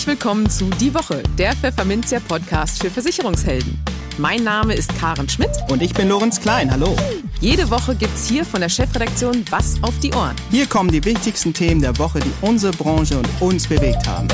Herzlich 0.00 0.18
willkommen 0.18 0.48
zu 0.48 0.64
Die 0.80 0.94
Woche, 0.94 1.22
der 1.36 1.54
Pfefferminzia 1.54 2.20
Podcast 2.20 2.82
für 2.82 2.88
Versicherungshelden. 2.88 3.78
Mein 4.16 4.42
Name 4.42 4.72
ist 4.72 4.98
Karen 4.98 5.28
Schmidt. 5.28 5.50
Und 5.68 5.82
ich 5.82 5.92
bin 5.92 6.08
Lorenz 6.08 6.40
Klein. 6.40 6.70
Hallo. 6.70 6.96
Jede 7.42 7.68
Woche 7.70 7.94
gibt's 7.94 8.26
hier 8.26 8.46
von 8.46 8.62
der 8.62 8.70
Chefredaktion 8.70 9.44
Was 9.50 9.74
auf 9.82 9.92
die 9.98 10.10
Ohren. 10.14 10.34
Hier 10.50 10.64
kommen 10.66 10.90
die 10.90 11.04
wichtigsten 11.04 11.52
Themen 11.52 11.82
der 11.82 11.98
Woche, 11.98 12.20
die 12.20 12.32
unsere 12.40 12.72
Branche 12.72 13.18
und 13.18 13.28
uns 13.40 13.66
bewegt 13.66 14.08
haben. 14.08 14.26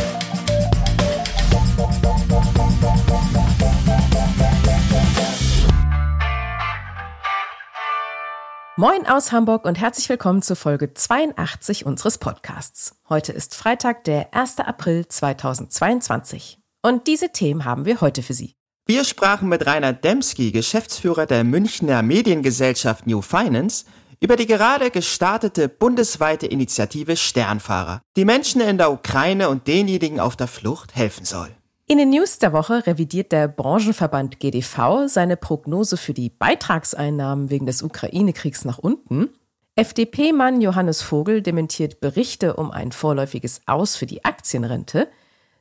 Moin 8.79 9.07
aus 9.07 9.33
Hamburg 9.33 9.65
und 9.65 9.81
herzlich 9.81 10.07
willkommen 10.11 10.43
zur 10.43 10.55
Folge 10.55 10.93
82 10.93 11.87
unseres 11.87 12.19
Podcasts. 12.19 12.95
Heute 13.09 13.33
ist 13.33 13.55
Freitag, 13.55 14.05
der 14.05 14.35
1. 14.35 14.59
April 14.59 15.09
2022. 15.09 16.59
Und 16.83 17.07
diese 17.07 17.31
Themen 17.31 17.65
haben 17.65 17.87
wir 17.87 18.03
heute 18.03 18.23
für 18.23 18.35
Sie. 18.35 18.53
Wir 18.85 19.05
sprachen 19.05 19.49
mit 19.49 19.65
Rainer 19.65 19.95
Demski, 19.95 20.53
Geschäftsführer 20.53 21.25
der 21.25 21.43
Münchner 21.43 22.03
Mediengesellschaft 22.03 23.07
New 23.07 23.23
Finance, 23.23 23.87
über 24.21 24.37
die 24.37 24.47
gerade 24.47 24.91
gestartete 24.91 25.71
bundesweite 25.71 26.47
Initiative 26.47 27.17
Sternfahrer, 27.17 28.03
die 28.15 28.27
Menschen 28.27 28.61
in 28.61 28.77
der 28.77 28.93
Ukraine 28.93 29.49
und 29.49 29.67
denjenigen 29.69 30.21
auf 30.21 30.37
der 30.37 30.49
Flucht 30.49 30.95
helfen 30.95 31.25
soll. 31.25 31.56
In 31.89 31.99
den 31.99 32.11
News 32.11 32.41
der 32.41 32.53
Woche 32.53 32.85
revidiert 32.85 33.31
der 33.31 33.47
Branchenverband 33.47 34.41
GDV 34.41 35.07
seine 35.07 35.37
Prognose 35.37 35.97
für 35.97 36.15
die 36.15 36.31
Beitragseinnahmen 36.31 37.49
wegen 37.49 37.65
des 37.65 37.81
Ukraine-Kriegs 37.81 38.65
nach 38.65 38.79
unten. 38.79 39.29
FDP-Mann 39.77 40.61
Johannes 40.61 41.03
Vogel 41.03 41.43
dementiert 41.43 42.01
Berichte 42.01 42.55
um 42.55 42.73
ein 42.73 42.91
vorläufiges 42.91 43.61
Aus 43.67 43.95
für 43.95 44.07
die 44.07 44.25
Aktienrente. 44.25 45.07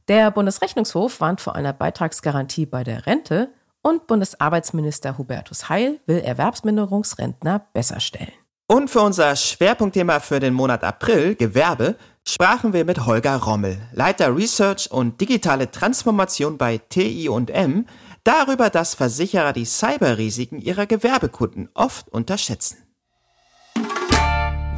Der 0.07 0.31
Bundesrechnungshof 0.31 1.21
warnt 1.21 1.41
vor 1.41 1.53
einer 1.53 1.73
Beitragsgarantie 1.73 2.65
bei 2.65 2.83
der 2.83 3.05
Rente 3.05 3.49
und 3.83 4.07
Bundesarbeitsminister 4.07 5.19
Hubertus 5.19 5.69
Heil 5.69 5.99
will 6.07 6.21
Erwerbsminderungsrentner 6.21 7.67
besser 7.71 7.99
stellen. 7.99 8.33
Und 8.65 8.89
für 8.89 9.01
unser 9.01 9.35
Schwerpunktthema 9.35 10.19
für 10.19 10.39
den 10.39 10.55
Monat 10.55 10.83
April, 10.83 11.35
Gewerbe, 11.35 11.97
sprachen 12.27 12.73
wir 12.73 12.85
mit 12.85 13.05
Holger 13.05 13.37
Rommel, 13.37 13.77
Leiter 13.93 14.35
Research 14.35 14.91
und 14.91 15.21
digitale 15.21 15.71
Transformation 15.71 16.57
bei 16.57 16.77
TI&M, 16.77 17.85
darüber, 18.23 18.69
dass 18.69 18.95
Versicherer 18.95 19.53
die 19.53 19.65
Cyberrisiken 19.65 20.59
ihrer 20.59 20.85
Gewerbekunden 20.85 21.69
oft 21.73 22.09
unterschätzen. 22.09 22.77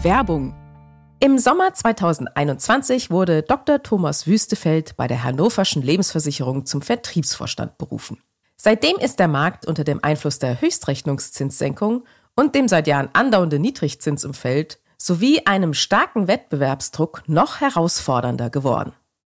Werbung 0.01 0.53
im 1.19 1.39
Sommer 1.39 1.73
2021 1.73 3.09
wurde 3.09 3.41
Dr. 3.41 3.81
Thomas 3.81 4.27
Wüstefeld 4.27 4.95
bei 4.97 5.07
der 5.07 5.23
Hannoverschen 5.23 5.81
Lebensversicherung 5.81 6.67
zum 6.67 6.83
Vertriebsvorstand 6.83 7.79
berufen. 7.79 8.21
Seitdem 8.55 8.97
ist 8.97 9.17
der 9.17 9.27
Markt 9.27 9.65
unter 9.65 9.83
dem 9.83 10.03
Einfluss 10.03 10.37
der 10.37 10.61
Höchstrechnungszinssenkung 10.61 12.05
und 12.35 12.53
dem 12.53 12.67
seit 12.67 12.85
Jahren 12.85 13.09
andauernden 13.13 13.61
Niedrigzinsumfeld 13.61 14.79
sowie 14.97 15.41
einem 15.45 15.73
starken 15.73 16.27
Wettbewerbsdruck 16.27 17.23
noch 17.27 17.61
herausfordernder 17.61 18.49
geworden. 18.49 18.93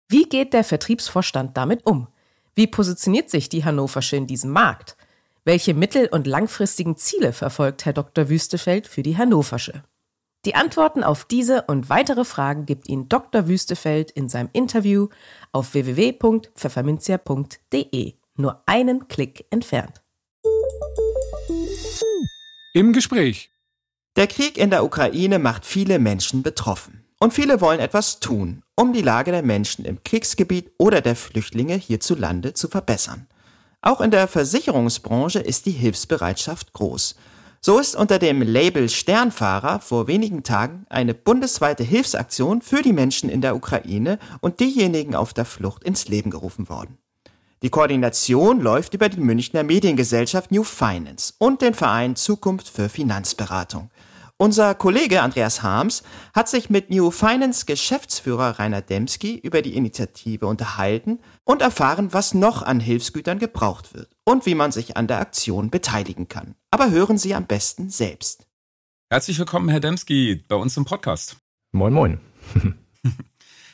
Wie 0.10 0.24
geht 0.24 0.54
der 0.54 0.64
Vertriebsvorstand 0.64 1.58
damit 1.58 1.86
um? 1.86 2.08
Wie 2.56 2.68
positioniert 2.68 3.30
sich 3.30 3.50
die 3.50 3.66
Hannoversche 3.66 4.16
in 4.16 4.28
diesem 4.28 4.52
Markt? 4.52 4.96
Welche 5.46 5.74
mittel- 5.74 6.08
und 6.08 6.28
langfristigen 6.28 6.96
Ziele 6.98 7.34
verfolgt 7.34 7.86
Herr 7.86 7.94
Dr. 7.94 8.30
Wüstefeld 8.30 8.88
für 8.88 9.04
die 9.04 9.18
Hannoversche? 9.18 9.84
Die 10.46 10.56
Antworten 10.56 11.04
auf 11.04 11.26
diese 11.26 11.64
und 11.64 11.90
weitere 11.90 12.24
Fragen 12.26 12.66
gibt 12.66 12.88
Ihnen 12.90 13.10
Dr. 13.10 13.48
Wüstefeld 13.48 14.12
in 14.12 14.30
seinem 14.30 14.50
Interview 14.52 15.08
auf 15.54 15.74
www.pfefferminzia.de. 15.74 18.14
Nur 18.36 18.62
einen 18.66 19.08
Klick 19.08 19.46
entfernt. 19.50 20.02
Im 22.74 22.92
Gespräch 22.92 23.53
der 24.16 24.28
Krieg 24.28 24.58
in 24.58 24.70
der 24.70 24.84
Ukraine 24.84 25.40
macht 25.40 25.66
viele 25.66 25.98
Menschen 25.98 26.44
betroffen. 26.44 27.04
Und 27.20 27.34
viele 27.34 27.62
wollen 27.62 27.80
etwas 27.80 28.20
tun, 28.20 28.62
um 28.76 28.94
die 28.94 29.02
Lage 29.02 29.32
der 29.32 29.44
Menschen 29.44 29.86
im 29.86 30.04
Kriegsgebiet 30.04 30.72
oder 30.78 31.02
der 31.02 31.16
Flüchtlinge 31.16 31.76
hierzulande 31.76 32.54
zu 32.54 32.68
verbessern. 32.68 33.28
Auch 33.82 34.02
in 34.02 34.12
der 34.12 34.28
Versicherungsbranche 34.28 35.40
ist 35.40 35.66
die 35.66 35.72
Hilfsbereitschaft 35.72 36.74
groß. 36.74 37.16
So 37.60 37.80
ist 37.80 37.96
unter 37.96 38.20
dem 38.20 38.42
Label 38.42 38.90
Sternfahrer 38.90 39.80
vor 39.80 40.08
wenigen 40.08 40.44
Tagen 40.44 40.86
eine 40.90 41.14
bundesweite 41.14 41.84
Hilfsaktion 41.84 42.62
für 42.62 42.82
die 42.82 42.94
Menschen 42.94 43.30
in 43.30 43.42
der 43.42 43.56
Ukraine 43.56 44.20
und 44.42 44.60
diejenigen 44.60 45.16
auf 45.16 45.34
der 45.34 45.46
Flucht 45.46 45.84
ins 45.84 46.08
Leben 46.10 46.30
gerufen 46.30 46.70
worden. 46.70 46.98
Die 47.62 47.70
Koordination 47.70 48.60
läuft 48.60 48.94
über 48.94 49.08
die 49.08 49.22
Münchner 49.22 49.64
Mediengesellschaft 49.64 50.52
New 50.52 50.64
Finance 50.64 51.34
und 51.38 51.62
den 51.62 51.74
Verein 51.74 52.18
Zukunft 52.18 52.68
für 52.68 52.90
Finanzberatung. 52.90 53.90
Unser 54.44 54.76
Kollege 54.76 55.22
Andreas 55.22 55.64
Harms 55.64 56.04
hat 56.34 56.50
sich 56.50 56.70
mit 56.70 56.90
New 56.90 57.12
Finance 57.12 57.66
Geschäftsführer 57.66 58.60
Rainer 58.60 58.82
Demski 58.82 59.38
über 59.38 59.62
die 59.62 59.74
Initiative 59.74 60.48
unterhalten 60.48 61.20
und 61.46 61.62
erfahren, 61.62 62.12
was 62.12 62.34
noch 62.34 62.62
an 62.62 62.82
Hilfsgütern 62.82 63.40
gebraucht 63.40 63.94
wird 63.94 64.10
und 64.26 64.46
wie 64.46 64.54
man 64.54 64.74
sich 64.74 64.98
an 64.98 65.08
der 65.08 65.22
Aktion 65.22 65.70
beteiligen 65.70 66.28
kann. 66.28 66.56
Aber 66.72 66.92
hören 66.92 67.18
Sie 67.18 67.34
am 67.34 67.48
besten 67.48 67.90
selbst. 67.90 68.46
Herzlich 69.10 69.40
willkommen, 69.40 69.70
Herr 69.70 69.80
Demski, 69.80 70.44
bei 70.50 70.58
uns 70.58 70.76
im 70.76 70.84
Podcast. 70.84 71.38
Moin, 71.72 71.94
moin. 71.94 72.20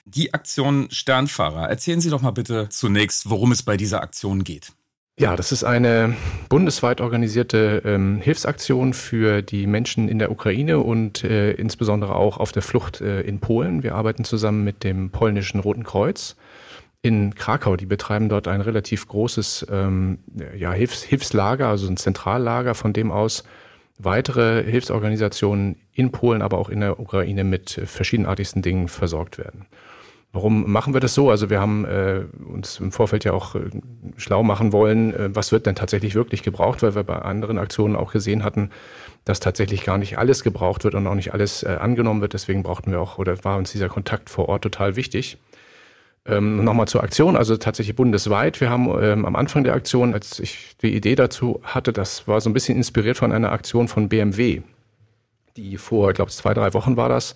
Die 0.06 0.36
Aktion 0.36 0.92
Sternfahrer. 0.92 1.68
Erzählen 1.68 2.00
Sie 2.00 2.12
doch 2.12 2.22
mal 2.22 2.30
bitte 2.30 2.70
zunächst, 2.70 3.28
worum 3.32 3.52
es 3.52 3.64
bei 3.64 3.76
dieser 3.76 4.04
Aktion 4.04 4.44
geht. 4.44 4.74
Ja, 5.20 5.36
das 5.36 5.52
ist 5.52 5.66
eine 5.66 6.16
bundesweit 6.48 7.02
organisierte 7.02 7.82
ähm, 7.84 8.22
Hilfsaktion 8.22 8.94
für 8.94 9.42
die 9.42 9.68
Menschen 9.68 10.08
in 10.08 10.18
der 10.18 10.32
Ukraine 10.32 10.80
und 10.80 11.26
äh, 11.26 11.52
insbesondere 11.52 12.16
auch 12.16 12.38
auf 12.38 12.54
der 12.54 12.62
Flucht 12.62 13.02
äh, 13.02 13.20
in 13.20 13.42
Polen. 13.42 13.84
Wir 13.84 13.96
arbeiten 13.96 14.24
zusammen 14.24 14.64
mit 14.64 14.86
dem 14.86 15.10
polnischen 15.10 15.60
Roten 15.60 15.84
Kreuz 15.84 16.38
in 17.02 17.36
Krakau. 17.36 17.76
Die 17.76 17.86
betreiben 17.86 18.30
dort 18.30 18.48
ein 18.48 18.62
relativ 18.62 19.10
großes 19.10 19.68
ähm, 19.70 20.20
ja, 20.58 20.72
Hilfs 20.72 21.04
Hilfslager, 21.04 21.68
also 21.68 21.90
ein 21.90 21.98
Zentrallager, 21.98 22.74
von 22.74 22.94
dem 22.94 23.12
aus 23.12 23.44
weitere 23.98 24.64
Hilfsorganisationen 24.64 25.82
in 25.92 26.14
Polen, 26.14 26.42
aber 26.42 26.58
auch 26.58 26.70
in 26.70 26.80
der 26.80 26.98
Ukraine 26.98 27.44
mit 27.44 27.82
verschiedenartigsten 27.84 28.62
Dingen 28.62 28.88
versorgt 28.88 29.38
werden. 29.38 29.66
Warum 30.32 30.72
machen 30.72 30.94
wir 30.94 31.02
das 31.02 31.16
so? 31.16 31.32
Also 31.32 31.50
wir 31.50 31.60
haben 31.60 31.86
äh, 31.86 32.22
uns 32.48 32.80
im 32.80 32.92
Vorfeld 32.92 33.24
ja 33.24 33.34
auch 33.34 33.56
äh, 33.56 33.62
schlau 34.18 34.44
machen 34.44 34.72
wollen, 34.72 35.12
äh, 35.14 35.36
was 35.36 35.52
wird 35.52 35.66
denn 35.66 35.74
tatsächlich 35.74 36.14
wirklich 36.14 36.44
gebraucht, 36.44 36.84
weil 36.84 36.94
wir 36.94 37.04
bei 37.04 37.18
anderen 37.18 37.58
Aktionen 37.58 37.96
auch 37.96 38.12
gesehen 38.12 38.44
hatten, 38.44 38.70
dass 39.26 39.40
tatsächlich 39.40 39.84
gar 39.84 39.98
nicht 39.98 40.20
alles 40.20 40.44
gebraucht 40.44 40.84
wird 40.84 40.94
und 40.94 41.08
auch 41.08 41.16
nicht 41.16 41.34
alles 41.34 41.64
äh, 41.64 41.78
angenommen 41.80 42.22
wird. 42.22 42.34
Deswegen 42.34 42.62
brauchten 42.62 42.92
wir 42.92 43.02
auch 43.02 43.18
oder 43.18 43.44
war 43.44 43.58
uns 43.58 43.72
dieser 43.72 43.90
Kontakt 43.90 44.30
vor 44.30 44.50
Ort 44.50 44.62
total 44.62 44.96
wichtig. 44.96 45.40
Ähm, 46.26 46.64
Nochmal 46.64 46.88
zur 46.88 47.02
Aktion, 47.02 47.36
also 47.36 47.58
tatsächlich 47.58 47.96
bundesweit. 47.96 48.62
Wir 48.62 48.70
haben 48.70 48.88
ähm, 49.02 49.26
am 49.26 49.36
Anfang 49.36 49.64
der 49.64 49.74
Aktion, 49.74 50.14
als 50.14 50.40
ich 50.40 50.76
die 50.80 50.96
Idee 50.96 51.16
dazu 51.16 51.60
hatte, 51.64 51.92
das 51.92 52.28
war 52.28 52.40
so 52.40 52.52
ein 52.52 52.54
bisschen 52.54 52.78
inspiriert 52.78 53.18
von 53.18 53.32
einer 53.32 53.52
Aktion 53.52 53.88
von 53.88 54.10
BMW, 54.10 54.62
die 55.58 55.78
vor, 55.78 56.10
ich 56.10 56.16
glaube, 56.16 56.30
zwei, 56.30 56.54
drei 56.54 56.74
Wochen 56.76 56.98
war 56.98 57.10
das, 57.10 57.36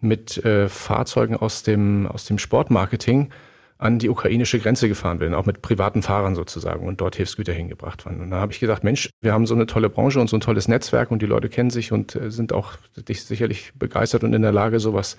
mit 0.00 0.44
äh, 0.44 0.68
Fahrzeugen 0.68 1.36
aus 1.36 1.62
dem, 1.62 2.06
aus 2.06 2.24
dem 2.24 2.38
Sportmarketing 2.38 3.30
an 3.78 4.00
die 4.00 4.08
ukrainische 4.08 4.58
Grenze 4.58 4.88
gefahren 4.88 5.20
werden, 5.20 5.34
auch 5.34 5.46
mit 5.46 5.62
privaten 5.62 6.02
Fahrern 6.02 6.34
sozusagen 6.34 6.86
und 6.86 7.00
dort 7.00 7.14
Hilfsgüter 7.14 7.52
hingebracht 7.52 8.04
waren. 8.06 8.20
Und 8.20 8.30
da 8.30 8.38
habe 8.40 8.52
ich 8.52 8.58
gedacht, 8.58 8.82
Mensch, 8.82 9.10
wir 9.20 9.32
haben 9.32 9.46
so 9.46 9.54
eine 9.54 9.66
tolle 9.66 9.88
Branche 9.88 10.20
und 10.20 10.28
so 10.28 10.36
ein 10.36 10.40
tolles 10.40 10.66
Netzwerk 10.66 11.12
und 11.12 11.22
die 11.22 11.26
Leute 11.26 11.48
kennen 11.48 11.70
sich 11.70 11.92
und 11.92 12.16
äh, 12.16 12.30
sind 12.30 12.52
auch 12.52 12.72
sicherlich 13.06 13.72
begeistert 13.78 14.24
und 14.24 14.34
in 14.34 14.42
der 14.42 14.52
Lage, 14.52 14.80
sowas 14.80 15.16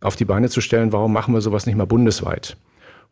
auf 0.00 0.16
die 0.16 0.24
Beine 0.24 0.48
zu 0.48 0.60
stellen. 0.62 0.92
Warum 0.92 1.12
machen 1.12 1.34
wir 1.34 1.42
sowas 1.42 1.66
nicht 1.66 1.76
mal 1.76 1.86
bundesweit? 1.86 2.56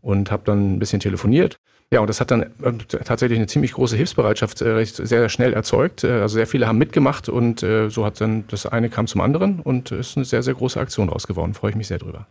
Und 0.01 0.31
habe 0.31 0.45
dann 0.47 0.77
ein 0.77 0.79
bisschen 0.79 1.01
telefoniert 1.01 1.59
ja, 1.93 2.01
und 2.01 2.07
das 2.07 2.21
hat 2.21 2.31
dann 2.31 2.43
äh, 2.43 2.73
tatsächlich 3.05 3.39
eine 3.39 3.49
ziemlich 3.49 3.73
große 3.73 3.97
Hilfsbereitschaft 3.97 4.61
äh, 4.61 4.69
recht, 4.71 4.95
sehr 4.97 5.29
schnell 5.29 5.53
erzeugt. 5.53 6.05
Äh, 6.05 6.21
also 6.21 6.35
sehr 6.35 6.47
viele 6.47 6.69
haben 6.69 6.79
mitgemacht 6.79 7.29
und 7.29 7.61
so 7.61 8.05
hat 8.05 8.21
dann 8.21 8.45
das 8.49 8.67
eine 8.67 8.89
kam 8.89 9.07
zum 9.07 9.21
anderen 9.21 9.61
und 9.61 9.91
ist 9.91 10.17
eine 10.17 10.25
sehr, 10.25 10.43
sehr 10.43 10.55
große 10.55 10.79
Aktion 10.79 11.09
raus 11.09 11.27
geworden. 11.27 11.55
Freue 11.55 11.71
ich 11.71 11.77
mich 11.77 11.89
sehr 11.89 11.99
drüber. 11.99 12.27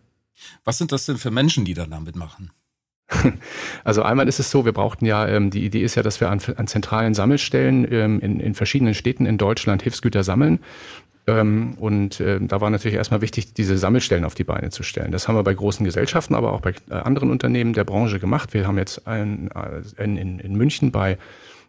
Was 0.64 0.78
sind 0.78 0.92
das 0.92 1.06
denn 1.06 1.18
für 1.18 1.32
Menschen, 1.32 1.66
die 1.66 1.74
dann 1.74 1.92
damit 1.92 2.16
machen? 2.16 2.52
Also 3.84 4.04
einmal 4.04 4.28
ist 4.28 4.40
es 4.40 4.52
so, 4.52 4.66
wir 4.66 4.72
brauchten 4.72 5.06
ja, 5.06 5.28
ähm, 5.28 5.50
die 5.50 5.66
Idee 5.66 5.82
ist 5.82 5.96
ja, 5.96 6.04
dass 6.04 6.22
wir 6.22 6.30
an, 6.30 6.40
an 6.58 6.68
zentralen 6.68 7.14
Sammelstellen 7.14 7.92
ähm, 7.92 8.20
in, 8.20 8.40
in 8.40 8.54
verschiedenen 8.54 8.94
Städten 8.94 9.26
in 9.26 9.38
Deutschland 9.38 9.82
Hilfsgüter 9.82 10.24
sammeln. 10.24 10.60
Ähm, 11.30 11.76
und 11.80 12.20
äh, 12.20 12.40
da 12.42 12.60
war 12.60 12.70
natürlich 12.70 12.96
erstmal 12.96 13.22
wichtig, 13.22 13.54
diese 13.54 13.78
Sammelstellen 13.78 14.26
auf 14.26 14.34
die 14.34 14.44
Beine 14.44 14.70
zu 14.72 14.84
stellen. 14.84 15.12
Das 15.12 15.28
haben 15.28 15.36
wir 15.36 15.44
bei 15.44 15.54
großen 15.54 15.86
Gesellschaften, 15.86 16.34
aber 16.34 16.54
auch 16.54 16.62
bei 16.62 16.74
äh, 16.90 16.94
anderen 16.94 17.30
Unternehmen 17.30 17.74
der 17.74 17.84
Branche 17.84 18.20
gemacht. 18.20 18.54
Wir 18.54 18.66
haben 18.66 18.78
jetzt 18.78 19.08
ein, 19.08 19.50
äh, 19.52 20.04
in, 20.04 20.40
in, 20.40 20.56
München 20.56 20.92
bei 20.92 21.18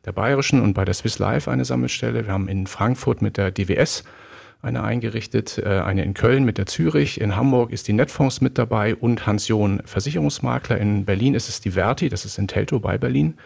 der 0.06 0.12
Bayerischen 0.12 0.62
und 0.62 0.72
bei 0.72 0.84
der 0.84 0.94
Swiss 0.94 1.18
Life 1.18 1.50
eine 1.50 1.64
Sammelstelle. 1.64 2.26
Wir 2.26 2.32
haben 2.32 2.48
in 2.48 2.66
Frankfurt 2.66 3.20
mit 3.20 3.36
der 3.36 3.50
DWS 3.50 4.04
eine 4.62 4.82
eingerichtet, 4.82 5.62
eine 5.64 6.04
in 6.04 6.12
Köln 6.12 6.44
mit 6.44 6.58
der 6.58 6.66
Zürich, 6.66 7.18
in 7.18 7.34
Hamburg 7.34 7.70
ist 7.70 7.88
die 7.88 7.94
Netfonds 7.94 8.42
mit 8.42 8.58
dabei 8.58 8.94
und 8.94 9.26
Hans 9.26 9.48
John 9.48 9.80
Versicherungsmakler. 9.86 10.76
In 10.76 11.06
Berlin 11.06 11.34
ist 11.34 11.48
es 11.48 11.62
die 11.62 11.70
Verti, 11.70 12.10
das 12.10 12.26
ist 12.26 12.38
in 12.38 12.46
Teltow 12.46 12.78
bei 12.78 12.98
Berlin. 12.98 13.38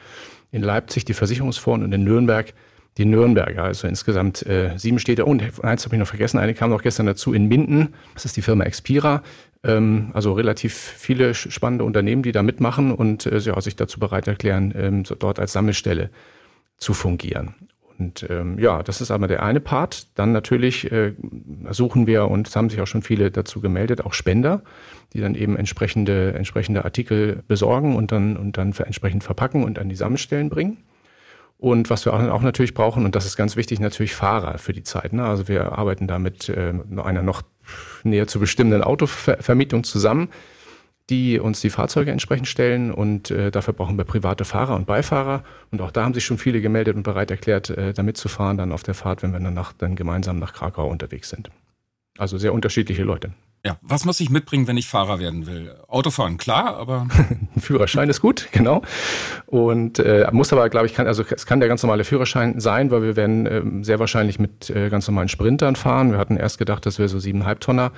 In 0.50 0.62
Leipzig 0.62 1.04
die 1.04 1.14
Versicherungsfonds 1.14 1.84
und 1.84 1.92
in 1.92 2.02
Nürnberg 2.02 2.52
die 2.96 3.04
Nürnberger, 3.04 3.64
also 3.64 3.88
insgesamt 3.88 4.46
äh, 4.46 4.76
sieben 4.76 4.98
Städte. 4.98 5.24
Und 5.24 5.42
eins 5.64 5.84
habe 5.84 5.96
ich 5.96 5.98
noch 5.98 6.06
vergessen, 6.06 6.38
eine 6.38 6.54
kam 6.54 6.70
noch 6.70 6.82
gestern 6.82 7.06
dazu 7.06 7.32
in 7.32 7.46
Minden, 7.48 7.94
das 8.14 8.24
ist 8.24 8.36
die 8.36 8.42
Firma 8.42 8.64
Expira. 8.64 9.22
Ähm, 9.64 10.10
also 10.12 10.32
relativ 10.32 10.74
viele 10.74 11.34
spannende 11.34 11.84
Unternehmen, 11.84 12.22
die 12.22 12.32
da 12.32 12.42
mitmachen 12.42 12.92
und 12.92 13.26
äh, 13.26 13.38
ja, 13.38 13.60
sich 13.60 13.76
dazu 13.76 13.98
bereit 13.98 14.28
erklären, 14.28 14.72
ähm, 14.76 15.04
so 15.04 15.14
dort 15.14 15.40
als 15.40 15.52
Sammelstelle 15.52 16.10
zu 16.76 16.94
fungieren. 16.94 17.54
Und 17.98 18.26
ähm, 18.28 18.58
ja, 18.58 18.82
das 18.82 19.00
ist 19.00 19.10
aber 19.10 19.28
der 19.28 19.42
eine 19.42 19.60
Part. 19.60 20.08
Dann 20.16 20.32
natürlich 20.32 20.90
äh, 20.90 21.12
suchen 21.70 22.06
wir, 22.06 22.28
und 22.28 22.48
es 22.48 22.56
haben 22.56 22.68
sich 22.68 22.80
auch 22.80 22.86
schon 22.86 23.02
viele 23.02 23.30
dazu 23.30 23.60
gemeldet, 23.60 24.04
auch 24.04 24.12
Spender, 24.12 24.62
die 25.12 25.20
dann 25.20 25.34
eben 25.34 25.56
entsprechende, 25.56 26.34
entsprechende 26.34 26.84
Artikel 26.84 27.42
besorgen 27.46 27.94
und 27.94 28.10
dann, 28.10 28.36
und 28.36 28.58
dann 28.58 28.72
entsprechend 28.72 29.22
verpacken 29.22 29.62
und 29.62 29.78
an 29.78 29.88
die 29.88 29.94
Sammelstellen 29.94 30.48
bringen. 30.48 30.78
Und 31.64 31.88
was 31.88 32.04
wir 32.04 32.12
auch, 32.12 32.42
natürlich 32.42 32.74
brauchen, 32.74 33.06
und 33.06 33.14
das 33.14 33.24
ist 33.24 33.36
ganz 33.36 33.56
wichtig, 33.56 33.80
natürlich 33.80 34.14
Fahrer 34.14 34.58
für 34.58 34.74
die 34.74 34.82
Zeit. 34.82 35.14
Ne? 35.14 35.24
Also 35.24 35.48
wir 35.48 35.78
arbeiten 35.78 36.06
da 36.06 36.18
mit 36.18 36.50
äh, 36.50 36.74
einer 37.02 37.22
noch 37.22 37.40
näher 38.02 38.26
zu 38.26 38.38
bestimmenden 38.38 38.82
Autovermietung 38.82 39.82
zusammen 39.82 40.28
die 41.10 41.38
uns 41.38 41.60
die 41.60 41.68
Fahrzeuge 41.68 42.10
entsprechend 42.10 42.48
stellen 42.48 42.90
und 42.90 43.30
äh, 43.30 43.50
dafür 43.50 43.74
brauchen 43.74 43.98
wir 43.98 44.04
private 44.04 44.46
Fahrer 44.46 44.74
und 44.74 44.86
Beifahrer 44.86 45.44
und 45.70 45.82
auch 45.82 45.90
da 45.90 46.02
haben 46.02 46.14
sich 46.14 46.24
schon 46.24 46.38
viele 46.38 46.62
gemeldet 46.62 46.96
und 46.96 47.02
bereit 47.02 47.30
erklärt, 47.30 47.68
äh, 47.68 47.92
da 47.92 48.02
mitzufahren 48.02 48.56
dann 48.56 48.72
auf 48.72 48.84
der 48.84 48.94
Fahrt, 48.94 49.22
wenn 49.22 49.32
wir 49.32 49.38
dann, 49.38 49.52
nach, 49.52 49.74
dann 49.74 49.96
gemeinsam 49.96 50.38
nach 50.38 50.54
Krakau 50.54 50.88
unterwegs 50.88 51.28
sind. 51.28 51.50
Also 52.16 52.38
sehr 52.38 52.54
unterschiedliche 52.54 53.02
Leute. 53.02 53.32
Ja, 53.66 53.78
was 53.80 54.04
muss 54.04 54.20
ich 54.20 54.28
mitbringen, 54.28 54.66
wenn 54.66 54.76
ich 54.76 54.86
Fahrer 54.86 55.18
werden 55.18 55.46
will? 55.46 55.74
Autofahren, 55.88 56.36
klar, 56.36 56.76
aber. 56.76 57.06
Ein 57.56 57.60
Führerschein 57.60 58.10
ist 58.10 58.20
gut, 58.20 58.48
genau. 58.52 58.82
Und 59.46 59.98
äh, 59.98 60.28
muss 60.32 60.52
aber, 60.52 60.68
glaube 60.68 60.86
ich, 60.86 60.92
kann, 60.92 61.06
also 61.06 61.24
es 61.28 61.46
kann 61.46 61.60
der 61.60 61.68
ganz 61.70 61.82
normale 61.82 62.04
Führerschein 62.04 62.60
sein, 62.60 62.90
weil 62.90 63.02
wir 63.02 63.16
werden 63.16 63.46
äh, 63.46 63.62
sehr 63.82 63.98
wahrscheinlich 63.98 64.38
mit 64.38 64.68
äh, 64.68 64.90
ganz 64.90 65.08
normalen 65.08 65.30
Sprintern 65.30 65.76
fahren. 65.76 66.12
Wir 66.12 66.18
hatten 66.18 66.36
erst 66.36 66.58
gedacht, 66.58 66.84
dass 66.84 66.98
wir 66.98 67.08
so 67.08 67.18
siebeneinhalb 67.18 67.60
Tonner 67.60 67.92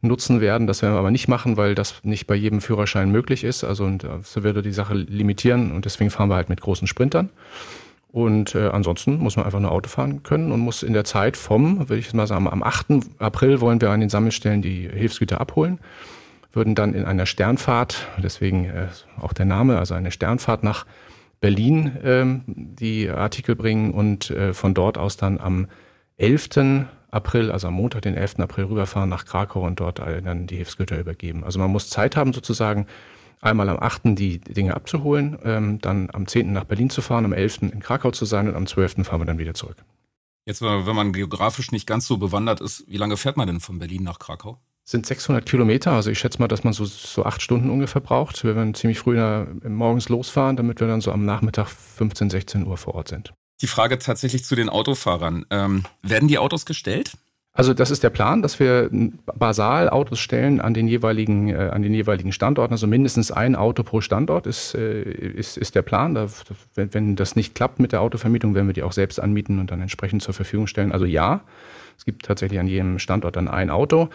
nutzen 0.00 0.40
werden. 0.40 0.66
Das 0.66 0.82
werden 0.82 0.94
wir 0.94 0.98
aber 0.98 1.12
nicht 1.12 1.28
machen, 1.28 1.56
weil 1.56 1.76
das 1.76 2.00
nicht 2.02 2.26
bei 2.26 2.34
jedem 2.34 2.60
Führerschein 2.60 3.12
möglich 3.12 3.44
ist. 3.44 3.62
Also 3.62 3.84
und 3.84 4.02
das 4.02 4.36
äh, 4.36 4.42
würde 4.42 4.60
die 4.60 4.72
Sache 4.72 4.94
limitieren 4.94 5.70
und 5.70 5.84
deswegen 5.84 6.10
fahren 6.10 6.30
wir 6.30 6.34
halt 6.34 6.48
mit 6.48 6.60
großen 6.60 6.88
Sprintern. 6.88 7.30
Und 8.12 8.54
äh, 8.54 8.68
ansonsten 8.68 9.16
muss 9.16 9.36
man 9.36 9.46
einfach 9.46 9.58
nur 9.58 9.72
Auto 9.72 9.88
fahren 9.88 10.22
können 10.22 10.52
und 10.52 10.60
muss 10.60 10.82
in 10.82 10.92
der 10.92 11.04
Zeit 11.04 11.34
vom, 11.38 11.88
würde 11.88 11.96
ich 11.96 12.12
mal 12.12 12.26
sagen, 12.26 12.46
am 12.46 12.62
8. 12.62 12.86
April 13.18 13.62
wollen 13.62 13.80
wir 13.80 13.90
an 13.90 14.00
den 14.00 14.10
Sammelstellen 14.10 14.60
die 14.60 14.86
Hilfsgüter 14.86 15.40
abholen, 15.40 15.78
würden 16.52 16.74
dann 16.74 16.92
in 16.92 17.06
einer 17.06 17.24
Sternfahrt, 17.24 18.06
deswegen 18.22 18.66
äh, 18.66 18.88
auch 19.18 19.32
der 19.32 19.46
Name, 19.46 19.78
also 19.78 19.94
eine 19.94 20.10
Sternfahrt 20.10 20.62
nach 20.62 20.84
Berlin 21.40 21.96
ähm, 22.04 22.42
die 22.46 23.08
Artikel 23.08 23.56
bringen 23.56 23.92
und 23.92 24.30
äh, 24.30 24.52
von 24.52 24.74
dort 24.74 24.98
aus 24.98 25.16
dann 25.16 25.40
am 25.40 25.68
11. 26.18 26.50
April, 27.10 27.50
also 27.50 27.68
am 27.68 27.74
Montag, 27.74 28.02
den 28.02 28.14
11. 28.14 28.40
April 28.40 28.66
rüberfahren 28.66 29.08
nach 29.08 29.24
Krakau 29.24 29.66
und 29.66 29.80
dort 29.80 29.98
dann 29.98 30.46
die 30.46 30.56
Hilfsgüter 30.56 30.98
übergeben. 30.98 31.44
Also 31.44 31.58
man 31.58 31.70
muss 31.70 31.88
Zeit 31.88 32.16
haben, 32.16 32.32
sozusagen 32.32 32.86
einmal 33.42 33.68
am 33.68 33.78
8. 33.78 34.16
die 34.18 34.40
Dinge 34.40 34.74
abzuholen, 34.74 35.38
ähm, 35.44 35.78
dann 35.80 36.08
am 36.12 36.26
10. 36.26 36.52
nach 36.52 36.64
Berlin 36.64 36.88
zu 36.88 37.02
fahren, 37.02 37.24
am 37.24 37.32
11. 37.32 37.62
in 37.62 37.80
Krakau 37.80 38.10
zu 38.10 38.24
sein 38.24 38.48
und 38.48 38.54
am 38.54 38.66
12. 38.66 39.04
fahren 39.04 39.20
wir 39.20 39.26
dann 39.26 39.38
wieder 39.38 39.54
zurück. 39.54 39.84
Jetzt, 40.46 40.62
wenn 40.62 40.96
man 40.96 41.12
geografisch 41.12 41.70
nicht 41.70 41.86
ganz 41.86 42.06
so 42.06 42.16
bewandert 42.16 42.60
ist, 42.60 42.84
wie 42.88 42.96
lange 42.96 43.16
fährt 43.16 43.36
man 43.36 43.46
denn 43.46 43.60
von 43.60 43.78
Berlin 43.78 44.02
nach 44.02 44.18
Krakau? 44.18 44.58
Sind 44.84 45.06
600 45.06 45.46
Kilometer, 45.46 45.92
also 45.92 46.10
ich 46.10 46.18
schätze 46.18 46.40
mal, 46.40 46.48
dass 46.48 46.64
man 46.64 46.72
so, 46.72 46.84
so 46.84 47.24
acht 47.24 47.40
Stunden 47.42 47.70
ungefähr 47.70 48.00
braucht. 48.00 48.42
Wir 48.42 48.56
werden 48.56 48.74
ziemlich 48.74 48.98
früh 48.98 49.16
morgens 49.68 50.08
losfahren, 50.08 50.56
damit 50.56 50.80
wir 50.80 50.88
dann 50.88 51.00
so 51.00 51.12
am 51.12 51.24
Nachmittag 51.24 51.68
15, 51.68 52.30
16 52.30 52.66
Uhr 52.66 52.76
vor 52.76 52.96
Ort 52.96 53.08
sind 53.08 53.32
die 53.62 53.68
Frage 53.68 53.98
tatsächlich 53.98 54.44
zu 54.44 54.54
den 54.54 54.68
Autofahrern. 54.68 55.46
Ähm, 55.50 55.84
werden 56.02 56.28
die 56.28 56.38
Autos 56.38 56.66
gestellt? 56.66 57.12
Also 57.54 57.74
das 57.74 57.90
ist 57.90 58.02
der 58.02 58.08
Plan, 58.08 58.40
dass 58.40 58.58
wir 58.58 58.88
basal 58.90 59.90
Autos 59.90 60.18
stellen 60.20 60.62
an 60.62 60.72
den 60.72 60.88
jeweiligen, 60.88 61.50
äh, 61.50 61.68
an 61.70 61.82
den 61.82 61.92
jeweiligen 61.92 62.32
Standorten. 62.32 62.72
Also 62.72 62.86
mindestens 62.86 63.30
ein 63.30 63.56
Auto 63.56 63.82
pro 63.82 64.00
Standort 64.00 64.46
ist, 64.46 64.74
äh, 64.74 65.02
ist, 65.02 65.58
ist 65.58 65.74
der 65.74 65.82
Plan. 65.82 66.14
Da, 66.14 66.28
wenn, 66.74 66.94
wenn 66.94 67.16
das 67.16 67.36
nicht 67.36 67.54
klappt 67.54 67.78
mit 67.78 67.92
der 67.92 68.00
Autovermietung, 68.00 68.54
werden 68.54 68.68
wir 68.68 68.72
die 68.72 68.82
auch 68.82 68.92
selbst 68.92 69.20
anmieten 69.20 69.58
und 69.58 69.70
dann 69.70 69.82
entsprechend 69.82 70.22
zur 70.22 70.32
Verfügung 70.32 70.66
stellen. 70.66 70.92
Also 70.92 71.04
ja, 71.04 71.42
es 72.02 72.06
gibt 72.06 72.24
tatsächlich 72.24 72.58
an 72.58 72.66
jedem 72.66 72.98
Standort 72.98 73.36
dann 73.36 73.46
ein 73.46 73.70
Auto. 73.70 74.08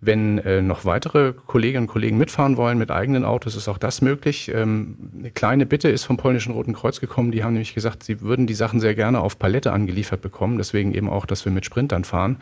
Wenn 0.00 0.38
äh, 0.38 0.62
noch 0.62 0.86
weitere 0.86 1.34
Kolleginnen 1.34 1.82
und 1.82 1.86
Kollegen 1.86 2.16
mitfahren 2.16 2.56
wollen 2.56 2.78
mit 2.78 2.90
eigenen 2.90 3.26
Autos, 3.26 3.56
ist 3.56 3.68
auch 3.68 3.76
das 3.76 4.00
möglich. 4.00 4.50
Ähm, 4.54 4.96
eine 5.18 5.30
kleine 5.32 5.66
Bitte 5.66 5.90
ist 5.90 6.04
vom 6.04 6.16
polnischen 6.16 6.54
Roten 6.54 6.72
Kreuz 6.72 6.98
gekommen. 6.98 7.32
Die 7.32 7.44
haben 7.44 7.52
nämlich 7.52 7.74
gesagt, 7.74 8.04
sie 8.04 8.22
würden 8.22 8.46
die 8.46 8.54
Sachen 8.54 8.80
sehr 8.80 8.94
gerne 8.94 9.20
auf 9.20 9.38
Palette 9.38 9.70
angeliefert 9.70 10.22
bekommen. 10.22 10.56
Deswegen 10.56 10.94
eben 10.94 11.10
auch, 11.10 11.26
dass 11.26 11.44
wir 11.44 11.52
mit 11.52 11.66
Sprintern 11.66 12.04
fahren. 12.04 12.38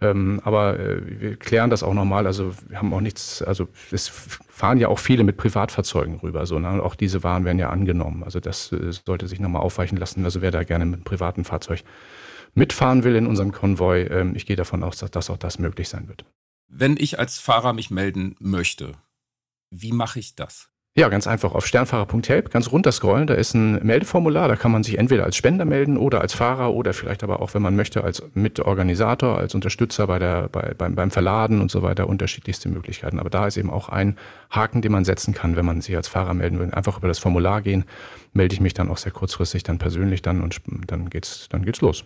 Ähm, 0.00 0.40
aber 0.44 0.80
äh, 0.80 1.20
wir 1.20 1.36
klären 1.36 1.68
das 1.68 1.82
auch 1.82 1.92
nochmal. 1.92 2.26
Also 2.26 2.54
wir 2.70 2.78
haben 2.78 2.94
auch 2.94 3.02
nichts, 3.02 3.42
also 3.42 3.68
es 3.90 4.08
fahren 4.08 4.78
ja 4.78 4.88
auch 4.88 4.98
viele 4.98 5.24
mit 5.24 5.36
Privatfahrzeugen 5.36 6.20
rüber. 6.20 6.46
So, 6.46 6.58
ne? 6.58 6.70
Und 6.70 6.80
auch 6.80 6.94
diese 6.94 7.22
Waren 7.22 7.44
werden 7.44 7.58
ja 7.58 7.68
angenommen. 7.68 8.24
Also 8.24 8.40
das 8.40 8.72
äh, 8.72 8.92
sollte 8.92 9.28
sich 9.28 9.40
nochmal 9.40 9.60
aufweichen 9.60 9.98
lassen. 9.98 10.24
Also 10.24 10.40
wer 10.40 10.50
da 10.50 10.64
gerne 10.64 10.86
mit 10.86 10.94
einem 10.94 11.04
privaten 11.04 11.44
Fahrzeug 11.44 11.84
mitfahren 12.54 13.04
will 13.04 13.16
in 13.16 13.26
unserem 13.26 13.52
Konvoi, 13.52 14.02
ähm, 14.02 14.34
ich 14.34 14.46
gehe 14.46 14.56
davon 14.56 14.82
aus, 14.82 14.98
dass 14.98 15.10
das 15.10 15.30
auch 15.30 15.38
das 15.38 15.58
möglich 15.58 15.88
sein 15.88 16.08
wird. 16.08 16.24
Wenn 16.68 16.96
ich 16.98 17.18
als 17.18 17.38
Fahrer 17.38 17.72
mich 17.72 17.90
melden 17.90 18.36
möchte, 18.38 18.94
wie 19.70 19.92
mache 19.92 20.18
ich 20.18 20.34
das? 20.34 20.72
Ja, 20.94 21.08
ganz 21.08 21.26
einfach 21.26 21.54
auf 21.54 21.66
sternfahrer.help, 21.66 22.50
ganz 22.50 22.70
runterscrollen, 22.70 23.26
da 23.26 23.32
ist 23.32 23.54
ein 23.54 23.82
Meldeformular, 23.82 24.46
da 24.46 24.56
kann 24.56 24.70
man 24.70 24.82
sich 24.82 24.98
entweder 24.98 25.24
als 25.24 25.36
Spender 25.36 25.64
melden 25.64 25.96
oder 25.96 26.20
als 26.20 26.34
Fahrer 26.34 26.74
oder 26.74 26.92
vielleicht 26.92 27.22
aber 27.22 27.40
auch, 27.40 27.54
wenn 27.54 27.62
man 27.62 27.74
möchte, 27.74 28.04
als 28.04 28.22
Mitorganisator, 28.34 29.38
als 29.38 29.54
Unterstützer 29.54 30.06
bei 30.06 30.18
der, 30.18 30.50
bei, 30.50 30.74
beim, 30.76 30.94
beim 30.94 31.10
Verladen 31.10 31.62
und 31.62 31.70
so 31.70 31.80
weiter, 31.80 32.10
unterschiedlichste 32.10 32.68
Möglichkeiten. 32.68 33.18
Aber 33.18 33.30
da 33.30 33.46
ist 33.46 33.56
eben 33.56 33.70
auch 33.70 33.88
ein 33.88 34.18
Haken, 34.50 34.82
den 34.82 34.92
man 34.92 35.06
setzen 35.06 35.32
kann, 35.32 35.56
wenn 35.56 35.64
man 35.64 35.80
sich 35.80 35.96
als 35.96 36.08
Fahrer 36.08 36.34
melden 36.34 36.58
will. 36.58 36.70
Einfach 36.72 36.98
über 36.98 37.08
das 37.08 37.18
Formular 37.18 37.62
gehen, 37.62 37.86
melde 38.34 38.52
ich 38.52 38.60
mich 38.60 38.74
dann 38.74 38.90
auch 38.90 38.98
sehr 38.98 39.12
kurzfristig 39.12 39.62
dann 39.62 39.78
persönlich 39.78 40.20
dann 40.20 40.42
und 40.42 40.60
dann 40.88 41.08
geht's, 41.08 41.48
dann 41.48 41.64
geht's 41.64 41.80
los. 41.80 42.04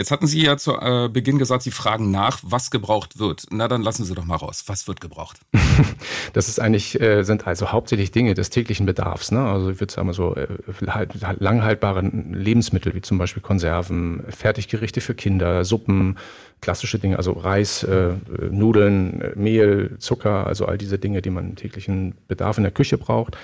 Jetzt 0.00 0.10
hatten 0.10 0.26
Sie 0.26 0.42
ja 0.42 0.56
zu 0.56 0.80
äh, 0.80 1.10
Beginn 1.12 1.36
gesagt, 1.36 1.62
Sie 1.62 1.70
fragen 1.70 2.10
nach, 2.10 2.38
was 2.42 2.70
gebraucht 2.70 3.18
wird. 3.18 3.44
Na, 3.50 3.68
dann 3.68 3.82
lassen 3.82 4.06
Sie 4.06 4.14
doch 4.14 4.24
mal 4.24 4.36
raus. 4.36 4.64
Was 4.66 4.88
wird 4.88 4.98
gebraucht? 4.98 5.40
das 6.32 6.48
ist 6.48 6.58
eigentlich, 6.58 6.98
äh, 6.98 7.22
sind 7.22 7.46
also 7.46 7.70
hauptsächlich 7.70 8.10
Dinge 8.10 8.32
des 8.32 8.48
täglichen 8.48 8.86
Bedarfs. 8.86 9.30
Ne? 9.30 9.40
Also 9.40 9.68
ich 9.68 9.78
würde 9.78 9.92
sagen, 9.92 10.10
so 10.14 10.34
äh, 10.36 10.46
halt, 10.86 11.12
langhaltbare 11.38 12.00
Lebensmittel 12.00 12.94
wie 12.94 13.02
zum 13.02 13.18
Beispiel 13.18 13.42
Konserven, 13.42 14.24
Fertiggerichte 14.30 15.02
für 15.02 15.14
Kinder, 15.14 15.66
Suppen, 15.66 16.16
klassische 16.62 16.98
Dinge, 16.98 17.18
also 17.18 17.32
Reis, 17.32 17.82
äh, 17.82 18.12
Nudeln, 18.50 19.32
Mehl, 19.34 19.96
Zucker, 19.98 20.46
also 20.46 20.64
all 20.64 20.78
diese 20.78 20.98
Dinge, 20.98 21.20
die 21.20 21.30
man 21.30 21.50
im 21.50 21.56
täglichen 21.56 22.14
Bedarf 22.26 22.56
in 22.56 22.64
der 22.64 22.72
Küche 22.72 22.96
braucht. 22.96 23.36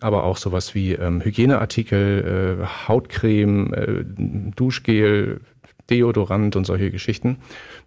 Aber 0.00 0.22
auch 0.22 0.36
sowas 0.36 0.74
wie 0.76 0.92
ähm, 0.92 1.20
Hygieneartikel, 1.20 2.60
äh, 2.60 2.88
Hautcreme, 2.88 3.74
äh, 3.74 4.04
Duschgel, 4.54 5.40
Deodorant 5.90 6.56
und 6.56 6.64
solche 6.64 6.90
Geschichten, 6.90 7.38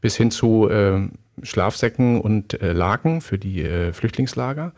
bis 0.02 0.16
hin 0.16 0.32
zu 0.32 0.70
äh, 0.70 1.08
Schlafsäcken 1.44 2.20
und 2.22 2.62
äh, 2.62 2.74
Laken 2.74 3.22
für 3.22 3.38
die 3.38 3.62
äh, 3.62 3.94
Flüchtlingslager. 3.94 4.74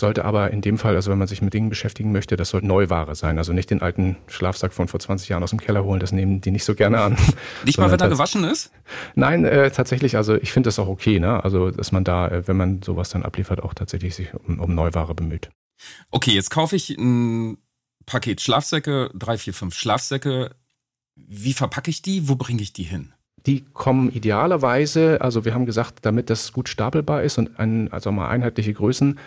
Sollte 0.00 0.24
aber 0.24 0.50
in 0.50 0.60
dem 0.60 0.76
Fall, 0.76 0.96
also 0.96 1.12
wenn 1.12 1.18
man 1.18 1.28
sich 1.28 1.40
mit 1.40 1.54
Dingen 1.54 1.68
beschäftigen 1.68 2.10
möchte, 2.10 2.36
das 2.36 2.50
soll 2.50 2.62
Neuware 2.62 3.14
sein. 3.14 3.38
Also 3.38 3.52
nicht 3.52 3.70
den 3.70 3.80
alten 3.80 4.16
Schlafsack 4.26 4.72
von 4.72 4.88
vor 4.88 4.98
20 4.98 5.28
Jahren 5.28 5.42
aus 5.44 5.50
dem 5.50 5.60
Keller 5.60 5.84
holen, 5.84 6.00
das 6.00 6.10
nehmen 6.10 6.40
die 6.40 6.50
nicht 6.50 6.64
so 6.64 6.74
gerne 6.74 7.00
an. 7.00 7.16
Nicht 7.64 7.78
mal, 7.78 7.90
wenn 7.90 8.00
er 8.00 8.08
gewaschen 8.08 8.44
ist? 8.44 8.72
Nein, 9.14 9.44
äh, 9.44 9.70
tatsächlich, 9.70 10.16
also 10.16 10.34
ich 10.34 10.52
finde 10.52 10.68
das 10.68 10.78
auch 10.78 10.88
okay, 10.88 11.20
ne? 11.20 11.42
Also, 11.44 11.70
dass 11.70 11.92
man 11.92 12.02
da, 12.02 12.28
äh, 12.28 12.48
wenn 12.48 12.56
man 12.56 12.82
sowas 12.82 13.10
dann 13.10 13.22
abliefert, 13.22 13.62
auch 13.62 13.74
tatsächlich 13.74 14.14
sich 14.14 14.34
um, 14.34 14.58
um 14.58 14.74
Neuware 14.74 15.14
bemüht. 15.14 15.50
Okay, 16.10 16.32
jetzt 16.32 16.50
kaufe 16.50 16.76
ich 16.76 16.90
ein 16.98 17.58
Paket 18.06 18.40
Schlafsäcke, 18.40 19.10
drei, 19.14 19.38
vier, 19.38 19.54
fünf 19.54 19.74
Schlafsäcke 19.74 20.50
wie 21.16 21.52
verpacke 21.52 21.90
ich 21.90 22.02
die? 22.02 22.28
Wo 22.28 22.36
bringe 22.36 22.62
ich 22.62 22.72
die 22.72 22.82
hin? 22.82 23.12
Die 23.46 23.64
kommen 23.72 24.10
idealerweise, 24.10 25.20
also 25.20 25.44
wir 25.44 25.52
haben 25.54 25.66
gesagt, 25.66 25.98
damit 26.02 26.30
das 26.30 26.52
gut 26.52 26.68
stapelbar 26.68 27.22
ist 27.22 27.36
und 27.36 27.58
ein, 27.58 27.92
also 27.92 28.10
mal 28.10 28.28
einheitliche 28.28 28.72
Größen, 28.72 29.18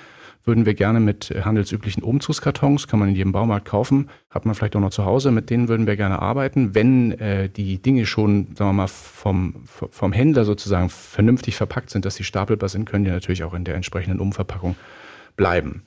würden 0.43 0.65
wir 0.65 0.73
gerne 0.73 0.99
mit 0.99 1.29
handelsüblichen 1.29 2.01
Umzugskartons, 2.01 2.87
kann 2.87 2.99
man 2.99 3.09
in 3.09 3.15
jedem 3.15 3.33
Baumarkt 3.33 3.67
kaufen, 3.67 4.09
hat 4.29 4.45
man 4.45 4.55
vielleicht 4.55 4.75
auch 4.75 4.81
noch 4.81 4.91
zu 4.91 5.05
Hause, 5.05 5.31
mit 5.31 5.49
denen 5.49 5.67
würden 5.67 5.85
wir 5.85 5.97
gerne 5.97 6.21
arbeiten. 6.21 6.73
Wenn 6.73 7.11
äh, 7.19 7.49
die 7.49 7.81
Dinge 7.81 8.05
schon, 8.05 8.55
sagen 8.55 8.69
wir 8.69 8.73
mal, 8.73 8.87
vom, 8.87 9.65
vom 9.65 10.13
Händler 10.13 10.45
sozusagen 10.45 10.89
vernünftig 10.89 11.55
verpackt 11.57 11.89
sind, 11.89 12.05
dass 12.05 12.15
sie 12.15 12.23
stapelbar 12.23 12.69
sind, 12.69 12.85
können 12.85 13.03
die 13.03 13.11
natürlich 13.11 13.43
auch 13.43 13.53
in 13.53 13.65
der 13.65 13.75
entsprechenden 13.75 14.19
Umverpackung 14.19 14.77
bleiben. 15.35 15.83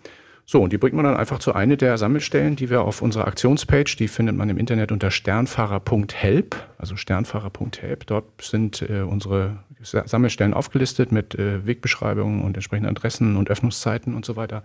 So, 0.51 0.61
und 0.61 0.73
die 0.73 0.79
bringt 0.79 0.97
man 0.97 1.05
dann 1.05 1.17
einfach 1.17 1.39
zu 1.39 1.55
einer 1.55 1.77
der 1.77 1.97
Sammelstellen, 1.97 2.57
die 2.57 2.71
wir 2.71 2.83
auf 2.83 3.03
unserer 3.03 3.29
Aktionspage, 3.29 3.95
die 3.97 4.09
findet 4.09 4.35
man 4.35 4.49
im 4.49 4.59
Internet 4.59 4.91
unter 4.91 5.13
sternfahrer.help, 5.13 6.57
also 6.77 6.97
sternfahrer.help. 6.97 8.05
Dort 8.07 8.43
sind 8.43 8.83
äh, 8.83 9.03
unsere 9.03 9.63
Sammelstellen 9.81 10.53
aufgelistet 10.53 11.13
mit 11.13 11.37
äh, 11.37 11.65
Wegbeschreibungen 11.65 12.43
und 12.43 12.57
entsprechenden 12.57 12.91
Adressen 12.91 13.37
und 13.37 13.49
Öffnungszeiten 13.49 14.13
und 14.17 14.25
so 14.25 14.35
weiter. 14.35 14.65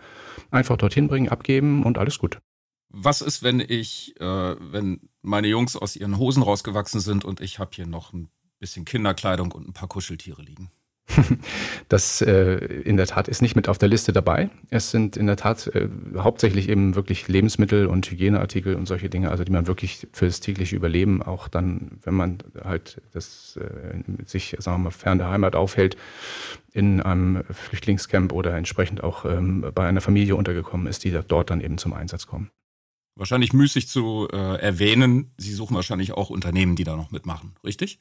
Einfach 0.49 0.75
dorthin 0.75 1.07
bringen, 1.07 1.29
abgeben 1.29 1.83
und 1.83 1.99
alles 1.99 2.17
gut. 2.17 2.39
Was 2.89 3.21
ist, 3.21 3.43
wenn 3.43 3.59
ich, 3.59 4.19
äh, 4.19 4.25
wenn 4.25 5.01
meine 5.21 5.49
Jungs 5.49 5.75
aus 5.75 5.95
ihren 5.95 6.17
Hosen 6.17 6.41
rausgewachsen 6.41 6.99
sind 6.99 7.25
und 7.25 7.41
ich 7.41 7.59
habe 7.59 7.69
hier 7.75 7.85
noch 7.85 8.11
ein 8.11 8.29
bisschen 8.57 8.85
Kinderkleidung 8.85 9.51
und 9.51 9.67
ein 9.67 9.73
paar 9.73 9.87
Kuscheltiere 9.87 10.41
liegen? 10.41 10.71
Das 11.89 12.21
äh, 12.21 12.55
in 12.55 12.97
der 12.97 13.05
Tat 13.05 13.27
ist 13.27 13.41
nicht 13.41 13.55
mit 13.55 13.69
auf 13.69 13.77
der 13.77 13.89
Liste 13.89 14.11
dabei. 14.11 14.49
Es 14.69 14.91
sind 14.91 15.17
in 15.17 15.27
der 15.27 15.35
Tat 15.37 15.67
äh, 15.67 15.87
hauptsächlich 16.17 16.67
eben 16.67 16.95
wirklich 16.95 17.27
Lebensmittel 17.27 17.85
und 17.85 18.09
Hygieneartikel 18.09 18.75
und 18.75 18.87
solche 18.87 19.09
Dinge, 19.09 19.29
also 19.29 19.43
die 19.43 19.51
man 19.51 19.67
wirklich 19.67 20.07
fürs 20.11 20.39
tägliche 20.39 20.75
Überleben 20.75 21.21
auch 21.21 21.47
dann, 21.47 21.99
wenn 22.03 22.15
man 22.15 22.39
halt 22.63 23.01
das 23.13 23.57
äh, 23.57 23.99
sich, 24.25 24.55
sagen 24.59 24.77
wir 24.79 24.85
mal, 24.85 24.91
fern 24.91 25.19
der 25.19 25.29
Heimat 25.29 25.55
aufhält, 25.55 25.95
in 26.73 27.01
einem 27.01 27.43
Flüchtlingscamp 27.49 28.33
oder 28.33 28.55
entsprechend 28.55 29.03
auch 29.03 29.25
ähm, 29.25 29.71
bei 29.73 29.87
einer 29.87 30.01
Familie 30.01 30.35
untergekommen 30.35 30.87
ist, 30.87 31.03
die 31.03 31.17
dort 31.27 31.49
dann 31.49 31.61
eben 31.61 31.77
zum 31.77 31.93
Einsatz 31.93 32.25
kommen. 32.25 32.49
Wahrscheinlich 33.15 33.53
müßig 33.53 33.87
zu 33.87 34.27
äh, 34.33 34.59
erwähnen, 34.59 35.31
Sie 35.37 35.53
suchen 35.53 35.75
wahrscheinlich 35.75 36.11
auch 36.11 36.29
Unternehmen, 36.29 36.75
die 36.75 36.83
da 36.83 36.97
noch 36.97 37.11
mitmachen, 37.11 37.55
richtig? 37.63 37.99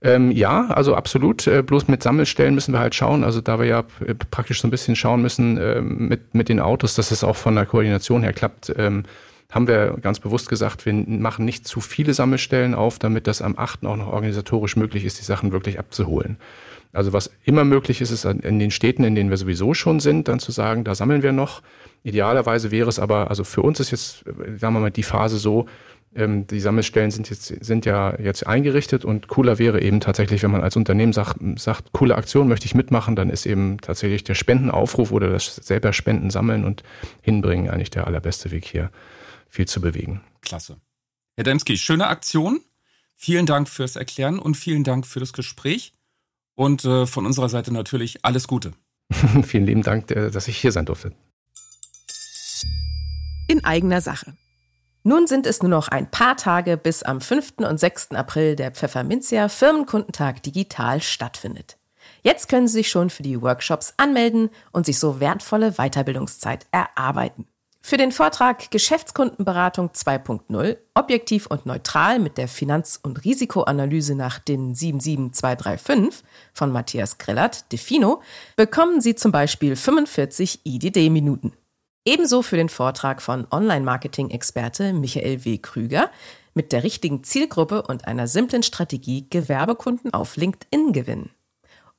Ähm, 0.00 0.30
ja, 0.30 0.66
also 0.68 0.94
absolut. 0.94 1.46
Äh, 1.46 1.62
bloß 1.62 1.88
mit 1.88 2.02
Sammelstellen 2.02 2.54
müssen 2.54 2.72
wir 2.72 2.78
halt 2.78 2.94
schauen. 2.94 3.24
Also 3.24 3.40
da 3.40 3.58
wir 3.58 3.66
ja 3.66 3.84
äh, 4.06 4.14
praktisch 4.14 4.60
so 4.60 4.68
ein 4.68 4.70
bisschen 4.70 4.96
schauen 4.96 5.22
müssen 5.22 5.56
äh, 5.58 5.80
mit, 5.80 6.34
mit 6.34 6.48
den 6.48 6.60
Autos, 6.60 6.94
dass 6.94 7.10
es 7.10 7.24
auch 7.24 7.36
von 7.36 7.54
der 7.54 7.66
Koordination 7.66 8.22
her 8.22 8.32
klappt, 8.32 8.72
ähm, 8.76 9.04
haben 9.50 9.66
wir 9.66 9.96
ganz 10.00 10.20
bewusst 10.20 10.48
gesagt, 10.48 10.84
wir 10.84 10.92
machen 10.92 11.44
nicht 11.44 11.66
zu 11.66 11.80
viele 11.80 12.12
Sammelstellen 12.12 12.74
auf, 12.74 12.98
damit 12.98 13.26
das 13.26 13.40
am 13.40 13.54
8. 13.56 13.86
auch 13.86 13.96
noch 13.96 14.08
organisatorisch 14.08 14.76
möglich 14.76 15.04
ist, 15.04 15.18
die 15.20 15.24
Sachen 15.24 15.52
wirklich 15.52 15.78
abzuholen. 15.78 16.36
Also 16.92 17.12
was 17.12 17.30
immer 17.44 17.64
möglich 17.64 18.00
ist, 18.00 18.10
ist 18.10 18.24
in 18.24 18.58
den 18.58 18.70
Städten, 18.70 19.04
in 19.04 19.14
denen 19.14 19.30
wir 19.30 19.36
sowieso 19.36 19.74
schon 19.74 20.00
sind, 20.00 20.28
dann 20.28 20.38
zu 20.38 20.52
sagen, 20.52 20.84
da 20.84 20.94
sammeln 20.94 21.22
wir 21.22 21.32
noch. 21.32 21.62
Idealerweise 22.02 22.70
wäre 22.70 22.88
es 22.88 22.98
aber, 22.98 23.30
also 23.30 23.44
für 23.44 23.62
uns 23.62 23.80
ist 23.80 23.90
jetzt, 23.90 24.26
äh, 24.26 24.56
sagen 24.58 24.74
wir 24.74 24.80
mal, 24.80 24.90
die 24.90 25.02
Phase 25.02 25.38
so, 25.38 25.66
ähm, 26.18 26.46
die 26.46 26.60
Sammelstellen 26.60 27.10
sind 27.10 27.30
jetzt 27.30 27.46
sind 27.46 27.86
ja 27.86 28.18
jetzt 28.20 28.46
eingerichtet 28.46 29.04
und 29.04 29.28
cooler 29.28 29.58
wäre 29.58 29.80
eben 29.80 30.00
tatsächlich, 30.00 30.42
wenn 30.42 30.50
man 30.50 30.62
als 30.62 30.76
Unternehmen 30.76 31.12
sagt, 31.12 31.36
sagt, 31.56 31.92
coole 31.92 32.16
Aktion 32.16 32.48
möchte 32.48 32.66
ich 32.66 32.74
mitmachen, 32.74 33.16
dann 33.16 33.30
ist 33.30 33.46
eben 33.46 33.78
tatsächlich 33.80 34.24
der 34.24 34.34
Spendenaufruf 34.34 35.12
oder 35.12 35.30
das 35.30 35.56
selber 35.56 35.92
Spenden 35.92 36.30
sammeln 36.30 36.64
und 36.64 36.82
hinbringen 37.22 37.70
eigentlich 37.70 37.90
der 37.90 38.06
allerbeste 38.06 38.50
Weg 38.50 38.66
hier, 38.66 38.90
viel 39.48 39.66
zu 39.66 39.80
bewegen. 39.80 40.20
Klasse. 40.42 40.76
Herr 41.36 41.44
Demski, 41.44 41.78
schöne 41.78 42.08
Aktion. 42.08 42.60
Vielen 43.14 43.46
Dank 43.46 43.68
fürs 43.68 43.96
Erklären 43.96 44.38
und 44.38 44.56
vielen 44.56 44.84
Dank 44.84 45.06
für 45.06 45.20
das 45.20 45.32
Gespräch. 45.32 45.92
Und 46.54 46.84
äh, 46.84 47.06
von 47.06 47.26
unserer 47.26 47.48
Seite 47.48 47.72
natürlich 47.72 48.24
alles 48.24 48.48
Gute. 48.48 48.72
vielen 49.44 49.66
lieben 49.66 49.82
Dank, 49.82 50.08
dass 50.08 50.48
ich 50.48 50.58
hier 50.58 50.72
sein 50.72 50.86
durfte. 50.86 51.12
In 53.48 53.64
eigener 53.64 54.00
Sache. 54.00 54.34
Nun 55.08 55.26
sind 55.26 55.46
es 55.46 55.62
nur 55.62 55.70
noch 55.70 55.88
ein 55.88 56.10
paar 56.10 56.36
Tage, 56.36 56.76
bis 56.76 57.02
am 57.02 57.22
5. 57.22 57.60
und 57.66 57.80
6. 57.80 58.10
April 58.10 58.56
der 58.56 58.72
Pfefferminzia 58.72 59.48
Firmenkundentag 59.48 60.42
digital 60.42 61.00
stattfindet. 61.00 61.78
Jetzt 62.22 62.50
können 62.50 62.68
Sie 62.68 62.74
sich 62.74 62.90
schon 62.90 63.08
für 63.08 63.22
die 63.22 63.40
Workshops 63.40 63.94
anmelden 63.96 64.50
und 64.70 64.84
sich 64.84 64.98
so 64.98 65.18
wertvolle 65.18 65.72
Weiterbildungszeit 65.78 66.66
erarbeiten. 66.72 67.46
Für 67.80 67.96
den 67.96 68.12
Vortrag 68.12 68.70
Geschäftskundenberatung 68.70 69.92
2.0, 69.92 70.76
objektiv 70.92 71.46
und 71.46 71.64
neutral 71.64 72.18
mit 72.18 72.36
der 72.36 72.46
Finanz- 72.46 73.00
und 73.02 73.24
Risikoanalyse 73.24 74.14
nach 74.14 74.38
den 74.38 74.74
77235 74.74 76.22
von 76.52 76.70
Matthias 76.70 77.16
Grillert, 77.16 77.72
Defino, 77.72 78.20
bekommen 78.56 79.00
Sie 79.00 79.14
zum 79.14 79.32
Beispiel 79.32 79.74
45 79.74 80.66
IDD-Minuten. 80.66 81.54
Ebenso 82.08 82.40
für 82.40 82.56
den 82.56 82.70
Vortrag 82.70 83.20
von 83.20 83.46
Online-Marketing-Experte 83.50 84.94
Michael 84.94 85.44
W. 85.44 85.58
Krüger 85.58 86.10
mit 86.54 86.72
der 86.72 86.82
richtigen 86.82 87.22
Zielgruppe 87.22 87.82
und 87.82 88.08
einer 88.08 88.26
simplen 88.26 88.62
Strategie 88.62 89.26
Gewerbekunden 89.28 90.14
auf 90.14 90.38
LinkedIn 90.38 90.94
gewinnen. 90.94 91.28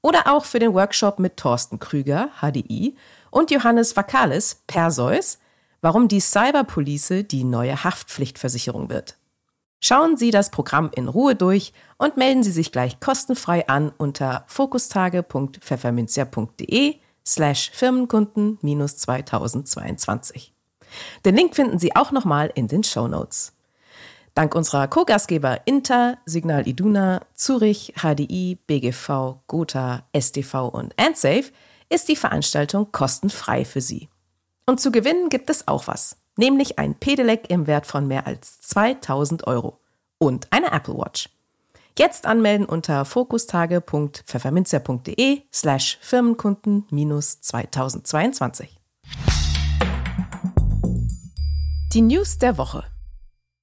Oder 0.01 0.33
auch 0.33 0.45
für 0.45 0.57
den 0.57 0.73
Workshop 0.73 1.19
mit 1.19 1.37
Thorsten 1.37 1.77
Krüger, 1.77 2.29
HDI, 2.41 2.95
und 3.29 3.51
Johannes 3.51 3.95
Vakalis, 3.95 4.63
Perseus, 4.65 5.37
warum 5.81 6.07
die 6.07 6.21
Cyberpolice 6.21 7.23
die 7.23 7.43
neue 7.43 7.83
Haftpflichtversicherung 7.83 8.89
wird. 8.89 9.15
Schauen 9.79 10.17
Sie 10.17 10.31
das 10.31 10.49
Programm 10.49 10.89
in 10.95 11.07
Ruhe 11.07 11.35
durch 11.35 11.71
und 11.99 12.17
melden 12.17 12.41
Sie 12.41 12.49
sich 12.49 12.71
gleich 12.71 12.99
kostenfrei 12.99 13.67
an 13.67 13.91
unter 13.95 14.43
fokustage.pfefferminzia.de 14.47 16.95
slash 17.29 17.71
Firmenkunden-2022. 17.75 20.51
Den 21.23 21.35
Link 21.35 21.55
finden 21.55 21.79
Sie 21.79 21.95
auch 21.95 22.11
nochmal 22.11 22.51
in 22.55 22.67
den 22.67 22.83
Show 22.83 23.07
Notes. 23.07 23.53
Dank 24.33 24.55
unserer 24.55 24.87
Co-Gastgeber 24.87 25.61
Inter, 25.65 26.17
Signal 26.25 26.67
Iduna, 26.67 27.21
Zurich, 27.33 27.93
HDI, 28.01 28.57
BGV, 28.67 29.35
Gotha, 29.47 30.03
STV 30.17 30.69
und 30.69 30.93
AndSafe 30.97 31.51
ist 31.89 32.07
die 32.07 32.15
Veranstaltung 32.15 32.91
kostenfrei 32.91 33.65
für 33.65 33.81
Sie. 33.81 34.07
Und 34.65 34.79
zu 34.79 34.91
gewinnen 34.91 35.29
gibt 35.29 35.49
es 35.49 35.67
auch 35.67 35.87
was, 35.87 36.17
nämlich 36.37 36.79
ein 36.79 36.95
Pedelec 36.95 37.49
im 37.49 37.67
Wert 37.67 37.85
von 37.85 38.07
mehr 38.07 38.27
als 38.27 38.61
2000 38.61 39.45
Euro 39.47 39.79
und 40.19 40.47
eine 40.51 40.71
Apple 40.71 40.95
Watch. 40.95 41.29
Jetzt 41.99 42.25
anmelden 42.25 42.65
unter 42.65 43.03
fokustage.pfefferminzer.de 43.03 45.41
slash 45.53 45.99
Firmenkunden-2022. 46.01 48.69
Die 51.91 52.01
News 52.01 52.37
der 52.37 52.57
Woche. 52.57 52.85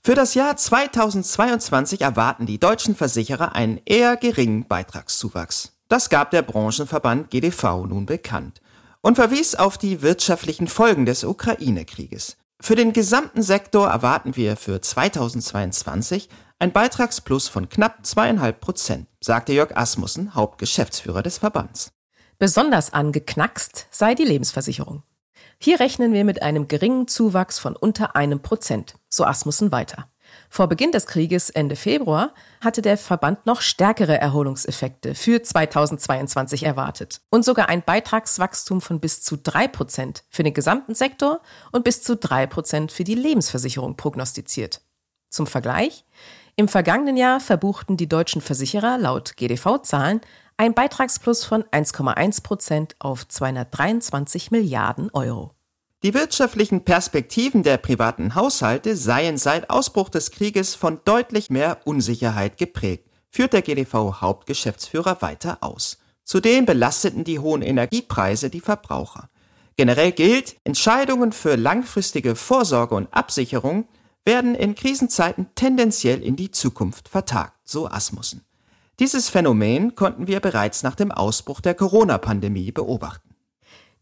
Für 0.04 0.14
das 0.14 0.34
Jahr 0.34 0.54
2022 0.54 2.02
erwarten 2.02 2.44
die 2.44 2.60
deutschen 2.60 2.94
Versicherer 2.94 3.54
einen 3.54 3.80
eher 3.86 4.18
geringen 4.18 4.68
Beitragszuwachs. 4.68 5.72
Das 5.88 6.10
gab 6.10 6.30
der 6.30 6.42
Branchenverband 6.42 7.30
GDV 7.30 7.86
nun 7.86 8.04
bekannt 8.04 8.60
und 9.00 9.14
verwies 9.14 9.54
auf 9.54 9.78
die 9.78 10.02
wirtschaftlichen 10.02 10.68
Folgen 10.68 11.06
des 11.06 11.24
Ukraine-Krieges. 11.24 12.36
Für 12.60 12.74
den 12.74 12.92
gesamten 12.92 13.42
Sektor 13.42 13.88
erwarten 13.88 14.36
wir 14.36 14.56
für 14.56 14.82
2022 14.82 16.28
ein 16.58 16.72
Beitragsplus 16.72 17.48
von 17.48 17.68
knapp 17.68 18.06
zweieinhalb 18.06 18.60
Prozent, 18.60 19.08
sagte 19.20 19.52
Jörg 19.52 19.76
Asmussen, 19.76 20.34
Hauptgeschäftsführer 20.34 21.22
des 21.22 21.38
Verbands. 21.38 21.92
Besonders 22.38 22.92
angeknackst 22.92 23.86
sei 23.90 24.14
die 24.14 24.24
Lebensversicherung. 24.24 25.02
Hier 25.58 25.80
rechnen 25.80 26.12
wir 26.12 26.24
mit 26.24 26.42
einem 26.42 26.68
geringen 26.68 27.08
Zuwachs 27.08 27.58
von 27.58 27.76
unter 27.76 28.16
einem 28.16 28.40
Prozent, 28.40 28.96
so 29.08 29.24
Asmussen 29.24 29.72
weiter. 29.72 30.10
Vor 30.48 30.66
Beginn 30.66 30.92
des 30.92 31.06
Krieges 31.06 31.50
Ende 31.50 31.76
Februar 31.76 32.32
hatte 32.60 32.82
der 32.82 32.98
Verband 32.98 33.46
noch 33.46 33.60
stärkere 33.60 34.18
Erholungseffekte 34.18 35.14
für 35.14 35.42
2022 35.42 36.64
erwartet 36.64 37.20
und 37.30 37.44
sogar 37.44 37.68
ein 37.68 37.82
Beitragswachstum 37.82 38.80
von 38.80 39.00
bis 39.00 39.22
zu 39.22 39.36
drei 39.36 39.68
Prozent 39.68 40.24
für 40.30 40.42
den 40.42 40.54
gesamten 40.54 40.94
Sektor 40.94 41.40
und 41.70 41.84
bis 41.84 42.02
zu 42.02 42.16
drei 42.16 42.46
Prozent 42.46 42.92
für 42.92 43.04
die 43.04 43.14
Lebensversicherung 43.14 43.96
prognostiziert. 43.96 44.80
Zum 45.30 45.46
Vergleich, 45.46 46.04
im 46.56 46.68
vergangenen 46.68 47.18
Jahr 47.18 47.38
verbuchten 47.38 47.98
die 47.98 48.08
deutschen 48.08 48.40
Versicherer 48.40 48.96
laut 48.96 49.36
GDV-Zahlen 49.36 50.22
ein 50.56 50.72
Beitragsplus 50.72 51.44
von 51.44 51.64
1,1 51.64 52.42
Prozent 52.42 52.96
auf 52.98 53.28
223 53.28 54.50
Milliarden 54.50 55.10
Euro. 55.12 55.52
Die 56.02 56.14
wirtschaftlichen 56.14 56.82
Perspektiven 56.82 57.62
der 57.62 57.76
privaten 57.76 58.34
Haushalte 58.34 58.96
seien 58.96 59.36
seit 59.36 59.68
Ausbruch 59.68 60.08
des 60.08 60.30
Krieges 60.30 60.74
von 60.74 61.00
deutlich 61.04 61.50
mehr 61.50 61.78
Unsicherheit 61.84 62.56
geprägt, 62.56 63.10
führt 63.28 63.52
der 63.52 63.60
GDV-Hauptgeschäftsführer 63.60 65.20
weiter 65.20 65.58
aus. 65.60 65.98
Zudem 66.24 66.64
belasteten 66.64 67.24
die 67.24 67.38
hohen 67.38 67.60
Energiepreise 67.60 68.48
die 68.48 68.60
Verbraucher. 68.60 69.28
Generell 69.76 70.12
gilt, 70.12 70.56
Entscheidungen 70.64 71.32
für 71.32 71.56
langfristige 71.56 72.34
Vorsorge 72.34 72.94
und 72.94 73.12
Absicherung 73.12 73.86
werden 74.26 74.54
in 74.54 74.74
Krisenzeiten 74.74 75.46
tendenziell 75.54 76.22
in 76.22 76.36
die 76.36 76.50
Zukunft 76.50 77.08
vertagt, 77.08 77.54
so 77.64 77.88
Asmussen. 77.88 78.44
Dieses 78.98 79.28
Phänomen 79.28 79.94
konnten 79.94 80.26
wir 80.26 80.40
bereits 80.40 80.82
nach 80.82 80.94
dem 80.94 81.12
Ausbruch 81.12 81.60
der 81.60 81.74
Corona-Pandemie 81.74 82.72
beobachten. 82.72 83.34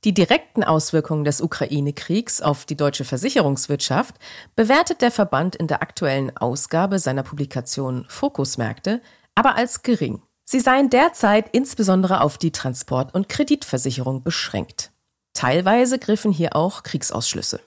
Die 0.05 0.13
direkten 0.13 0.63
Auswirkungen 0.65 1.25
des 1.25 1.41
Ukraine-Kriegs 1.41 2.43
auf 2.43 2.67
die 2.67 2.77
deutsche 2.77 3.05
Versicherungswirtschaft 3.05 4.17
bewertet 4.55 5.01
der 5.01 5.11
Verband 5.11 5.57
in 5.57 5.67
der 5.67 5.83
aktuellen 5.83 6.37
Ausgabe 6.37 6.99
seiner 6.99 7.23
Publikation 7.23 8.05
Fokusmärkte 8.09 9.01
aber 9.35 9.57
als 9.57 9.83
gering. 9.83 10.23
Sie 10.45 10.61
seien 10.61 10.91
derzeit 10.91 11.49
insbesondere 11.53 12.21
auf 12.21 12.39
die 12.39 12.53
Transport- 12.53 13.15
und 13.15 13.29
Kreditversicherung 13.29 14.23
beschränkt. 14.23 14.93
Teilweise 15.33 15.99
griffen 15.99 16.33
hier 16.33 16.55
auch 16.55 16.83
Kriegsausschlüsse. 16.83 17.61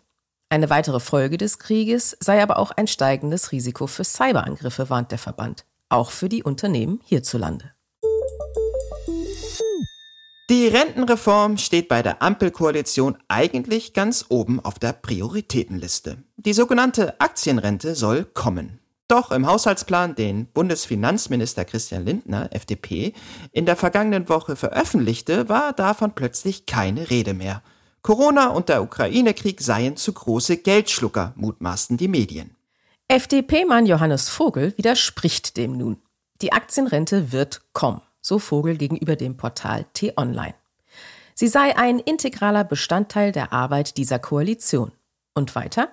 Eine 0.50 0.70
weitere 0.70 1.01
Folge 1.01 1.38
des 1.38 1.60
Krieges 1.60 2.16
sei 2.22 2.42
aber 2.42 2.58
auch 2.58 2.72
ein 2.72 2.88
steigendes 2.88 3.51
Risiko 3.51 3.86
für 3.86 4.06
Cyberangriffe, 4.06 4.89
warnt 4.89 5.12
der 5.12 5.18
Verband, 5.18 5.66
auch 5.89 6.10
für 6.10 6.30
die 6.30 6.44
Unternehmen 6.44 7.01
hierzulande. 7.04 7.74
Die 10.50 10.68
Rentenreform 10.68 11.58
steht 11.58 11.89
bei 11.89 12.01
der 12.01 12.22
Ampelkoalition 12.22 13.18
eigentlich 13.27 13.94
ganz 13.94 14.27
oben 14.30 14.63
auf 14.63 14.80
der 14.80 14.94
Prioritätenliste. 14.94 16.24
Die 16.38 16.54
sogenannte 16.54 17.20
Aktienrente 17.20 17.96
soll 17.96 18.24
kommen. 18.24 18.80
Doch 19.10 19.32
im 19.32 19.48
Haushaltsplan, 19.48 20.16
den 20.16 20.46
Bundesfinanzminister 20.46 21.66
Christian 21.66 22.06
Lindner, 22.06 22.54
FDP, 22.54 23.13
in 23.51 23.66
der 23.66 23.75
vergangenen 23.75 24.30
Woche 24.30 24.56
veröffentlichte, 24.56 25.50
war 25.50 25.74
davon 25.74 26.16
plötzlich 26.16 26.66
keine 26.66 27.10
Rede 27.10 27.34
mehr. 27.34 27.62
Corona 28.07 28.47
und 28.51 28.69
der 28.69 28.83
Ukraine-Krieg 28.83 29.59
seien 29.59 29.97
zu 29.97 30.13
große 30.13 30.55
Geldschlucker, 30.55 31.33
mutmaßten 31.35 31.97
die 31.97 32.07
Medien. 32.07 32.55
FDP-Mann 33.09 33.85
Johannes 33.85 34.29
Vogel 34.29 34.73
widerspricht 34.77 35.57
dem 35.57 35.77
nun. 35.77 35.97
Die 36.41 36.53
Aktienrente 36.53 37.33
wird 37.33 37.63
kommen 37.73 37.99
so 38.21 38.39
Vogel 38.39 38.77
gegenüber 38.77 39.17
dem 39.17 39.35
Portal 39.35 39.83
T-Online. 39.91 40.53
Sie 41.35 41.49
sei 41.49 41.77
ein 41.77 41.99
integraler 41.99 42.63
Bestandteil 42.63 43.33
der 43.33 43.51
Arbeit 43.51 43.97
dieser 43.97 44.19
Koalition. 44.19 44.93
Und 45.33 45.53
weiter? 45.55 45.89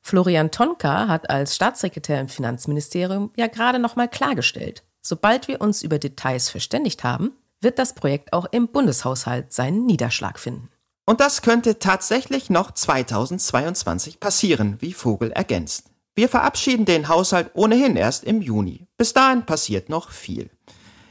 Florian 0.00 0.50
Tonka 0.50 1.06
hat 1.06 1.30
als 1.30 1.54
Staatssekretär 1.54 2.20
im 2.20 2.28
Finanzministerium 2.28 3.30
ja 3.36 3.46
gerade 3.46 3.78
noch 3.78 3.94
mal 3.94 4.08
klargestellt, 4.08 4.82
sobald 5.00 5.46
wir 5.46 5.60
uns 5.60 5.84
über 5.84 6.00
Details 6.00 6.50
verständigt 6.50 7.04
haben, 7.04 7.36
wird 7.60 7.78
das 7.78 7.94
Projekt 7.94 8.32
auch 8.32 8.46
im 8.50 8.66
Bundeshaushalt 8.66 9.52
seinen 9.52 9.86
Niederschlag 9.86 10.40
finden. 10.40 10.68
Und 11.04 11.20
das 11.20 11.42
könnte 11.42 11.78
tatsächlich 11.78 12.48
noch 12.48 12.70
2022 12.70 14.20
passieren, 14.20 14.76
wie 14.80 14.92
Vogel 14.92 15.32
ergänzt. 15.32 15.90
Wir 16.14 16.28
verabschieden 16.28 16.84
den 16.84 17.08
Haushalt 17.08 17.50
ohnehin 17.54 17.96
erst 17.96 18.24
im 18.24 18.42
Juni. 18.42 18.86
Bis 18.96 19.12
dahin 19.12 19.46
passiert 19.46 19.88
noch 19.88 20.10
viel. 20.10 20.50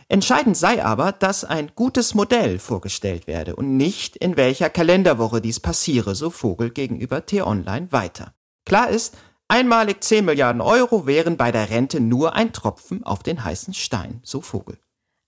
Entscheidend 0.08 0.58
sei 0.58 0.84
aber, 0.84 1.14
dass 1.14 1.46
ein 1.46 1.72
gutes 1.74 2.14
Modell 2.14 2.60
vorgestellt 2.60 3.28
werde 3.28 3.56
und 3.56 3.78
nicht 3.78 4.18
in 4.18 4.38
welcher 4.38 4.70
Kalenderwoche 4.70 5.42
dies 5.42 5.60
passiere, 5.60 6.16
so 6.16 6.30
Vogel 6.30 6.70
gegenüber 6.70 7.26
T-Online 7.26 7.92
weiter. 7.92 8.34
Klar 8.66 8.90
ist, 8.90 9.18
einmalig 9.48 10.04
10 10.04 10.26
Milliarden 10.26 10.62
Euro 10.62 11.08
wären 11.08 11.38
bei 11.38 11.52
der 11.52 11.70
Rente 11.70 12.02
nur 12.02 12.36
ein 12.36 12.54
Tropfen 12.54 13.04
auf 13.04 13.24
den 13.24 13.44
heißen 13.44 13.74
Stein, 13.74 14.20
so 14.24 14.42
Vogel. 14.42 14.78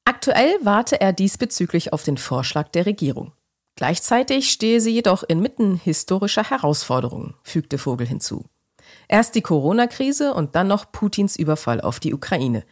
Aktuell 0.05 0.53
warte 0.63 0.99
er 0.99 1.13
diesbezüglich 1.13 1.93
auf 1.93 2.03
den 2.03 2.17
Vorschlag 2.17 2.67
der 2.67 2.85
Regierung. 2.85 3.31
Gleichzeitig 3.75 4.51
stehe 4.51 4.79
sie 4.79 4.91
jedoch 4.91 5.23
inmitten 5.23 5.75
historischer 5.75 6.49
Herausforderungen, 6.49 7.33
fügte 7.43 7.77
Vogel 7.77 8.07
hinzu. 8.07 8.45
Erst 9.07 9.35
die 9.35 9.41
Corona-Krise 9.41 10.33
und 10.33 10.55
dann 10.55 10.67
noch 10.67 10.91
Putins 10.91 11.35
Überfall 11.35 11.81
auf 11.81 11.99
die 11.99 12.13
Ukraine. 12.13 12.63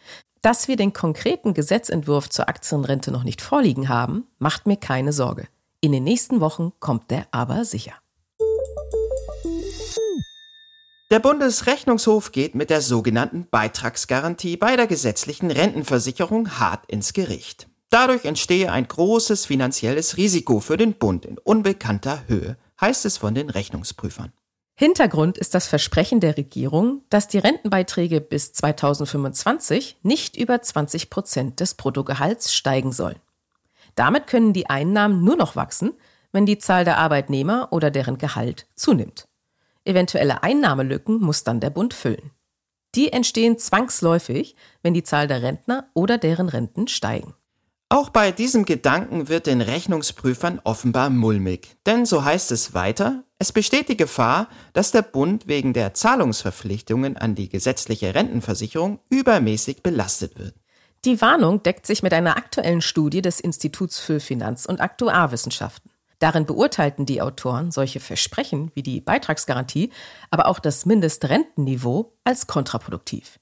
Dass 0.42 0.68
wir 0.68 0.76
den 0.76 0.94
konkreten 0.94 1.54
Gesetzentwurf 1.54 2.30
zur 2.30 2.50
Aktienrente 2.50 3.12
noch 3.12 3.24
nicht 3.24 3.42
vorliegen 3.42 3.90
haben, 3.90 4.28
macht 4.40 4.68
mir 4.68 4.78
keine 4.78 5.14
Sorge. 5.14 5.48
In 5.82 5.92
den 5.92 6.04
nächsten 6.04 6.40
Wochen 6.40 6.74
kommt 6.80 7.10
der 7.10 7.28
aber 7.32 7.66
sicher. 7.66 7.94
Der 11.12 11.20
Bundesrechnungshof 11.20 12.32
geht 12.32 12.56
mit 12.56 12.70
der 12.70 12.82
sogenannten 12.82 13.46
Beitragsgarantie 13.50 14.56
bei 14.56 14.78
der 14.78 14.88
gesetzlichen 14.88 15.52
Rentenversicherung 15.52 16.58
hart 16.60 16.86
ins 16.90 17.14
Gericht. 17.14 17.68
Dadurch 17.92 18.24
entstehe 18.24 18.72
ein 18.72 18.88
großes 18.88 19.46
finanzielles 19.46 20.16
Risiko 20.16 20.62
für 20.62 20.78
den 20.78 20.94
Bund 20.94 21.26
in 21.26 21.38
unbekannter 21.38 22.24
Höhe, 22.28 22.56
heißt 22.80 23.06
es 23.06 23.18
von 23.18 23.36
den 23.36 23.50
Rechnungsprüfern. 23.50 24.32
Hintergrund 24.76 25.38
ist 25.38 25.54
das 25.54 25.68
Versprechen 25.68 26.22
der 26.22 26.38
Regierung, 26.38 27.04
dass 27.10 27.28
die 27.28 27.38
Rentenbeiträge 27.38 28.22
bis 28.22 28.54
2025 28.54 29.98
nicht 30.04 30.38
über 30.38 30.62
20 30.62 31.10
Prozent 31.10 31.60
des 31.60 31.74
Bruttogehalts 31.74 32.54
steigen 32.54 32.94
sollen. 32.94 33.20
Damit 33.96 34.26
können 34.26 34.54
die 34.54 34.70
Einnahmen 34.70 35.26
nur 35.26 35.36
noch 35.36 35.58
wachsen, 35.58 35.92
wenn 36.32 36.46
die 36.46 36.60
Zahl 36.60 36.86
der 36.86 36.98
Arbeitnehmer 36.98 37.68
oder 37.72 37.92
deren 37.92 38.18
Gehalt 38.18 38.68
zunimmt. 38.74 39.28
Eventuelle 39.84 40.44
Einnahmelücken 40.44 41.20
muss 41.20 41.44
dann 41.44 41.60
der 41.60 41.72
Bund 41.72 41.94
füllen. 41.94 42.32
Die 42.96 43.12
entstehen 43.12 43.58
zwangsläufig, 43.58 44.56
wenn 44.82 44.94
die 44.94 45.04
Zahl 45.04 45.28
der 45.28 45.42
Rentner 45.42 45.90
oder 45.94 46.18
deren 46.18 46.48
Renten 46.48 46.88
steigen. 46.88 47.36
Auch 47.92 48.10
bei 48.10 48.32
diesem 48.32 48.64
Gedanken 48.64 49.28
wird 49.28 49.48
den 49.48 49.60
Rechnungsprüfern 49.60 50.62
offenbar 50.64 51.10
mulmig, 51.10 51.76
denn 51.86 52.06
so 52.06 52.24
heißt 52.24 52.54
es 52.54 52.74
weiter, 52.74 53.26
es 53.38 53.52
besteht 53.52 53.90
die 53.90 53.98
Gefahr, 53.98 54.48
dass 54.72 54.92
der 54.92 55.02
Bund 55.02 55.50
wegen 55.50 55.74
der 55.74 55.94
Zahlungsverpflichtungen 55.94 57.18
an 57.18 57.36
die 57.36 57.50
gesetzliche 57.50 58.16
Rentenversicherung 58.16 59.00
übermäßig 59.10 59.84
belastet 59.84 60.40
wird. 60.40 60.56
Die 61.04 61.20
Warnung 61.20 61.64
deckt 61.64 61.86
sich 61.86 62.02
mit 62.02 62.14
einer 62.14 62.38
aktuellen 62.38 62.80
Studie 62.80 63.22
des 63.22 63.42
Instituts 63.42 64.00
für 64.00 64.22
Finanz- 64.22 64.66
und 64.66 64.80
Aktuarwissenschaften. 64.80 65.92
Darin 66.20 66.46
beurteilten 66.46 67.06
die 67.06 67.22
Autoren 67.22 67.72
solche 67.72 68.00
Versprechen 68.00 68.72
wie 68.74 68.84
die 68.84 69.02
Beitragsgarantie, 69.02 69.92
aber 70.30 70.46
auch 70.46 70.60
das 70.60 70.86
Mindestrentenniveau 70.86 72.14
als 72.24 72.48
kontraproduktiv. 72.48 73.38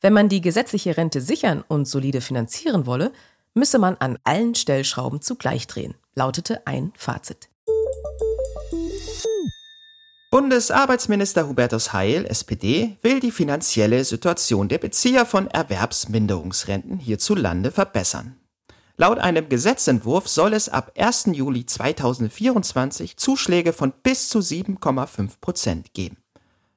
Wenn 0.00 0.12
man 0.14 0.28
die 0.30 0.40
gesetzliche 0.40 0.96
Rente 0.96 1.20
sichern 1.20 1.62
und 1.66 1.86
solide 1.86 2.20
finanzieren 2.20 2.86
wolle, 2.86 3.12
müsse 3.54 3.78
man 3.78 3.96
an 3.96 4.18
allen 4.24 4.54
Stellschrauben 4.54 5.20
zugleich 5.20 5.66
drehen, 5.66 5.94
lautete 6.14 6.66
ein 6.66 6.92
Fazit. 6.96 7.48
Bundesarbeitsminister 10.30 11.48
Hubertus 11.48 11.92
Heil, 11.92 12.24
SPD, 12.24 12.96
will 13.02 13.18
die 13.18 13.32
finanzielle 13.32 14.04
Situation 14.04 14.68
der 14.68 14.78
Bezieher 14.78 15.26
von 15.26 15.48
Erwerbsminderungsrenten 15.48 16.98
hierzulande 16.98 17.72
verbessern. 17.72 18.36
Laut 18.96 19.18
einem 19.18 19.48
Gesetzentwurf 19.48 20.28
soll 20.28 20.52
es 20.52 20.68
ab 20.68 20.92
1. 20.96 21.30
Juli 21.32 21.66
2024 21.66 23.16
Zuschläge 23.16 23.72
von 23.72 23.92
bis 24.02 24.28
zu 24.28 24.38
7,5 24.38 25.40
Prozent 25.40 25.94
geben. 25.94 26.18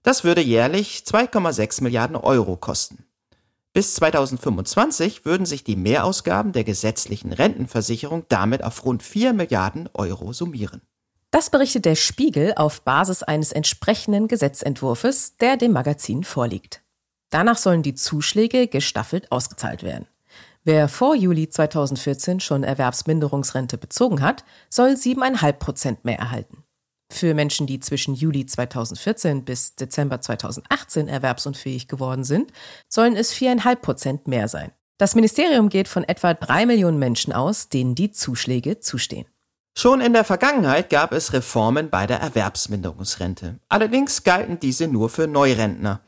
Das 0.03 0.23
würde 0.23 0.41
jährlich 0.41 1.03
2,6 1.05 1.83
Milliarden 1.83 2.15
Euro 2.15 2.57
kosten. 2.57 3.05
Bis 3.73 3.95
2025 3.95 5.25
würden 5.25 5.47
sich 5.47 5.63
die 5.63 5.75
Mehrausgaben 5.75 6.51
der 6.51 6.63
gesetzlichen 6.63 7.33
Rentenversicherung 7.33 8.23
damit 8.29 8.63
auf 8.63 8.85
rund 8.85 9.01
4 9.01 9.33
Milliarden 9.33 9.89
Euro 9.95 10.31
summieren. 10.31 10.83
Das 11.31 11.49
berichtet 11.49 11.85
der 11.85 11.95
Spiegel 11.95 12.53
auf 12.55 12.83
Basis 12.83 13.23
eines 13.23 13.51
entsprechenden 13.51 14.27
Gesetzentwurfs, 14.27 15.37
der 15.37 15.57
dem 15.57 15.71
Magazin 15.71 16.23
vorliegt. 16.23 16.83
Danach 17.31 17.57
sollen 17.57 17.81
die 17.81 17.95
Zuschläge 17.95 18.67
gestaffelt 18.67 19.31
ausgezahlt 19.31 19.81
werden. 19.81 20.05
Wer 20.63 20.87
vor 20.87 21.15
Juli 21.15 21.49
2014 21.49 22.41
schon 22.41 22.63
Erwerbsminderungsrente 22.63 23.79
bezogen 23.79 24.21
hat, 24.21 24.45
soll 24.69 24.91
7,5 24.91 25.51
Prozent 25.53 26.05
mehr 26.05 26.19
erhalten. 26.19 26.62
Für 27.13 27.35
Menschen, 27.35 27.67
die 27.67 27.79
zwischen 27.79 28.15
Juli 28.15 28.47
2014 28.47 29.45
bis 29.45 29.75
Dezember 29.75 30.19
2018 30.19 31.07
erwerbsunfähig 31.07 31.87
geworden 31.87 32.23
sind, 32.23 32.51
sollen 32.89 33.15
es 33.15 33.31
4,5 33.35 33.75
Prozent 33.75 34.27
mehr 34.27 34.47
sein. 34.47 34.71
Das 34.97 35.13
Ministerium 35.13 35.69
geht 35.69 35.87
von 35.87 36.03
etwa 36.03 36.33
drei 36.33 36.65
Millionen 36.65 36.97
Menschen 36.97 37.31
aus, 37.31 37.69
denen 37.69 37.93
die 37.93 38.11
Zuschläge 38.11 38.79
zustehen. 38.79 39.27
Schon 39.77 40.01
in 40.01 40.13
der 40.13 40.23
Vergangenheit 40.23 40.89
gab 40.89 41.11
es 41.11 41.33
Reformen 41.33 41.91
bei 41.91 42.07
der 42.07 42.19
Erwerbsminderungsrente. 42.19 43.59
Allerdings 43.69 44.23
galten 44.23 44.59
diese 44.59 44.87
nur 44.87 45.09
für 45.09 45.27
Neurentner. 45.27 46.01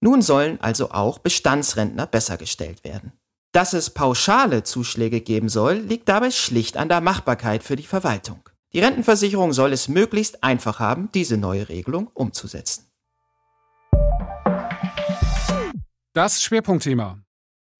Nun 0.00 0.22
sollen 0.22 0.60
also 0.60 0.92
auch 0.92 1.18
Bestandsrentner 1.18 2.06
besser 2.06 2.36
gestellt 2.36 2.84
werden. 2.84 3.10
Dass 3.50 3.72
es 3.72 3.90
pauschale 3.90 4.62
Zuschläge 4.62 5.20
geben 5.20 5.48
soll, 5.48 5.74
liegt 5.74 6.08
dabei 6.08 6.30
schlicht 6.30 6.76
an 6.76 6.88
der 6.88 7.00
Machbarkeit 7.00 7.64
für 7.64 7.74
die 7.74 7.82
Verwaltung. 7.82 8.48
Die 8.74 8.80
Rentenversicherung 8.80 9.52
soll 9.52 9.74
es 9.74 9.88
möglichst 9.88 10.42
einfach 10.42 10.78
haben, 10.78 11.10
diese 11.12 11.36
neue 11.36 11.68
Regelung 11.68 12.08
umzusetzen. 12.14 12.86
Das 16.14 16.42
Schwerpunktthema. 16.42 17.22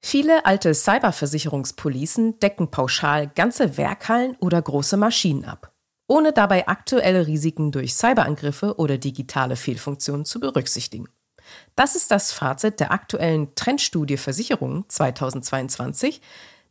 Viele 0.05 0.45
alte 0.45 0.75
Cyberversicherungspolicen 0.75 2.39
decken 2.41 2.71
pauschal 2.71 3.29
ganze 3.29 3.79
Werkhallen 3.79 4.37
oder 4.37 4.61
große 4.61 4.99
Maschinen 4.99 5.45
ab, 5.47 5.73
ohne 6.09 6.33
dabei 6.33 6.69
aktuelle 6.69 7.27
Risiken 7.27 7.73
durch 7.73 7.95
Cyberangriffe 7.95 8.77
oder 8.77 8.99
digitale 8.99 9.57
Fehlfunktionen 9.57 10.27
zu 10.27 10.41
berücksichtigen. 10.41 11.09
Das 11.75 11.97
ist 11.97 12.11
das 12.11 12.33
Fazit 12.33 12.81
der 12.81 12.93
aktuellen 12.93 13.55
Trendstudie 13.55 14.19
Versicherungen 14.19 14.85
2022, 14.89 16.21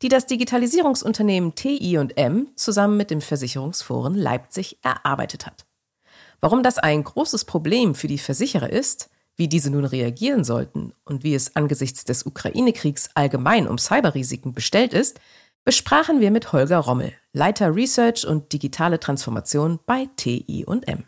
die 0.01 0.09
das 0.09 0.25
Digitalisierungsunternehmen 0.25 1.55
TI&M 1.55 2.47
zusammen 2.55 2.97
mit 2.97 3.11
dem 3.11 3.21
Versicherungsforen 3.21 4.15
Leipzig 4.15 4.79
erarbeitet 4.81 5.45
hat. 5.45 5.65
Warum 6.39 6.63
das 6.63 6.79
ein 6.79 7.03
großes 7.03 7.45
Problem 7.45 7.93
für 7.93 8.07
die 8.07 8.17
Versicherer 8.17 8.69
ist, 8.69 9.09
wie 9.35 9.47
diese 9.47 9.69
nun 9.69 9.85
reagieren 9.85 10.43
sollten 10.43 10.93
und 11.05 11.23
wie 11.23 11.35
es 11.35 11.55
angesichts 11.55 12.03
des 12.03 12.25
Ukraine-Kriegs 12.25 13.11
allgemein 13.13 13.67
um 13.67 13.77
Cyberrisiken 13.77 14.53
bestellt 14.53 14.93
ist, 14.93 15.19
besprachen 15.63 16.19
wir 16.19 16.31
mit 16.31 16.51
Holger 16.51 16.79
Rommel, 16.79 17.13
Leiter 17.33 17.75
Research 17.75 18.25
und 18.25 18.51
digitale 18.51 18.99
Transformation 18.99 19.79
bei 19.85 20.09
TI&M. 20.15 21.03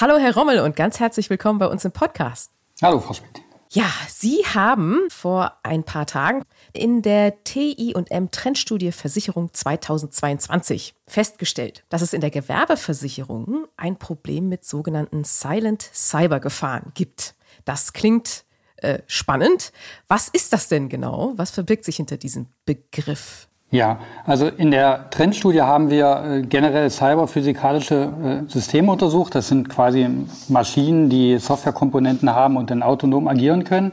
Hallo 0.00 0.16
Herr 0.16 0.34
Rommel 0.34 0.60
und 0.60 0.76
ganz 0.76 1.00
herzlich 1.00 1.28
willkommen 1.28 1.58
bei 1.58 1.66
uns 1.66 1.84
im 1.84 1.92
Podcast. 1.92 2.52
Hallo 2.80 3.00
Frau 3.00 3.14
Schmidt. 3.14 3.42
Ja, 3.70 3.90
Sie 4.08 4.44
haben 4.54 5.08
vor 5.08 5.58
ein 5.62 5.82
paar 5.82 6.06
Tagen 6.06 6.42
in 6.72 7.02
der 7.02 7.44
TI&M 7.44 8.30
Trendstudie 8.30 8.92
Versicherung 8.92 9.52
2022 9.52 10.94
festgestellt, 11.06 11.84
dass 11.88 12.02
es 12.02 12.12
in 12.12 12.20
der 12.20 12.30
Gewerbeversicherung 12.30 13.66
ein 13.76 13.96
Problem 13.96 14.48
mit 14.48 14.64
sogenannten 14.64 15.24
Silent 15.24 15.82
Cyber 15.92 16.40
Gefahren 16.40 16.92
gibt. 16.94 17.34
Das 17.64 17.92
klingt 17.92 18.44
äh, 18.76 18.98
spannend. 19.06 19.72
Was 20.08 20.28
ist 20.28 20.52
das 20.52 20.68
denn 20.68 20.88
genau? 20.88 21.32
Was 21.36 21.50
verbirgt 21.50 21.84
sich 21.84 21.96
hinter 21.96 22.16
diesem 22.16 22.46
Begriff? 22.64 23.48
Ja, 23.72 24.00
also 24.26 24.48
in 24.48 24.70
der 24.70 25.08
Trendstudie 25.08 25.62
haben 25.62 25.88
wir 25.88 26.24
äh, 26.24 26.42
generell 26.42 26.90
cyberphysikalische 26.90 28.44
äh, 28.46 28.50
Systeme 28.50 28.92
untersucht. 28.92 29.34
Das 29.34 29.48
sind 29.48 29.70
quasi 29.70 30.06
Maschinen, 30.48 31.08
die 31.08 31.38
Softwarekomponenten 31.38 32.28
haben 32.34 32.58
und 32.58 32.70
dann 32.70 32.82
autonom 32.82 33.28
agieren 33.28 33.64
können. 33.64 33.92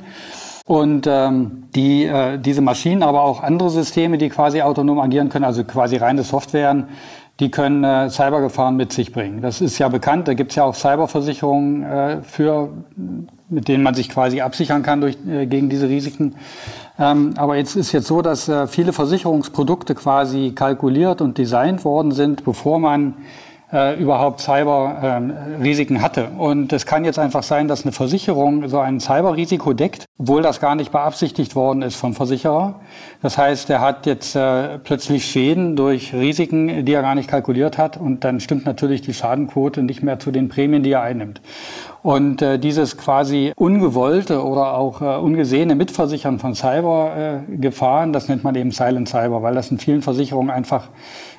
Und 0.70 1.08
ähm, 1.08 1.64
die, 1.74 2.06
äh, 2.06 2.38
diese 2.38 2.62
Maschinen, 2.62 3.02
aber 3.02 3.24
auch 3.24 3.42
andere 3.42 3.72
Systeme, 3.72 4.20
die 4.20 4.30
quasi 4.30 4.62
autonom 4.62 5.00
agieren 5.00 5.30
können, 5.30 5.44
also 5.44 5.64
quasi 5.64 5.98
reine 5.98 6.22
Softwaren, 6.22 6.90
die 7.40 7.50
können 7.50 7.84
äh, 7.84 8.12
Cybergefahren 8.12 8.76
mit 8.76 8.94
sich 8.94 9.12
bringen. 9.12 9.42
Das 9.42 9.62
ist 9.62 9.80
ja 9.80 9.90
bekannt. 9.90 10.28
Da 10.28 10.36
gibt 10.36 10.52
es 10.52 10.58
ja 10.58 10.66
auch 10.66 10.76
Cyberversicherungen 10.76 11.82
äh, 11.82 12.22
für, 12.22 12.70
mit 13.50 13.68
denen 13.68 13.82
man 13.82 13.96
sich 13.96 14.10
quasi 14.10 14.42
absichern 14.42 14.84
kann 14.84 15.02
durch, 15.02 15.18
äh, 15.28 15.48
gegen 15.48 15.70
diese 15.70 15.90
Risiken. 15.90 16.36
Ähm, 17.00 17.34
aber 17.38 17.56
jetzt 17.56 17.76
ist 17.76 17.92
jetzt 17.92 18.06
so, 18.06 18.22
dass 18.22 18.48
äh, 18.48 18.68
viele 18.68 18.94
Versicherungsprodukte 18.94 19.96
quasi 19.96 20.52
kalkuliert 20.52 21.20
und 21.22 21.40
designt 21.40 21.84
worden 21.84 22.12
sind, 22.12 22.46
bevor 22.46 22.78
man 22.78 23.16
äh, 23.72 24.00
überhaupt 24.02 24.40
Cyber-Risiken 24.42 25.98
ähm, 25.98 26.02
hatte. 26.02 26.30
Und 26.38 26.74
es 26.74 26.86
kann 26.86 27.06
jetzt 27.06 27.20
einfach 27.20 27.44
sein, 27.44 27.68
dass 27.68 27.84
eine 27.84 27.92
Versicherung 27.92 28.68
so 28.68 28.80
ein 28.80 29.00
Cyber-Risiko 29.00 29.74
deckt, 29.74 30.06
obwohl 30.18 30.42
das 30.42 30.60
gar 30.60 30.76
nicht 30.76 30.92
beabsichtigt 30.92 31.56
worden 31.56 31.82
ist 31.82 31.96
vom 31.96 32.14
Versicherer. 32.14 32.80
Das 33.22 33.38
heißt, 33.38 33.70
er 33.70 33.82
hat 33.82 34.06
jetzt 34.06 34.36
äh, 34.36 34.80
plötzlich 34.80 35.26
Schäden 35.26 35.76
durch 35.76 36.14
Risiken, 36.14 36.86
die 36.86 36.94
er 36.94 37.02
gar 37.02 37.16
nicht 37.16 37.30
kalkuliert 37.30 37.78
hat. 37.78 37.98
Und 37.98 38.24
dann 38.24 38.40
stimmt 38.40 38.66
natürlich 38.66 39.02
die 39.02 39.14
Schadenquote 39.14 39.84
nicht 39.84 40.02
mehr 40.02 40.20
zu 40.20 40.32
den 40.32 40.50
Prämien, 40.50 40.82
die 40.82 40.92
er 40.92 41.02
einnimmt. 41.02 41.42
Und 42.02 42.42
äh, 42.42 42.58
dieses 42.58 42.98
quasi 42.98 43.52
ungewollte 43.58 44.44
oder 44.44 44.74
auch 44.76 45.02
äh, 45.02 45.18
ungesehene 45.18 45.76
Mitversichern 45.76 46.40
von 46.40 46.56
Cybergefahren, 46.56 48.10
äh, 48.10 48.14
das 48.14 48.30
nennt 48.30 48.44
man 48.44 48.56
eben 48.56 48.72
Silent 48.72 49.10
Cyber, 49.10 49.44
weil 49.44 49.54
das 49.54 49.70
in 49.70 49.80
vielen 49.80 50.02
Versicherungen 50.02 50.50
einfach 50.50 50.88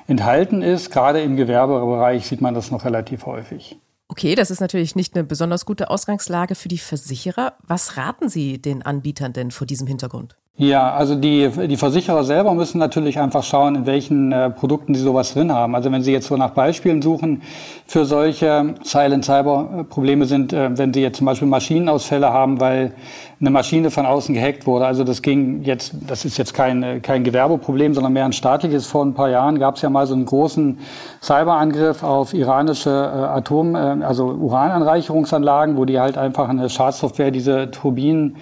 enthalten 0.07 0.61
ist. 0.61 0.91
Gerade 0.91 1.21
im 1.21 1.35
Gewerbebereich 1.35 2.27
sieht 2.27 2.41
man 2.41 2.53
das 2.53 2.71
noch 2.71 2.85
relativ 2.85 3.25
häufig. 3.25 3.79
Okay, 4.07 4.35
das 4.35 4.51
ist 4.51 4.59
natürlich 4.59 4.95
nicht 4.95 5.15
eine 5.15 5.23
besonders 5.23 5.65
gute 5.65 5.89
Ausgangslage 5.89 6.55
für 6.55 6.67
die 6.67 6.77
Versicherer. 6.77 7.53
Was 7.65 7.95
raten 7.95 8.27
Sie 8.27 8.61
den 8.61 8.81
Anbietern 8.81 9.31
denn 9.31 9.51
vor 9.51 9.65
diesem 9.65 9.87
Hintergrund? 9.87 10.35
Ja, 10.57 10.91
also 10.93 11.15
die, 11.15 11.49
die 11.49 11.77
Versicherer 11.77 12.23
selber 12.23 12.53
müssen 12.53 12.77
natürlich 12.77 13.17
einfach 13.17 13.41
schauen, 13.41 13.73
in 13.73 13.85
welchen 13.87 14.31
äh, 14.31 14.49
Produkten 14.51 14.93
sie 14.93 15.01
sowas 15.01 15.33
drin 15.33 15.51
haben. 15.51 15.73
Also 15.75 15.91
wenn 15.91 16.03
sie 16.03 16.11
jetzt 16.11 16.27
so 16.27 16.37
nach 16.37 16.51
Beispielen 16.51 17.01
suchen 17.01 17.41
für 17.87 18.05
solche 18.05 18.75
Silent 18.83 19.25
Cyber 19.25 19.85
Probleme 19.89 20.25
sind, 20.25 20.53
äh, 20.53 20.77
wenn 20.77 20.93
sie 20.93 21.01
jetzt 21.01 21.17
zum 21.17 21.25
Beispiel 21.25 21.47
Maschinenausfälle 21.47 22.31
haben, 22.31 22.59
weil 22.59 22.93
eine 23.39 23.49
Maschine 23.49 23.89
von 23.89 24.05
außen 24.05 24.35
gehackt 24.35 24.67
wurde. 24.67 24.85
Also 24.85 25.03
das 25.03 25.23
ging 25.23 25.63
jetzt, 25.63 25.93
das 26.05 26.25
ist 26.25 26.37
jetzt 26.37 26.53
kein, 26.53 27.01
kein 27.01 27.23
Gewerbeproblem, 27.23 27.95
sondern 27.95 28.13
mehr 28.13 28.25
ein 28.25 28.33
staatliches. 28.33 28.85
Vor 28.85 29.03
ein 29.03 29.15
paar 29.15 29.29
Jahren 29.29 29.57
gab 29.57 29.77
es 29.77 29.81
ja 29.81 29.89
mal 29.89 30.05
so 30.05 30.13
einen 30.13 30.25
großen 30.25 30.77
Cyberangriff 31.23 32.03
auf 32.03 32.35
iranische 32.35 32.89
äh, 32.89 33.37
Atom, 33.37 33.73
äh, 33.73 34.03
also 34.03 34.27
Urananreicherungsanlagen, 34.27 35.77
wo 35.77 35.85
die 35.85 35.99
halt 35.99 36.19
einfach 36.19 36.49
eine 36.49 36.69
Schadsoftware 36.69 37.31
diese 37.31 37.71
Turbinen 37.71 38.35
äh, 38.35 38.39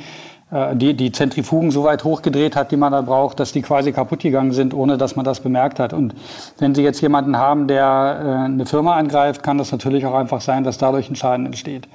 die, 0.51 0.95
die 0.95 1.11
Zentrifugen 1.11 1.69
so 1.69 1.83
weit 1.83 2.03
hochgedreht 2.03 2.55
hat, 2.55 2.71
die 2.71 2.77
man 2.77 2.91
da 2.91 3.01
braucht, 3.01 3.39
dass 3.39 3.51
die 3.51 3.61
quasi 3.61 3.91
kaputt 3.91 4.21
gegangen 4.21 4.51
sind, 4.51 4.73
ohne 4.73 4.97
dass 4.97 5.15
man 5.15 5.23
das 5.23 5.41
bemerkt 5.41 5.79
hat. 5.79 5.93
Und 5.93 6.15
wenn 6.57 6.73
Sie 6.73 6.81
jetzt 6.81 7.01
jemanden 7.01 7.37
haben, 7.37 7.67
der 7.67 7.85
äh, 7.85 8.45
eine 8.45 8.65
Firma 8.65 8.95
angreift, 8.95 9.43
kann 9.43 9.59
das 9.59 9.71
natürlich 9.71 10.07
auch 10.07 10.15
einfach 10.15 10.41
sein, 10.41 10.63
dass 10.63 10.79
dadurch 10.79 11.07
ein 11.09 11.15
Schaden 11.15 11.45
entsteht. 11.45 11.87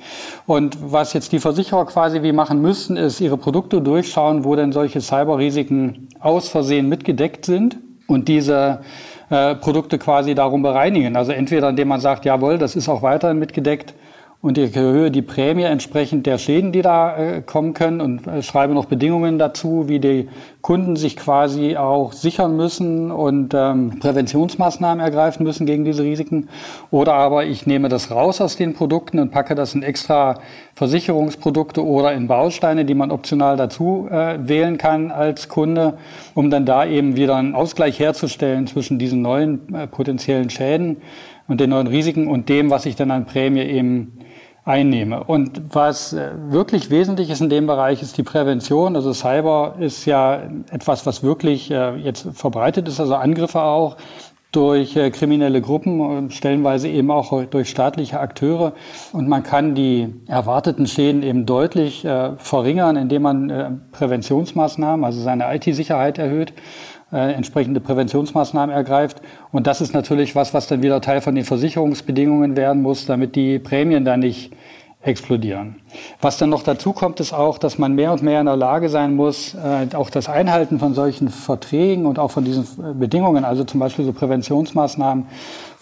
Und 0.47 0.79
was 0.81 1.15
jetzt 1.15 1.33
die 1.33 1.41
Versicherer 1.41 1.85
quasi 1.87 2.23
wie 2.23 2.33
machen 2.33 2.63
müssen, 2.63 2.97
ist 2.97 3.21
ihre 3.21 3.39
Produkte 3.39 3.81
durchschauen, 3.81 4.45
wo 4.45 4.55
denn 4.55 4.71
solche 4.71 5.01
Cyberrisiken 5.01 6.09
aus 6.21 6.49
Versehen 6.49 6.89
mitgedeckt 6.89 7.47
sind 7.47 7.79
und 8.07 8.29
diese 8.29 8.81
äh, 9.31 9.57
Produkte 9.57 9.99
quasi 9.99 10.37
darum 10.37 10.63
bereinigen. 10.63 11.17
Also 11.17 11.33
entweder 11.33 11.71
indem 11.71 11.89
man 11.89 12.01
sagt, 12.01 12.25
jawohl, 12.25 12.59
das 12.59 12.77
ist 12.77 12.89
auch 12.89 13.03
weiterhin 13.03 13.39
mitgedeckt, 13.41 13.95
und 14.45 14.59
ich 14.59 14.77
erhöhe 14.77 15.11
die 15.11 15.23
Prämie 15.23 15.63
entsprechend 15.63 16.27
der 16.27 16.37
Schäden, 16.37 16.71
die 16.71 16.83
da 16.83 17.17
äh, 17.17 17.41
kommen 17.41 17.73
können 17.73 18.03
und 18.03 18.27
äh, 18.27 18.43
schreibe 18.43 18.75
noch 18.75 18.85
Bedingungen 18.85 19.39
dazu, 19.39 19.89
wie 19.89 20.01
die 20.01 20.29
Kunden 20.61 20.97
sich 20.97 21.17
quasi 21.17 21.79
auch 21.79 22.13
sichern 22.13 22.55
müssen 22.55 23.11
und 23.11 23.55
ähm, 23.55 23.99
Präventionsmaßnahmen 24.01 25.03
ergreifen 25.03 25.45
müssen 25.45 25.65
gegen 25.65 25.87
diese 25.87 26.03
Risiken. 26.03 26.51
Oder 26.91 27.15
aber 27.15 27.47
ich 27.47 27.67
nehme 27.67 27.89
das 27.89 28.11
raus 28.11 28.43
aus 28.43 28.59
den 28.59 28.75
Produkten 28.75 29.19
und 29.19 29.31
packe 29.31 29.55
das 29.55 29.75
in 29.75 29.83
extra 29.83 30.35
Versicherungsprodukte 30.75 31.83
oder 31.83 32.13
in 32.13 32.29
Bausteine, 32.29 32.85
die 32.85 32.95
man 32.95 33.13
optional 33.13 33.57
dazu 33.57 34.09
äh, 34.11 34.37
wählen 34.47 34.77
kann 34.77 35.11
als 35.11 35.49
Kunde, 35.49 35.97
um 36.35 36.51
dann 36.51 36.67
da 36.67 36.85
eben 36.85 37.17
wieder 37.17 37.37
einen 37.37 37.55
Ausgleich 37.55 37.99
herzustellen 37.99 38.67
zwischen 38.67 38.99
diesen 38.99 39.23
neuen 39.23 39.75
äh, 39.75 39.87
potenziellen 39.87 40.51
Schäden 40.51 40.99
und 41.49 41.63
den 41.63 41.71
neuen 41.71 41.87
Risiken 41.87 42.27
und 42.27 42.51
dem, 42.51 42.69
was 42.69 42.85
ich 42.85 42.95
dann 42.95 43.11
an 43.11 43.25
Prämie 43.25 43.63
eben 43.63 44.19
einnehme. 44.65 45.25
Und 45.25 45.75
was 45.75 46.13
äh, 46.13 46.31
wirklich 46.49 46.91
wesentlich 46.91 47.31
ist 47.31 47.41
in 47.41 47.51
dem 47.51 47.67
Bereich, 47.67 48.03
ist 48.03 48.17
die 48.17 48.23
Prävention. 48.23 48.97
Also 48.97 49.13
Cyber 49.13 49.75
ist 49.79 50.07
ja 50.07 50.43
etwas, 50.71 51.05
was 51.07 51.23
wirklich 51.23 51.71
äh, 51.71 51.97
jetzt 51.97 52.29
verbreitet 52.33 52.89
ist, 52.89 52.99
also 52.99 53.15
Angriffe 53.15 53.61
auch 53.61 53.97
durch 54.53 54.97
äh, 54.97 55.11
kriminelle 55.11 55.61
Gruppen, 55.61 56.31
stellenweise 56.31 56.89
eben 56.89 57.11
auch 57.11 57.45
durch 57.45 57.69
staatliche 57.69 58.21
Akteure. 58.21 58.73
Und 59.13 59.29
man 59.29 59.43
kann 59.43 59.75
die 59.75 60.15
erwarteten 60.29 60.87
Schäden 60.87 61.23
eben 61.23 61.45
deutlich 61.45 62.07
verringern, 62.39 62.97
indem 62.97 63.23
man 63.23 63.81
Präventionsmaßnahmen, 63.91 65.05
also 65.05 65.21
seine 65.21 65.53
IT-Sicherheit 65.57 66.19
erhöht 66.19 66.53
äh, 67.15 67.33
entsprechende 67.33 67.81
Präventionsmaßnahmen 67.81 68.75
ergreift. 68.75 69.23
Und 69.53 69.67
das 69.69 69.81
ist 69.81 69.95
natürlich 69.95 70.35
was, 70.35 70.53
was 70.53 70.67
dann 70.67 70.83
wieder 70.83 71.01
Teil 71.01 71.21
von 71.21 71.35
den 71.35 71.45
Versicherungsbedingungen 71.45 72.57
werden 72.57 72.83
muss, 72.83 73.07
damit 73.07 73.37
die 73.37 73.61
Prämien 73.61 74.05
dann 74.05 74.21
nicht 74.21 74.53
explodieren. 75.01 75.77
Was 76.21 76.39
dann 76.39 76.51
noch 76.51 76.63
dazu 76.63 76.93
kommt, 76.93 77.21
ist 77.21 77.33
auch, 77.33 77.59
dass 77.59 77.79
man 77.79 77.95
mehr 77.95 78.13
und 78.13 78.23
mehr 78.23 78.41
in 78.41 78.47
der 78.47 78.57
Lage 78.57 78.89
sein 78.89 79.15
muss, 79.15 79.55
äh, 79.55 79.95
auch 79.95 80.11
das 80.11 80.29
Einhalten 80.29 80.79
von 80.79 80.95
solchen 80.95 81.29
Verträgen 81.29 82.07
und 82.07 82.19
auch 82.19 82.31
von 82.31 82.45
diesen 82.45 82.67
Bedingungen, 82.99 83.45
also 83.45 83.65
zum 83.65 83.81
Beispiel 83.81 84.05
so 84.05 84.13
Präventionsmaßnahmen, 84.13 85.27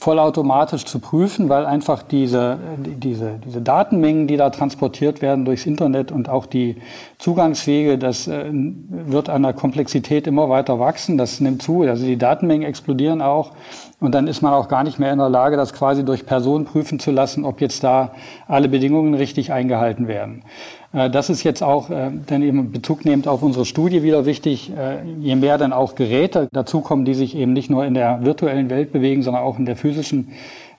vollautomatisch 0.03 0.85
zu 0.85 0.99
prüfen, 0.99 1.49
weil 1.49 1.65
einfach 1.65 2.03
diese, 2.03 2.59
diese, 2.77 3.38
diese 3.45 3.62
Datenmengen, 3.62 4.27
die 4.27 4.37
da 4.37 4.51
transportiert 4.51 5.23
werden 5.23 5.45
durchs 5.45 5.65
Internet 5.65 6.11
und 6.11 6.29
auch 6.29 6.47
die 6.47 6.79
Zugangswege, 7.19 7.99
das 7.99 8.27
äh, 8.27 8.47
wird 8.51 9.29
an 9.29 9.45
der 9.45 9.53
Komplexität 9.53 10.27
immer 10.27 10.49
weiter 10.49 10.81
wachsen, 10.81 11.19
das 11.19 11.38
nimmt 11.38 11.62
zu, 11.62 11.83
also 11.83 12.05
die 12.05 12.19
Datenmengen 12.19 12.67
explodieren 12.67 13.23
auch. 13.23 13.53
Und 14.01 14.17
dann 14.17 14.27
ist 14.27 14.43
man 14.43 14.53
auch 14.53 14.67
gar 14.67 14.83
nicht 14.83 14.99
mehr 14.99 15.12
in 15.12 15.21
der 15.21 15.29
Lage, 15.29 15.57
das 15.57 15.73
quasi 15.73 16.05
durch 16.05 16.27
Personen 16.27 16.65
prüfen 16.65 16.99
zu 16.99 17.12
lassen, 17.12 17.45
ob 17.45 17.61
jetzt 17.61 17.85
da 17.85 18.11
alle 18.49 18.69
Bedingungen 18.69 19.15
richtig 19.15 19.53
eingehalten 19.53 20.09
werden. 20.09 20.43
Äh, 20.92 21.11
das 21.11 21.31
ist 21.31 21.42
jetzt 21.42 21.62
auch 21.62 21.90
äh, 21.90 22.11
dann 22.26 22.42
eben 22.42 22.72
Bezug 22.72 23.05
nehmend 23.05 23.28
auf 23.28 23.42
unsere 23.42 23.64
Studie 23.64 24.02
wieder 24.02 24.26
wichtig. 24.26 24.72
Äh, 24.76 25.02
je 25.20 25.37
mehr 25.37 25.59
dann 25.59 25.72
auch 25.72 25.94
Geräte 25.94 26.48
dazukommen, 26.52 27.05
die 27.05 27.14
sich 27.14 27.37
eben 27.37 27.52
nicht 27.52 27.70
nur 27.70 27.85
in 27.85 27.94
der 27.94 28.24
virtuellen 28.24 28.70
Welt 28.70 28.92
bewegen, 28.92 29.22
sondern 29.22 29.42
auch 29.42 29.59
in 29.59 29.66
der 29.66 29.76
physischen, 29.76 30.28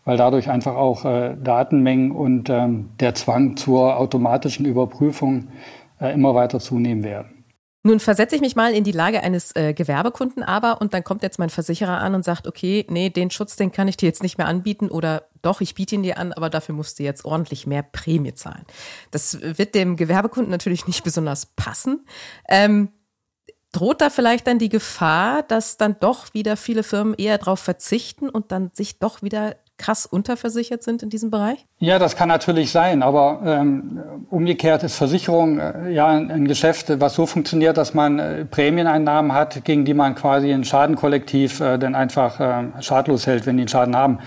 weil 0.06 0.18
dadurch 0.18 0.50
einfach 0.50 0.76
auch 0.76 1.04
Datenmengen 1.04 2.12
und 2.12 2.50
ähm, 2.50 2.90
der 3.00 3.16
Zwang 3.16 3.56
zur 3.56 3.98
automatischen 3.98 4.66
Überprüfung 4.66 5.48
immer 6.00 6.36
weiter 6.36 6.60
zunehmen 6.60 7.06
werden. 7.06 7.33
Nun 7.86 8.00
versetze 8.00 8.36
ich 8.36 8.42
mich 8.42 8.56
mal 8.56 8.74
in 8.74 8.86
die 8.86 8.94
Lage 8.94 9.22
eines 9.22 9.54
äh, 9.58 9.74
Gewerbekunden 9.74 10.42
aber 10.42 10.80
und 10.80 10.94
dann 10.94 11.04
kommt 11.04 11.22
jetzt 11.22 11.38
mein 11.38 11.50
Versicherer 11.50 12.00
an 12.00 12.16
und 12.16 12.24
sagt, 12.24 12.48
okay, 12.48 12.86
nee, 12.90 13.10
den 13.10 13.30
Schutz, 13.30 13.58
den 13.58 13.74
kann 13.74 13.90
ich 13.90 13.98
dir 13.98 14.06
jetzt 14.06 14.24
nicht 14.24 14.38
mehr 14.38 14.48
anbieten 14.48 14.90
oder 14.90 15.28
doch, 15.42 15.60
ich 15.60 15.76
biete 15.76 15.96
ihn 15.96 16.04
dir 16.04 16.18
an, 16.18 16.32
aber 16.32 16.50
dafür 16.50 16.74
musst 16.74 16.98
du 16.98 17.04
jetzt 17.04 17.26
ordentlich 17.26 17.68
mehr 17.68 17.84
Prämie 17.84 18.34
zahlen. 18.34 18.66
Das 19.12 19.42
wird 19.42 19.76
dem 19.76 19.98
Gewerbekunden 19.98 20.50
natürlich 20.50 20.88
nicht 20.88 21.04
besonders 21.04 21.46
passen. 21.46 22.06
Ähm, 22.48 22.90
droht 23.74 24.00
da 24.00 24.10
vielleicht 24.10 24.48
dann 24.48 24.60
die 24.60 24.70
Gefahr, 24.70 25.44
dass 25.44 25.76
dann 25.76 25.98
doch 26.00 26.34
wieder 26.34 26.56
viele 26.56 26.84
Firmen 26.84 27.16
eher 27.16 27.38
darauf 27.38 27.60
verzichten 27.60 28.30
und 28.30 28.54
dann 28.54 28.72
sich 28.74 29.00
doch 29.00 29.22
wieder 29.22 29.58
krass 29.84 30.06
unterversichert 30.06 30.82
sind 30.82 31.04
in 31.04 31.10
diesem 31.10 31.30
Bereich? 31.30 31.66
Ja, 31.80 32.00
das 32.00 32.16
kann 32.16 32.30
natürlich 32.30 32.72
sein, 32.72 33.04
aber 33.04 33.42
ähm, 33.46 34.02
umgekehrt 34.30 34.84
ist 34.84 34.96
Versicherung 34.96 35.60
äh, 35.60 35.92
ja 35.92 36.08
ein, 36.08 36.32
ein, 36.32 36.48
Geschäft, 36.48 37.00
was 37.02 37.16
so 37.16 37.26
funktioniert, 37.26 37.76
dass 37.76 37.94
man 37.94 38.18
äh, 38.18 38.46
Prämieneinnahmen 38.46 39.34
hat, 39.34 39.66
gegen 39.66 39.84
die 39.84 39.94
man 39.94 40.16
quasi 40.16 40.54
ein 40.54 40.64
Schadenkollektiv 40.64 41.60
äh, 41.60 41.78
dann 41.78 41.96
einfach 41.96 42.40
äh, 42.40 42.82
schadlos 42.82 43.28
hält, 43.28 43.46
wenn 43.46 43.58
die 43.58 43.64
einen 43.64 43.68
Schaden 43.68 43.96
haben. 43.96 44.20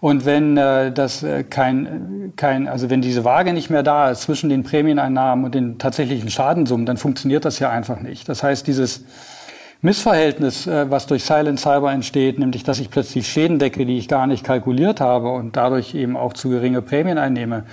Und 0.00 0.24
wenn 0.24 0.56
äh, 0.56 0.90
das 0.90 1.22
äh, 1.22 1.44
kein, 1.44 2.32
kein, 2.36 2.66
also 2.66 2.88
wenn 2.88 3.02
diese 3.02 3.24
Waage 3.24 3.52
nicht 3.52 3.68
mehr 3.68 3.82
da 3.82 4.10
ist 4.10 4.22
zwischen 4.22 4.48
den 4.48 4.62
Prämieneinnahmen 4.62 5.44
und 5.44 5.54
den 5.54 5.78
tatsächlichen 5.78 6.30
Schadensummen, 6.30 6.86
dann 6.86 6.96
funktioniert 6.96 7.44
das 7.44 7.58
ja 7.58 7.68
einfach 7.68 8.00
nicht. 8.00 8.26
Das 8.28 8.42
heißt, 8.42 8.66
dieses 8.66 9.04
Missverhältnis, 9.84 10.66
äh, 10.66 10.90
was 10.90 11.06
durch 11.06 11.24
Silent 11.24 11.60
Cyber 11.60 11.92
entsteht, 11.92 12.38
nämlich 12.38 12.64
dass 12.64 12.80
ich 12.80 12.88
plötzlich 12.88 13.28
Schäden 13.28 13.58
decke, 13.58 13.84
die 13.84 13.98
ich 13.98 14.08
gar 14.08 14.26
nicht 14.26 14.42
kalkuliert 14.42 15.02
habe 15.02 15.28
und 15.28 15.56
dadurch 15.56 15.94
eben 15.94 16.16
auch 16.16 16.32
zu 16.32 16.48
geringe 16.48 16.80
Prämien 16.80 17.18
einnehme, 17.18 17.64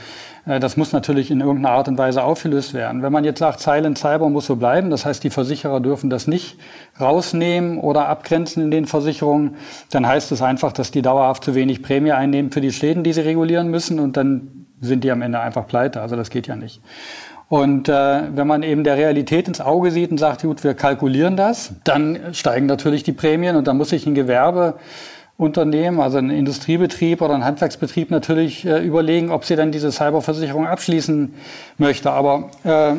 äh, 0.45 0.59
das 0.59 0.75
muss 0.75 0.91
natürlich 0.91 1.31
in 1.31 1.39
irgendeiner 1.39 1.73
Art 1.73 1.87
und 1.87 1.97
Weise 1.97 2.21
aufgelöst 2.21 2.73
werden. 2.73 3.01
Wenn 3.01 3.13
man 3.13 3.23
jetzt 3.23 3.39
sagt, 3.39 3.61
Silent 3.61 3.97
Cyber 3.97 4.27
muss 4.27 4.45
so 4.45 4.57
bleiben, 4.57 4.89
das 4.89 5.05
heißt, 5.05 5.23
die 5.23 5.29
Versicherer 5.29 5.79
dürfen 5.79 6.09
das 6.09 6.27
nicht 6.27 6.57
rausnehmen 6.99 7.77
oder 7.77 8.09
abgrenzen 8.09 8.61
in 8.61 8.71
den 8.71 8.87
Versicherungen, 8.87 9.55
dann 9.91 10.05
heißt 10.05 10.33
es 10.33 10.41
einfach, 10.41 10.73
dass 10.73 10.91
die 10.91 11.01
dauerhaft 11.01 11.45
zu 11.45 11.55
wenig 11.55 11.81
Prämie 11.81 12.11
einnehmen 12.11 12.51
für 12.51 12.59
die 12.59 12.73
Schäden, 12.73 13.05
die 13.05 13.13
sie 13.13 13.21
regulieren 13.21 13.69
müssen 13.69 14.01
und 14.01 14.17
dann 14.17 14.67
sind 14.81 15.05
die 15.05 15.11
am 15.11 15.21
Ende 15.21 15.39
einfach 15.39 15.65
pleite. 15.65 16.01
Also 16.01 16.17
das 16.17 16.29
geht 16.29 16.47
ja 16.47 16.57
nicht. 16.57 16.81
Und 17.51 17.89
äh, 17.89 18.33
wenn 18.33 18.47
man 18.47 18.63
eben 18.63 18.85
der 18.85 18.95
Realität 18.95 19.49
ins 19.49 19.59
Auge 19.59 19.91
sieht 19.91 20.09
und 20.09 20.17
sagt, 20.17 20.43
gut, 20.43 20.63
wir 20.63 20.73
kalkulieren 20.73 21.35
das, 21.35 21.73
dann 21.83 22.17
steigen 22.31 22.65
natürlich 22.65 23.03
die 23.03 23.11
Prämien 23.11 23.57
und 23.57 23.67
dann 23.67 23.75
muss 23.75 23.89
sich 23.89 24.05
ein 24.05 24.15
Gewerbeunternehmen, 24.15 25.99
also 25.99 26.17
ein 26.17 26.29
Industriebetrieb 26.29 27.21
oder 27.21 27.33
ein 27.33 27.43
Handwerksbetrieb 27.43 28.09
natürlich 28.09 28.65
äh, 28.65 28.79
überlegen, 28.79 29.31
ob 29.31 29.43
sie 29.43 29.57
dann 29.57 29.73
diese 29.73 29.91
Cyberversicherung 29.91 30.65
abschließen 30.65 31.33
möchte. 31.77 32.11
Aber 32.11 32.51
äh, 32.63 32.93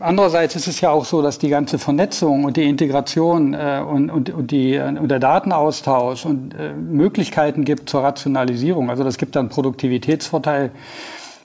Andererseits 0.00 0.56
ist 0.56 0.66
es 0.66 0.80
ja 0.80 0.88
auch 0.88 1.04
so, 1.04 1.20
dass 1.20 1.38
die 1.38 1.50
ganze 1.50 1.78
Vernetzung 1.78 2.44
und 2.44 2.56
die 2.56 2.66
Integration 2.66 3.52
äh, 3.52 3.82
und, 3.86 4.08
und, 4.08 4.30
und, 4.30 4.50
die, 4.50 4.78
und 4.78 5.10
der 5.10 5.18
Datenaustausch 5.18 6.24
und 6.24 6.54
äh, 6.54 6.72
Möglichkeiten 6.72 7.66
gibt 7.66 7.90
zur 7.90 8.02
Rationalisierung. 8.02 8.88
Also 8.88 9.04
das 9.04 9.18
gibt 9.18 9.36
dann 9.36 9.50
Produktivitätsvorteil 9.50 10.70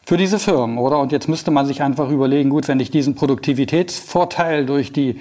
für 0.08 0.15
diese 0.15 0.39
Firmen, 0.39 0.78
oder? 0.78 1.00
Und 1.00 1.12
jetzt 1.12 1.28
müsste 1.28 1.52
man 1.52 1.65
sich 1.65 1.82
einfach 1.82 2.10
überlegen, 2.10 2.50
gut, 2.50 2.70
wenn 2.70 2.80
ich 2.80 2.89
diesen 2.89 3.15
Produktivitätsvorteil 3.15 4.65
durch 4.65 4.93
die 4.93 5.20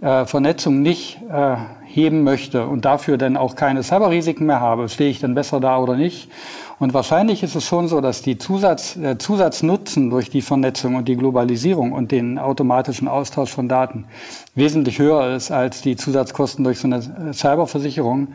äh, 0.00 0.24
Vernetzung 0.24 0.80
nicht 0.80 1.20
äh, 1.30 1.56
heben 1.84 2.22
möchte 2.24 2.66
und 2.66 2.86
dafür 2.86 3.18
dann 3.18 3.36
auch 3.36 3.56
keine 3.56 3.82
Cyberrisiken 3.82 4.46
mehr 4.46 4.60
habe, 4.60 4.88
stehe 4.88 5.10
ich 5.10 5.20
dann 5.20 5.34
besser 5.34 5.60
da 5.60 5.76
oder 5.76 5.96
nicht? 5.96 6.30
Und 6.78 6.94
wahrscheinlich 6.94 7.42
ist 7.42 7.56
es 7.56 7.66
schon 7.66 7.88
so, 7.88 8.00
dass 8.00 8.22
die 8.22 8.38
Zusatz, 8.38 8.96
äh, 8.96 9.18
Zusatznutzen 9.18 10.08
durch 10.08 10.30
die 10.30 10.40
Vernetzung 10.40 10.94
und 10.94 11.08
die 11.08 11.16
Globalisierung 11.16 11.92
und 11.92 12.10
den 12.10 12.38
automatischen 12.38 13.08
Austausch 13.08 13.50
von 13.50 13.68
Daten 13.68 14.06
wesentlich 14.54 14.98
höher 14.98 15.36
ist 15.36 15.50
als 15.50 15.82
die 15.82 15.96
Zusatzkosten 15.96 16.64
durch 16.64 16.78
so 16.78 16.86
eine 16.86 16.96
äh, 17.28 17.34
Cyberversicherung. 17.34 18.28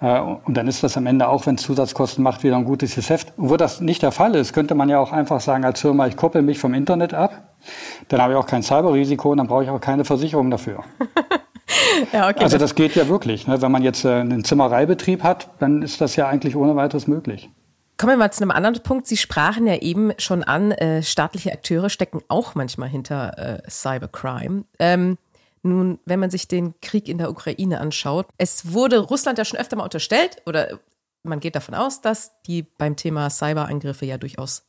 Äh, 0.00 0.20
und 0.20 0.56
dann 0.56 0.68
ist 0.68 0.82
das 0.82 0.96
am 0.96 1.06
Ende 1.06 1.28
auch, 1.28 1.46
wenn 1.46 1.56
es 1.56 1.62
Zusatzkosten 1.62 2.22
macht, 2.22 2.42
wieder 2.42 2.56
ein 2.56 2.64
gutes 2.64 2.94
Geschäft. 2.94 3.32
Und 3.36 3.50
wo 3.50 3.56
das 3.56 3.80
nicht 3.80 4.02
der 4.02 4.12
Fall 4.12 4.34
ist, 4.34 4.52
könnte 4.52 4.74
man 4.74 4.88
ja 4.88 4.98
auch 4.98 5.12
einfach 5.12 5.40
sagen 5.40 5.64
als 5.64 5.80
Firma, 5.80 6.06
ich 6.06 6.16
koppel 6.16 6.42
mich 6.42 6.58
vom 6.58 6.74
Internet 6.74 7.14
ab, 7.14 7.54
dann 8.08 8.20
habe 8.22 8.32
ich 8.32 8.38
auch 8.38 8.46
kein 8.46 8.62
Cyberrisiko 8.62 9.32
und 9.32 9.38
dann 9.38 9.46
brauche 9.46 9.64
ich 9.64 9.70
auch 9.70 9.80
keine 9.80 10.04
Versicherung 10.04 10.50
dafür. 10.50 10.84
ja, 12.12 12.28
okay, 12.28 12.44
also 12.44 12.58
das 12.58 12.74
geht 12.74 12.94
ja 12.94 13.08
wirklich. 13.08 13.46
Ne? 13.46 13.60
Wenn 13.60 13.72
man 13.72 13.82
jetzt 13.82 14.04
äh, 14.04 14.20
einen 14.20 14.44
Zimmereibetrieb 14.44 15.22
hat, 15.22 15.48
dann 15.58 15.82
ist 15.82 16.00
das 16.00 16.16
ja 16.16 16.28
eigentlich 16.28 16.56
ohne 16.56 16.76
weiteres 16.76 17.06
möglich. 17.06 17.50
Kommen 17.96 18.12
wir 18.12 18.16
mal 18.16 18.30
zu 18.30 18.44
einem 18.44 18.52
anderen 18.52 18.80
Punkt. 18.80 19.08
Sie 19.08 19.16
sprachen 19.16 19.66
ja 19.66 19.74
eben 19.74 20.12
schon 20.18 20.44
an, 20.44 20.70
äh, 20.70 21.02
staatliche 21.02 21.52
Akteure 21.52 21.90
stecken 21.90 22.20
auch 22.28 22.54
manchmal 22.54 22.88
hinter 22.88 23.36
äh, 23.36 23.68
Cybercrime. 23.68 24.64
Ähm, 24.78 25.18
nun, 25.62 25.98
wenn 26.04 26.20
man 26.20 26.30
sich 26.30 26.48
den 26.48 26.80
Krieg 26.80 27.08
in 27.08 27.18
der 27.18 27.30
Ukraine 27.30 27.80
anschaut, 27.80 28.26
es 28.38 28.72
wurde 28.72 28.98
Russland 28.98 29.38
ja 29.38 29.44
schon 29.44 29.58
öfter 29.58 29.76
mal 29.76 29.84
unterstellt 29.84 30.42
oder 30.46 30.78
man 31.22 31.40
geht 31.40 31.56
davon 31.56 31.74
aus, 31.74 32.00
dass 32.00 32.40
die 32.42 32.62
beim 32.62 32.96
Thema 32.96 33.30
Cyberangriffe 33.30 34.06
ja 34.06 34.18
durchaus 34.18 34.64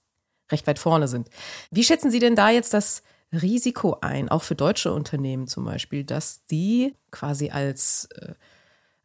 recht 0.52 0.68
weit 0.68 0.80
vorne 0.80 1.08
sind. 1.08 1.30
Wie 1.72 1.84
schätzen 1.84 2.12
Sie 2.12 2.20
denn 2.20 2.36
da 2.36 2.50
jetzt 2.50 2.74
das 2.74 3.04
Risiko 3.32 3.98
ein, 4.02 4.30
auch 4.30 4.44
für 4.44 4.56
deutsche 4.56 4.92
Unternehmen 4.92 5.48
zum 5.48 5.66
Beispiel, 5.66 6.04
dass 6.04 6.46
die 6.48 6.96
quasi 7.12 7.52
als, 7.52 8.06
äh, 8.16 8.34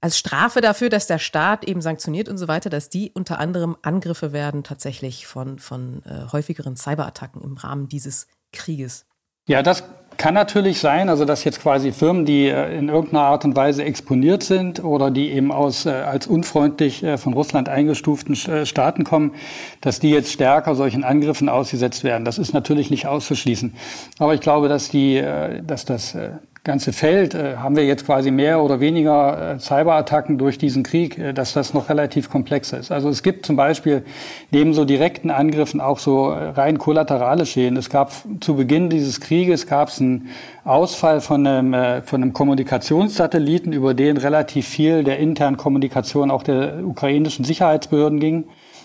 als 0.00 0.18
Strafe 0.18 0.60
dafür, 0.60 0.88
dass 0.88 1.06
der 1.06 1.18
Staat 1.18 1.64
eben 1.64 1.82
sanktioniert 1.82 2.28
und 2.28 2.38
so 2.38 2.48
weiter, 2.48 2.70
dass 2.70 2.88
die 2.88 3.10
unter 3.12 3.38
anderem 3.38 3.76
Angriffe 3.82 4.32
werden 4.32 4.64
tatsächlich 4.64 5.26
von, 5.26 5.58
von 5.58 6.02
äh, 6.04 6.32
häufigeren 6.32 6.76
Cyberattacken 6.76 7.42
im 7.42 7.56
Rahmen 7.56 7.88
dieses 7.88 8.26
Krieges? 8.52 9.06
Ja, 9.46 9.62
das 9.62 9.84
kann 10.16 10.34
natürlich 10.34 10.78
sein, 10.78 11.08
also 11.08 11.24
dass 11.24 11.44
jetzt 11.44 11.60
quasi 11.60 11.92
Firmen, 11.92 12.24
die 12.24 12.46
äh, 12.46 12.76
in 12.76 12.88
irgendeiner 12.88 13.24
Art 13.24 13.44
und 13.44 13.56
Weise 13.56 13.84
exponiert 13.84 14.42
sind 14.42 14.82
oder 14.82 15.10
die 15.10 15.30
eben 15.30 15.52
aus, 15.52 15.86
äh, 15.86 15.90
als 15.90 16.26
unfreundlich 16.26 17.02
äh, 17.02 17.18
von 17.18 17.32
Russland 17.32 17.68
eingestuften 17.68 18.34
Staaten 18.34 19.04
kommen, 19.04 19.32
dass 19.80 20.00
die 20.00 20.10
jetzt 20.10 20.32
stärker 20.32 20.74
solchen 20.74 21.04
Angriffen 21.04 21.48
ausgesetzt 21.48 22.04
werden. 22.04 22.24
Das 22.24 22.38
ist 22.38 22.52
natürlich 22.52 22.90
nicht 22.90 23.06
auszuschließen. 23.06 23.74
Aber 24.18 24.34
ich 24.34 24.40
glaube, 24.40 24.68
dass 24.68 24.88
die, 24.88 25.22
dass 25.66 25.84
das 25.84 26.16
ganze 26.64 26.94
Feld, 26.94 27.34
äh, 27.34 27.56
haben 27.58 27.76
wir 27.76 27.84
jetzt 27.84 28.06
quasi 28.06 28.30
mehr 28.30 28.62
oder 28.62 28.80
weniger 28.80 29.52
äh, 29.52 29.58
Cyberattacken 29.58 30.38
durch 30.38 30.56
diesen 30.56 30.82
Krieg, 30.82 31.18
äh, 31.18 31.34
dass 31.34 31.52
das 31.52 31.74
noch 31.74 31.90
relativ 31.90 32.30
komplex 32.30 32.72
ist. 32.72 32.90
Also 32.90 33.10
es 33.10 33.22
gibt 33.22 33.44
zum 33.44 33.54
Beispiel 33.54 34.02
neben 34.50 34.72
so 34.72 34.86
direkten 34.86 35.30
Angriffen 35.30 35.82
auch 35.82 35.98
so 35.98 36.30
äh, 36.30 36.48
rein 36.48 36.78
kollaterale 36.78 37.44
Schäden. 37.44 37.76
Es 37.76 37.90
gab 37.90 38.12
zu 38.40 38.56
Beginn 38.56 38.88
dieses 38.88 39.20
Krieges 39.20 39.66
gab 39.66 39.88
es 39.88 40.00
einen 40.00 40.30
Ausfall 40.64 41.20
von 41.20 41.46
einem, 41.46 41.74
äh, 41.74 42.00
von 42.00 42.22
einem 42.22 42.32
Kommunikationssatelliten, 42.32 43.74
über 43.74 43.92
den 43.92 44.16
relativ 44.16 44.66
viel 44.66 45.04
der 45.04 45.18
internen 45.18 45.58
Kommunikation 45.58 46.30
auch 46.30 46.42
der 46.42 46.82
ukrainischen 46.82 47.44
Sicherheitsbehörden 47.44 48.20
ging. 48.20 48.44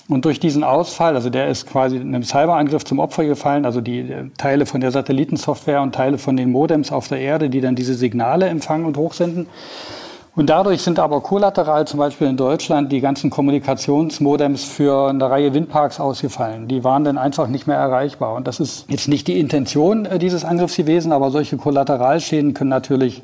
Und 0.09 0.25
durch 0.25 0.39
diesen 0.39 0.63
Ausfall, 0.63 1.13
also 1.13 1.29
der 1.29 1.49
ist 1.49 1.67
quasi 1.67 1.99
einem 1.99 2.23
Cyberangriff 2.23 2.83
zum 2.83 2.97
Opfer 2.97 3.25
gefallen, 3.25 3.63
also 3.63 3.79
die 3.79 3.99
äh, 3.99 4.25
Teile 4.39 4.65
von 4.65 4.81
der 4.81 4.89
Satellitensoftware 4.89 5.83
und 5.83 5.93
Teile 5.93 6.17
von 6.17 6.35
den 6.35 6.51
Modems 6.51 6.91
auf 6.91 7.07
der 7.07 7.19
Erde, 7.19 7.51
die 7.51 7.61
dann 7.61 7.75
diese 7.75 7.93
Signale 7.93 8.47
empfangen 8.47 8.85
und 8.85 8.97
hochsenden. 8.97 9.45
Und 10.35 10.49
dadurch 10.49 10.81
sind 10.81 10.97
aber 10.97 11.21
kollateral 11.21 11.85
zum 11.85 11.99
Beispiel 11.99 12.27
in 12.27 12.37
Deutschland 12.37 12.91
die 12.91 13.01
ganzen 13.01 13.29
Kommunikationsmodems 13.29 14.63
für 14.63 15.09
eine 15.09 15.29
Reihe 15.29 15.53
Windparks 15.53 15.99
ausgefallen. 15.99 16.67
Die 16.67 16.83
waren 16.83 17.03
dann 17.03 17.19
einfach 17.19 17.47
nicht 17.47 17.67
mehr 17.67 17.77
erreichbar. 17.77 18.33
Und 18.33 18.47
das 18.47 18.59
ist 18.59 18.85
jetzt 18.89 19.09
nicht 19.09 19.27
die 19.27 19.39
Intention 19.39 20.05
äh, 20.05 20.17
dieses 20.17 20.43
Angriffs 20.43 20.75
gewesen, 20.75 21.11
aber 21.11 21.29
solche 21.29 21.57
Kollateralschäden 21.57 22.55
können 22.55 22.71
natürlich 22.71 23.21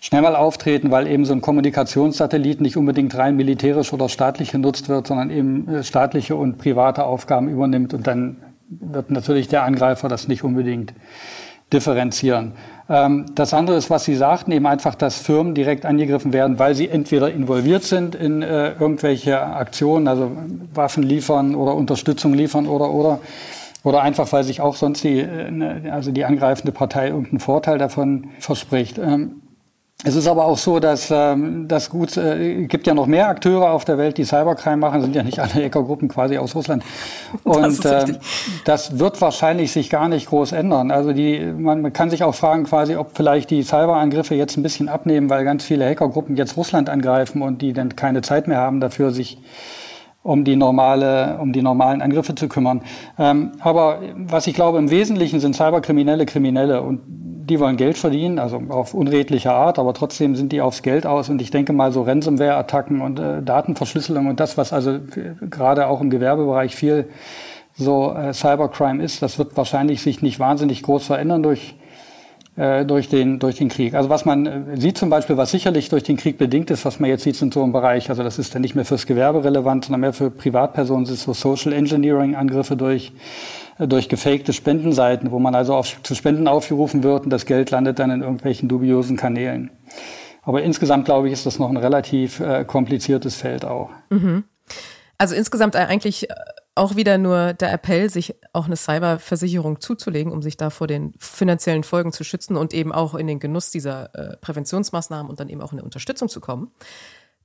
schnell 0.00 0.22
mal 0.22 0.36
auftreten, 0.36 0.90
weil 0.90 1.06
eben 1.06 1.24
so 1.24 1.32
ein 1.32 1.40
Kommunikationssatellit 1.40 2.60
nicht 2.60 2.76
unbedingt 2.76 3.16
rein 3.16 3.36
militärisch 3.36 3.92
oder 3.92 4.08
staatlich 4.08 4.52
genutzt 4.52 4.88
wird, 4.88 5.06
sondern 5.06 5.30
eben 5.30 5.68
äh, 5.68 5.82
staatliche 5.82 6.36
und 6.36 6.58
private 6.58 7.04
Aufgaben 7.04 7.48
übernimmt. 7.48 7.94
Und 7.94 8.06
dann 8.06 8.36
wird 8.68 9.10
natürlich 9.10 9.48
der 9.48 9.62
Angreifer 9.62 10.08
das 10.08 10.28
nicht 10.28 10.44
unbedingt 10.44 10.92
differenzieren. 11.72 12.52
Ähm, 12.88 13.26
das 13.34 13.52
andere 13.52 13.76
ist, 13.76 13.90
was 13.90 14.04
Sie 14.04 14.14
sagten, 14.14 14.52
eben 14.52 14.66
einfach, 14.66 14.94
dass 14.94 15.18
Firmen 15.18 15.54
direkt 15.54 15.84
angegriffen 15.84 16.32
werden, 16.32 16.58
weil 16.58 16.74
sie 16.74 16.88
entweder 16.88 17.30
involviert 17.30 17.84
sind 17.84 18.14
in 18.14 18.42
äh, 18.42 18.72
irgendwelche 18.72 19.40
Aktionen, 19.40 20.08
also 20.08 20.30
Waffen 20.72 21.02
liefern 21.02 21.54
oder 21.54 21.74
Unterstützung 21.74 22.34
liefern 22.34 22.66
oder 22.66 22.90
oder 22.90 23.20
oder 23.84 24.02
einfach, 24.02 24.32
weil 24.32 24.42
sich 24.42 24.60
auch 24.60 24.74
sonst 24.74 25.04
die, 25.04 25.20
äh, 25.20 25.50
ne, 25.50 25.90
also 25.92 26.10
die 26.10 26.24
angreifende 26.24 26.72
Partei 26.72 27.08
irgendeinen 27.08 27.40
Vorteil 27.40 27.78
davon 27.78 28.28
verspricht. 28.38 28.98
Es 30.04 30.14
ist 30.14 30.28
aber 30.28 30.44
auch 30.44 30.58
so, 30.58 30.78
dass 30.78 31.10
ähm, 31.10 31.66
das 31.66 31.90
gut 31.90 32.16
äh, 32.16 32.66
gibt 32.66 32.86
ja 32.86 32.94
noch 32.94 33.06
mehr 33.06 33.28
Akteure 33.28 33.72
auf 33.72 33.84
der 33.84 33.98
Welt, 33.98 34.16
die 34.16 34.24
Cybercrime 34.24 34.76
machen, 34.76 35.00
sind 35.00 35.16
ja 35.16 35.24
nicht 35.24 35.40
alle 35.40 35.54
Hackergruppen 35.54 36.06
quasi 36.06 36.38
aus 36.38 36.54
Russland. 36.54 36.84
Und 37.42 37.84
das, 37.84 38.08
äh, 38.08 38.14
das 38.64 39.00
wird 39.00 39.20
wahrscheinlich 39.20 39.72
sich 39.72 39.90
gar 39.90 40.08
nicht 40.08 40.28
groß 40.28 40.52
ändern. 40.52 40.92
Also 40.92 41.12
die, 41.12 41.40
man, 41.40 41.82
man 41.82 41.92
kann 41.92 42.10
sich 42.10 42.22
auch 42.22 42.36
fragen, 42.36 42.62
quasi, 42.62 42.94
ob 42.94 43.16
vielleicht 43.16 43.50
die 43.50 43.64
Cyberangriffe 43.64 44.36
jetzt 44.36 44.56
ein 44.56 44.62
bisschen 44.62 44.88
abnehmen, 44.88 45.30
weil 45.30 45.42
ganz 45.44 45.64
viele 45.64 45.84
Hackergruppen 45.84 46.36
jetzt 46.36 46.56
Russland 46.56 46.88
angreifen 46.88 47.42
und 47.42 47.60
die 47.60 47.72
dann 47.72 47.96
keine 47.96 48.22
Zeit 48.22 48.46
mehr 48.46 48.58
haben 48.58 48.78
dafür, 48.78 49.10
sich 49.10 49.38
um 50.28 50.44
die 50.44 50.56
normale, 50.56 51.38
um 51.40 51.52
die 51.52 51.62
normalen 51.62 52.02
Angriffe 52.02 52.34
zu 52.34 52.48
kümmern. 52.48 52.82
Ähm, 53.18 53.52
aber 53.60 54.00
was 54.14 54.46
ich 54.46 54.54
glaube, 54.54 54.78
im 54.78 54.90
Wesentlichen 54.90 55.40
sind 55.40 55.56
Cyberkriminelle 55.56 56.26
Kriminelle 56.26 56.82
und 56.82 57.00
die 57.48 57.58
wollen 57.60 57.78
Geld 57.78 57.96
verdienen, 57.96 58.38
also 58.38 58.60
auf 58.68 58.92
unredliche 58.92 59.52
Art, 59.52 59.78
aber 59.78 59.94
trotzdem 59.94 60.36
sind 60.36 60.52
die 60.52 60.60
aufs 60.60 60.82
Geld 60.82 61.06
aus. 61.06 61.30
Und 61.30 61.40
ich 61.40 61.50
denke 61.50 61.72
mal, 61.72 61.92
so 61.92 62.02
Ransomware-Attacken 62.02 63.00
und 63.00 63.18
äh, 63.18 63.42
Datenverschlüsselung 63.42 64.26
und 64.26 64.38
das, 64.38 64.58
was 64.58 64.74
also 64.74 64.98
gerade 65.48 65.86
auch 65.86 66.02
im 66.02 66.10
Gewerbebereich 66.10 66.76
viel 66.76 67.08
so 67.74 68.12
äh, 68.12 68.34
Cybercrime 68.34 69.02
ist, 69.02 69.22
das 69.22 69.38
wird 69.38 69.56
wahrscheinlich 69.56 70.02
sich 70.02 70.20
nicht 70.20 70.38
wahnsinnig 70.38 70.82
groß 70.82 71.06
verändern 71.06 71.42
durch 71.42 71.74
durch 72.84 73.08
den, 73.08 73.38
durch 73.38 73.56
den 73.56 73.68
Krieg. 73.68 73.94
Also 73.94 74.08
was 74.08 74.24
man 74.24 74.46
äh, 74.46 74.80
sieht 74.80 74.98
zum 74.98 75.10
Beispiel, 75.10 75.36
was 75.36 75.50
sicherlich 75.50 75.88
durch 75.88 76.02
den 76.02 76.16
Krieg 76.16 76.38
bedingt 76.38 76.70
ist, 76.70 76.84
was 76.84 76.98
man 76.98 77.08
jetzt 77.08 77.22
sieht, 77.22 77.36
sind 77.36 77.54
so 77.54 77.62
im 77.62 77.72
Bereich, 77.72 78.10
also 78.10 78.22
das 78.22 78.38
ist 78.38 78.54
dann 78.54 78.62
nicht 78.62 78.74
mehr 78.74 78.84
fürs 78.84 79.06
Gewerbe 79.06 79.44
relevant, 79.44 79.84
sondern 79.84 80.00
mehr 80.00 80.12
für 80.12 80.30
Privatpersonen, 80.30 81.06
sind 81.06 81.18
so 81.18 81.32
Social 81.32 81.72
Engineering 81.72 82.34
Angriffe 82.34 82.76
durch 82.76 83.12
äh, 83.78 83.86
durch 83.86 84.08
gefakte 84.08 84.52
Spendenseiten, 84.52 85.30
wo 85.30 85.38
man 85.38 85.54
also 85.54 85.74
auf, 85.74 86.02
zu 86.02 86.14
Spenden 86.14 86.48
aufgerufen 86.48 87.02
wird 87.02 87.24
und 87.24 87.30
das 87.30 87.46
Geld 87.46 87.70
landet 87.70 87.98
dann 87.98 88.10
in 88.10 88.22
irgendwelchen 88.22 88.68
dubiosen 88.68 89.16
Kanälen. 89.16 89.70
Aber 90.42 90.62
insgesamt, 90.62 91.04
glaube 91.04 91.28
ich, 91.28 91.34
ist 91.34 91.46
das 91.46 91.58
noch 91.58 91.68
ein 91.68 91.76
relativ 91.76 92.40
äh, 92.40 92.64
kompliziertes 92.64 93.36
Feld 93.36 93.64
auch. 93.64 93.90
Mhm. 94.10 94.44
Also 95.18 95.34
insgesamt 95.34 95.76
eigentlich 95.76 96.28
auch 96.78 96.96
wieder 96.96 97.18
nur 97.18 97.52
der 97.52 97.72
Appell, 97.72 98.08
sich 98.08 98.34
auch 98.52 98.66
eine 98.66 98.76
Cyberversicherung 98.76 99.80
zuzulegen, 99.80 100.32
um 100.32 100.42
sich 100.42 100.56
da 100.56 100.70
vor 100.70 100.86
den 100.86 101.12
finanziellen 101.18 101.84
Folgen 101.84 102.12
zu 102.12 102.24
schützen 102.24 102.56
und 102.56 102.72
eben 102.72 102.92
auch 102.92 103.14
in 103.14 103.26
den 103.26 103.40
Genuss 103.40 103.70
dieser 103.70 104.14
äh, 104.14 104.36
Präventionsmaßnahmen 104.38 105.28
und 105.28 105.40
dann 105.40 105.48
eben 105.48 105.60
auch 105.60 105.72
in 105.72 105.78
eine 105.78 105.84
Unterstützung 105.84 106.28
zu 106.28 106.40
kommen. 106.40 106.72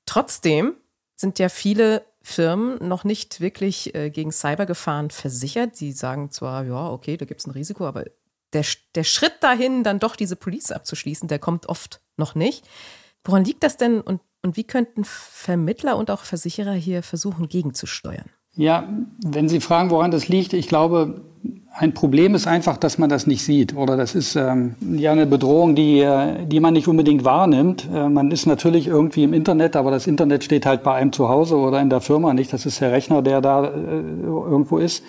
Trotzdem 0.05 0.75
sind 1.15 1.39
ja 1.39 1.49
viele 1.49 2.05
Firmen 2.21 2.87
noch 2.87 3.03
nicht 3.03 3.41
wirklich 3.41 3.93
äh, 3.95 4.09
gegen 4.09 4.31
Cybergefahren 4.31 5.09
versichert. 5.09 5.75
Sie 5.75 5.91
sagen 5.91 6.31
zwar, 6.31 6.63
ja, 6.65 6.89
okay, 6.89 7.17
da 7.17 7.25
gibt 7.25 7.41
es 7.41 7.47
ein 7.47 7.51
Risiko, 7.51 7.85
aber 7.85 8.05
der, 8.53 8.65
der 8.95 9.03
Schritt 9.03 9.41
dahin, 9.41 9.83
dann 9.83 9.99
doch 9.99 10.15
diese 10.15 10.35
Police 10.35 10.71
abzuschließen, 10.71 11.27
der 11.27 11.39
kommt 11.39 11.67
oft 11.67 12.01
noch 12.17 12.35
nicht. 12.35 12.65
Woran 13.23 13.43
liegt 13.43 13.63
das 13.63 13.77
denn 13.77 13.99
und, 13.99 14.21
und 14.41 14.57
wie 14.57 14.65
könnten 14.65 15.03
Vermittler 15.05 15.97
und 15.97 16.11
auch 16.11 16.21
Versicherer 16.21 16.73
hier 16.73 17.03
versuchen, 17.03 17.47
gegenzusteuern? 17.47 18.29
Ja, 18.55 18.87
wenn 19.25 19.49
Sie 19.49 19.59
fragen, 19.59 19.89
woran 19.89 20.11
das 20.11 20.27
liegt, 20.27 20.53
ich 20.53 20.67
glaube, 20.67 21.21
ein 21.75 21.95
Problem 21.95 22.35
ist 22.35 22.45
einfach, 22.45 22.77
dass 22.77 22.99
man 22.99 23.09
das 23.09 23.25
nicht 23.25 23.43
sieht. 23.43 23.75
Oder 23.75 23.97
das 23.97 24.13
ist 24.13 24.35
ähm, 24.35 24.75
ja 24.95 25.11
eine 25.11 25.25
Bedrohung, 25.25 25.73
die, 25.73 26.01
äh, 26.01 26.45
die 26.45 26.59
man 26.59 26.73
nicht 26.73 26.87
unbedingt 26.87 27.25
wahrnimmt. 27.25 27.89
Äh, 27.91 28.09
man 28.09 28.29
ist 28.29 28.45
natürlich 28.45 28.85
irgendwie 28.85 29.23
im 29.23 29.33
Internet, 29.33 29.75
aber 29.75 29.89
das 29.89 30.05
Internet 30.05 30.43
steht 30.43 30.67
halt 30.67 30.83
bei 30.83 30.93
einem 30.93 31.11
zu 31.11 31.29
Hause 31.29 31.57
oder 31.57 31.81
in 31.81 31.89
der 31.89 31.99
Firma 31.99 32.33
nicht. 32.35 32.53
Das 32.53 32.67
ist 32.67 32.79
der 32.79 32.91
Rechner, 32.91 33.23
der 33.23 33.41
da 33.41 33.65
äh, 33.65 33.69
irgendwo 33.71 34.77
ist. 34.77 35.03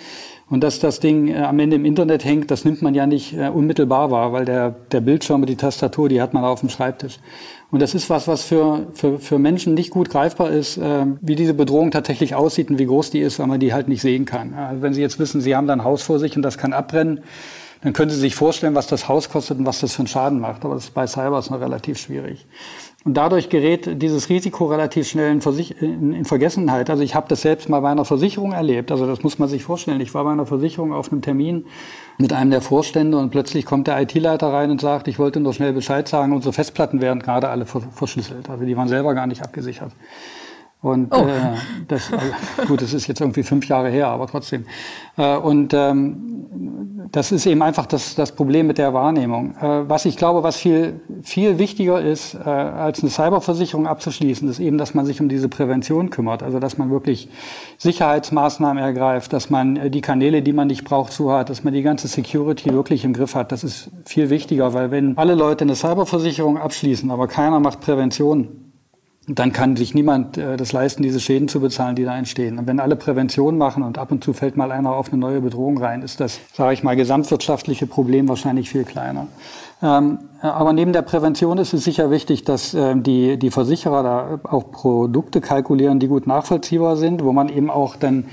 Und 0.47 0.63
dass 0.63 0.79
das 0.79 0.99
Ding 0.99 1.29
äh, 1.29 1.37
am 1.37 1.57
Ende 1.59 1.75
im 1.75 1.85
Internet 1.85 2.23
hängt, 2.23 2.51
das 2.51 2.65
nimmt 2.65 2.81
man 2.81 2.93
ja 2.93 3.07
nicht 3.07 3.33
äh, 3.33 3.49
unmittelbar 3.49 4.11
wahr, 4.11 4.31
weil 4.31 4.45
der, 4.45 4.75
der 4.91 5.01
Bildschirm, 5.01 5.45
die 5.45 5.55
Tastatur, 5.55 6.07
die 6.07 6.21
hat 6.21 6.33
man 6.33 6.43
auf 6.43 6.59
dem 6.59 6.69
Schreibtisch. 6.69 7.19
Und 7.71 7.81
das 7.81 7.95
ist 7.95 8.09
was, 8.09 8.27
was 8.27 8.43
für, 8.43 8.87
für, 8.93 9.19
für 9.19 9.39
Menschen 9.39 9.73
nicht 9.73 9.89
gut 9.89 10.09
greifbar 10.09 10.51
ist, 10.51 10.77
äh, 10.77 11.05
wie 11.19 11.35
diese 11.35 11.55
Bedrohung 11.55 11.89
tatsächlich 11.89 12.35
aussieht 12.35 12.69
und 12.69 12.77
wie 12.77 12.85
groß 12.85 13.09
die 13.09 13.19
ist, 13.19 13.39
weil 13.39 13.47
man 13.47 13.59
die 13.59 13.73
halt 13.73 13.87
nicht 13.87 14.01
sehen 14.01 14.25
kann. 14.25 14.53
Also 14.53 14.81
wenn 14.83 14.93
Sie 14.93 15.01
jetzt 15.01 15.17
wissen, 15.17 15.41
Sie 15.41 15.55
haben 15.55 15.65
da 15.65 15.73
ein 15.73 15.83
Haus 15.83 16.03
vor 16.03 16.19
sich 16.19 16.35
und 16.35 16.43
das 16.43 16.59
kann 16.59 16.73
abbrennen, 16.73 17.21
dann 17.81 17.93
können 17.93 18.11
Sie 18.11 18.19
sich 18.19 18.35
vorstellen, 18.35 18.75
was 18.75 18.87
das 18.87 19.09
Haus 19.09 19.29
kostet 19.29 19.59
und 19.59 19.65
was 19.65 19.79
das 19.79 19.93
für 19.93 19.99
einen 19.99 20.07
Schaden 20.07 20.39
macht. 20.39 20.63
Aber 20.63 20.75
das 20.75 20.85
ist 20.85 20.93
bei 20.93 21.07
Cyber 21.07 21.39
ist 21.39 21.49
noch 21.49 21.59
relativ 21.59 21.97
schwierig. 21.97 22.45
Und 23.05 23.13
dadurch 23.13 23.49
gerät 23.49 24.01
dieses 24.01 24.29
Risiko 24.29 24.65
relativ 24.65 25.07
schnell 25.07 25.31
in, 25.31 25.39
Versich 25.39 25.79
in, 25.79 26.11
in 26.11 26.25
Vergessenheit. 26.25 26.89
Also 26.89 27.03
ich 27.03 27.13
habe 27.13 27.27
das 27.29 27.43
selbst 27.43 27.69
mal 27.69 27.79
bei 27.81 27.91
einer 27.91 28.03
Versicherung 28.03 28.51
erlebt. 28.51 28.91
Also 28.91 29.05
das 29.05 29.21
muss 29.21 29.37
man 29.37 29.47
sich 29.47 29.63
vorstellen. 29.63 30.01
Ich 30.01 30.15
war 30.15 30.23
bei 30.23 30.31
einer 30.31 30.47
Versicherung 30.47 30.91
auf 30.91 31.11
einem 31.11 31.21
Termin 31.21 31.67
mit 32.17 32.33
einem 32.33 32.49
der 32.49 32.61
Vorstände 32.61 33.19
und 33.19 33.29
plötzlich 33.29 33.63
kommt 33.63 33.85
der 33.85 34.01
IT-Leiter 34.01 34.51
rein 34.51 34.71
und 34.71 34.81
sagt, 34.81 35.07
ich 35.07 35.19
wollte 35.19 35.39
nur 35.39 35.53
schnell 35.53 35.71
Bescheid 35.71 36.07
sagen, 36.07 36.33
unsere 36.33 36.51
Festplatten 36.51 36.99
werden 36.99 37.21
gerade 37.21 37.49
alle 37.49 37.67
verschlüsselt. 37.67 38.49
Also 38.49 38.65
die 38.65 38.75
waren 38.75 38.87
selber 38.87 39.13
gar 39.13 39.27
nicht 39.27 39.43
abgesichert. 39.43 39.91
Und 40.81 41.11
oh. 41.15 41.25
äh, 41.25 41.55
das, 41.87 42.11
äh, 42.11 42.17
gut, 42.67 42.81
das 42.81 42.93
ist 42.93 43.07
jetzt 43.07 43.19
irgendwie 43.19 43.41
fünf 43.41 43.67
Jahre 43.67 43.89
her, 43.89 44.07
aber 44.07 44.27
trotzdem. 44.27 44.65
Äh, 45.17 45.35
und 45.37 45.73
ähm, 45.73 47.07
das 47.11 47.31
ist 47.31 47.45
eben 47.45 47.61
einfach 47.61 47.85
das, 47.85 48.15
das 48.15 48.33
Problem 48.33 48.67
mit 48.67 48.77
der 48.77 48.93
Wahrnehmung. 48.93 49.55
Äh, 49.57 49.89
was 49.89 50.05
ich 50.05 50.17
glaube, 50.17 50.43
was 50.43 50.57
viel, 50.57 50.99
viel 51.23 51.57
wichtiger 51.57 52.01
ist, 52.01 52.35
äh, 52.35 52.39
als 52.47 53.01
eine 53.01 53.09
Cyberversicherung 53.09 53.87
abzuschließen, 53.87 54.47
ist 54.49 54.59
eben, 54.59 54.77
dass 54.77 54.93
man 54.93 55.05
sich 55.05 55.21
um 55.21 55.29
diese 55.29 55.49
Prävention 55.49 56.09
kümmert. 56.09 56.43
Also, 56.43 56.59
dass 56.59 56.77
man 56.77 56.91
wirklich 56.91 57.29
Sicherheitsmaßnahmen 57.77 58.83
ergreift, 58.83 59.33
dass 59.33 59.49
man 59.49 59.77
äh, 59.77 59.89
die 59.89 60.01
Kanäle, 60.01 60.41
die 60.41 60.53
man 60.53 60.67
nicht 60.67 60.83
braucht, 60.83 61.13
zu 61.13 61.31
hat, 61.31 61.49
dass 61.49 61.63
man 61.63 61.73
die 61.73 61.81
ganze 61.81 62.07
Security 62.07 62.71
wirklich 62.71 63.05
im 63.05 63.13
Griff 63.13 63.33
hat. 63.33 63.51
Das 63.51 63.63
ist 63.63 63.89
viel 64.05 64.29
wichtiger, 64.29 64.73
weil 64.73 64.91
wenn 64.91 65.17
alle 65.17 65.35
Leute 65.35 65.63
eine 65.63 65.75
Cyberversicherung 65.75 66.57
abschließen, 66.57 67.09
aber 67.09 67.27
keiner 67.27 67.59
macht 67.59 67.81
Prävention, 67.81 68.64
dann 69.27 69.51
kann 69.51 69.75
sich 69.75 69.93
niemand 69.95 70.37
äh, 70.37 70.57
das 70.57 70.71
leisten, 70.71 71.01
diese 71.01 71.19
Schäden 71.19 71.47
zu 71.47 71.59
bezahlen, 71.59 71.95
die 71.95 72.03
da 72.03 72.17
entstehen. 72.17 72.59
Und 72.59 72.67
wenn 72.67 72.79
alle 72.79 72.95
Prävention 72.95 73.57
machen 73.57 73.83
und 73.83 73.97
ab 73.97 74.11
und 74.11 74.23
zu 74.23 74.33
fällt 74.33 74.55
mal 74.55 74.71
einer 74.71 74.91
auf 74.91 75.11
eine 75.11 75.17
neue 75.19 75.41
Bedrohung 75.41 75.77
rein, 75.77 76.01
ist 76.01 76.19
das, 76.19 76.39
sage 76.53 76.73
ich 76.73 76.83
mal, 76.83 76.95
gesamtwirtschaftliche 76.95 77.87
Problem 77.87 78.27
wahrscheinlich 78.29 78.69
viel 78.69 78.83
kleiner. 78.83 79.27
Ähm, 79.81 80.19
aber 80.41 80.73
neben 80.73 80.93
der 80.93 81.01
Prävention 81.01 81.57
ist 81.57 81.73
es 81.73 81.83
sicher 81.83 82.11
wichtig, 82.11 82.43
dass 82.43 82.73
äh, 82.73 82.95
die, 82.95 83.37
die 83.37 83.51
Versicherer 83.51 84.03
da 84.03 84.39
auch 84.43 84.71
Produkte 84.71 85.41
kalkulieren, 85.41 85.99
die 85.99 86.07
gut 86.07 86.27
nachvollziehbar 86.27 86.95
sind, 86.95 87.23
wo 87.23 87.33
man 87.33 87.49
eben 87.49 87.69
auch 87.69 87.95
dann 87.95 88.25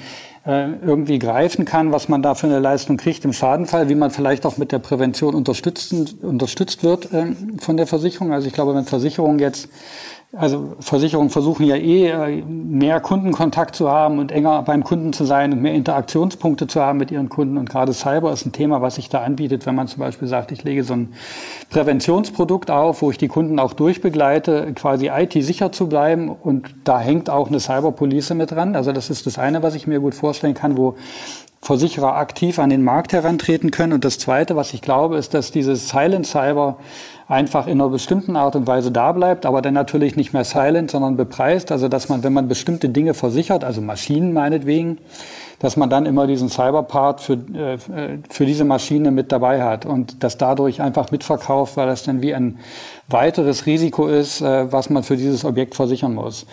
äh, 0.45 0.73
irgendwie 0.85 1.19
greifen 1.19 1.65
kann, 1.65 1.93
was 1.93 2.09
man 2.09 2.23
da 2.23 2.35
für 2.35 2.49
eine 2.49 2.59
Leistung 2.59 2.97
kriegt 2.97 3.25
im 3.25 3.33
Schadenfall, 3.33 3.89
wie 3.89 3.95
man 3.95 4.11
vielleicht 4.11 4.45
auch 4.45 4.57
mit 4.57 4.73
der 4.73 4.79
Prävention 4.79 5.35
unterstützt, 5.35 5.95
unterstützt 6.23 6.83
wird 6.83 7.13
äh, 7.13 7.35
von 7.59 7.77
der 7.77 7.87
Versicherung. 7.87 8.33
Also 8.33 8.49
ich 8.49 8.53
glaube, 8.53 8.75
wenn 8.75 8.85
Versicherungen 8.85 9.39
jetzt 9.39 9.69
also 10.35 10.77
Versicherungen 10.81 11.29
versuchen 11.29 11.67
ja 11.67 11.77
eh 11.77 12.09
äh, 12.09 12.43
mehr 12.43 13.01
Kundenkontakt 13.01 13.77
zu 13.77 13.91
haben 13.91 14.19
und 14.19 14.33
enger 14.33 14.63
beim 14.63 14.83
Kunden 14.83 15.13
zu 15.13 15.25
sein 15.25 15.53
und 15.53 15.61
mehr 15.61 15.75
Interaktionspunkte 15.75 16.67
zu 16.67 16.81
haben 16.81 16.99
mit 16.99 17.11
ihren 17.11 17.29
Kunden. 17.29 17.59
Und 17.59 17.69
gerade 17.69 17.93
Cyber 17.93 18.33
ist 18.33 18.47
ein 18.47 18.53
Thema, 18.53 18.81
was 18.81 18.95
sich 18.95 19.11
da 19.11 19.23
anbietet, 19.23 19.67
wenn 19.67 19.75
man 19.75 19.89
zum 19.89 20.01
Beispiel 20.01 20.29
sagt, 20.29 20.51
ich 20.51 20.65
lege 20.65 20.85
so 20.85 20.95
ein 20.95 21.13
Präventionsprodukt 21.69 22.71
auf, 22.71 23.03
wo 23.03 23.11
ich 23.11 23.19
die 23.19 23.29
Kunden 23.29 23.59
auch 23.59 23.75
durchbegleite, 23.75 24.73
quasi 24.75 25.11
IT-sicher 25.15 25.71
zu 25.71 25.87
bleiben. 25.87 26.31
Und 26.31 26.75
da 26.85 26.99
hängt 26.99 27.29
auch 27.29 27.49
eine 27.49 27.61
Cyberpolice 27.61 28.35
mit 28.35 28.53
dran. 28.53 28.75
Also 28.75 28.93
das 28.93 29.11
ist 29.11 29.27
das 29.27 29.39
eine, 29.39 29.63
was 29.63 29.75
ich 29.75 29.87
mir 29.87 30.01
gut 30.01 30.15
vorstellen 30.15 30.55
kann, 30.55 30.79
wo 30.79 30.97
Versicherer 31.61 32.17
aktiv 32.17 32.59
an 32.59 32.71
den 32.71 32.83
Markt 32.83 33.13
herantreten 33.13 33.71
können. 33.71 33.93
Und 33.93 34.05
das 34.05 34.19
Zweite, 34.19 34.57
was 34.57 34.73
ich 34.75 34.83
glaube, 34.83 35.17
ist, 35.17 35.35
dass 35.35 35.53
dieses 35.53 35.91
Silent 35.91 36.27
Cyber 36.27 36.79
einfach 37.29 37.67
in 37.67 37.81
einer 37.81 37.89
bestimmten 37.89 38.37
Art 38.37 38.57
und 38.57 38.67
Weise 38.67 38.91
da 38.91 39.13
bleibt, 39.13 39.47
aber 39.47 39.63
dann 39.63 39.75
natürlich 39.75 40.17
nicht 40.17 40.33
mehr 40.33 40.45
silent, 40.45 40.91
sondern 40.91 41.17
bepreist. 41.17 41.73
Also 41.73 41.89
dass 41.89 42.09
man, 42.09 42.23
wenn 42.23 42.33
man 42.33 42.49
bestimmte 42.49 42.89
Dinge 42.89 43.15
versichert, 43.15 43.65
also 43.65 43.81
Maschinen 43.81 44.33
meinetwegen, 44.33 44.99
dass 45.59 45.77
man 45.77 45.89
dann 45.89 46.07
immer 46.07 46.27
diesen 46.27 46.49
Cyberpart 46.49 47.21
für, 47.21 47.35
äh, 47.35 47.79
für 48.29 48.47
diese 48.47 48.65
Maschine 48.65 49.13
mit 49.13 49.31
dabei 49.31 49.63
hat 49.63 49.87
und 49.87 50.23
das 50.25 50.37
dadurch 50.37 50.83
einfach 50.83 51.13
mitverkauft, 51.13 51.77
weil 51.77 51.87
das 51.87 52.03
dann 52.03 52.21
wie 52.21 52.35
ein 52.35 52.59
weiteres 53.09 53.67
Risiko 53.67 54.09
ist, 54.09 54.41
äh, 54.41 54.73
was 54.73 54.91
man 54.91 55.05
für 55.05 55.17
dieses 55.17 55.45
Objekt 55.45 55.77
versichern 55.77 56.15
muss. 56.15 56.47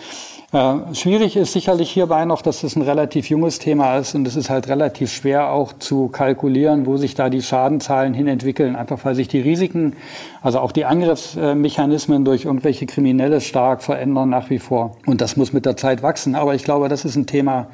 Schwierig 0.52 1.36
ist 1.36 1.52
sicherlich 1.52 1.92
hierbei 1.92 2.24
noch, 2.24 2.42
dass 2.42 2.64
es 2.64 2.74
ein 2.74 2.82
relativ 2.82 3.30
junges 3.30 3.60
Thema 3.60 3.98
ist 3.98 4.16
und 4.16 4.26
es 4.26 4.34
ist 4.34 4.50
halt 4.50 4.66
relativ 4.66 5.12
schwer 5.12 5.52
auch 5.52 5.72
zu 5.74 6.08
kalkulieren, 6.08 6.86
wo 6.86 6.96
sich 6.96 7.14
da 7.14 7.30
die 7.30 7.40
Schadenzahlen 7.40 8.14
hin 8.14 8.26
entwickeln, 8.26 8.74
einfach 8.74 9.04
weil 9.04 9.14
sich 9.14 9.28
die 9.28 9.38
Risiken, 9.38 9.94
also 10.42 10.58
auch 10.58 10.72
die 10.72 10.86
Angriffsmechanismen 10.86 12.24
durch 12.24 12.46
irgendwelche 12.46 12.86
Kriminelle 12.86 13.40
stark 13.40 13.84
verändern 13.84 14.28
nach 14.30 14.50
wie 14.50 14.58
vor. 14.58 14.96
Und 15.06 15.20
das 15.20 15.36
muss 15.36 15.52
mit 15.52 15.66
der 15.66 15.76
Zeit 15.76 16.02
wachsen. 16.02 16.34
Aber 16.34 16.56
ich 16.56 16.64
glaube, 16.64 16.88
das 16.88 17.04
ist 17.04 17.14
ein 17.14 17.26
Thema, 17.26 17.68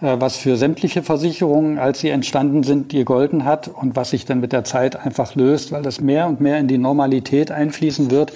äh, 0.00 0.16
was 0.18 0.38
für 0.38 0.56
sämtliche 0.56 1.04
Versicherungen, 1.04 1.78
als 1.78 2.00
sie 2.00 2.08
entstanden 2.08 2.64
sind, 2.64 2.88
gegolten 2.88 3.44
hat 3.44 3.68
und 3.68 3.94
was 3.94 4.10
sich 4.10 4.24
dann 4.24 4.40
mit 4.40 4.52
der 4.52 4.64
Zeit 4.64 4.96
einfach 4.96 5.36
löst, 5.36 5.70
weil 5.70 5.82
das 5.82 6.00
mehr 6.00 6.26
und 6.26 6.40
mehr 6.40 6.58
in 6.58 6.66
die 6.66 6.78
Normalität 6.78 7.52
einfließen 7.52 8.10
wird 8.10 8.32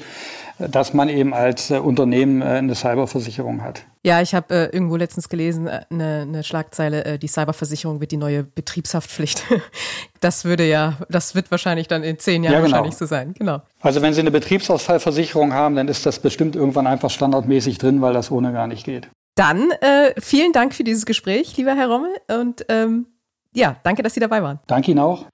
dass 0.59 0.95
man 0.95 1.09
eben 1.09 1.35
als 1.35 1.71
äh, 1.71 1.79
Unternehmen 1.79 2.43
äh, 2.43 2.45
eine 2.45 2.75
Cyberversicherung 2.75 3.63
hat. 3.63 3.85
Ja, 4.05 4.21
ich 4.21 4.35
habe 4.35 4.55
äh, 4.55 4.65
irgendwo 4.67 4.97
letztens 4.97 5.29
gelesen, 5.29 5.69
äh, 5.69 5.85
eine, 5.91 6.23
eine 6.23 6.43
Schlagzeile, 6.43 7.05
äh, 7.05 7.19
die 7.19 7.29
Cyberversicherung 7.29 8.01
wird 8.01 8.13
die 8.13 8.17
neue 8.17 8.45
Betriebshaftpflicht. 8.45 9.45
Das 10.21 10.45
würde 10.45 10.65
ja, 10.65 10.99
das 11.09 11.35
wird 11.35 11.51
wahrscheinlich 11.51 11.89
dann 11.89 12.05
in 12.05 12.17
zehn 12.17 12.45
Jahren 12.45 12.55
ja, 12.55 12.61
genau. 12.61 12.71
wahrscheinlich 12.71 12.97
so 12.97 13.07
sein. 13.07 13.35
Genau. 13.37 13.61
Also 13.81 14.03
wenn 14.03 14.15
Sie 14.15 14.21
eine 14.21 14.31
Betriebsausfallversicherung 14.31 15.53
haben, 15.53 15.75
dann 15.75 15.89
ist 15.89 16.07
das 16.07 16.21
bestimmt 16.21 16.55
irgendwann 16.55 16.87
einfach 16.87 17.11
standardmäßig 17.11 17.79
drin, 17.79 18.01
weil 18.03 18.13
das 18.13 18.31
ohne 18.31 18.53
gar 18.53 18.69
nicht 18.69 18.85
geht. 18.85 19.09
Dann 19.35 19.73
äh, 19.81 20.13
vielen 20.21 20.53
Dank 20.53 20.75
für 20.75 20.85
dieses 20.85 21.07
Gespräch, 21.07 21.57
lieber 21.57 21.75
Herr 21.75 21.89
Rommel. 21.89 22.15
Und 22.29 22.65
ähm, 22.69 23.07
ja, 23.53 23.77
danke, 23.83 24.05
dass 24.05 24.15
Sie 24.15 24.21
dabei 24.21 24.45
waren. 24.45 24.61
Danke 24.69 24.93
Ihnen 24.93 25.01
auch. 25.01 25.27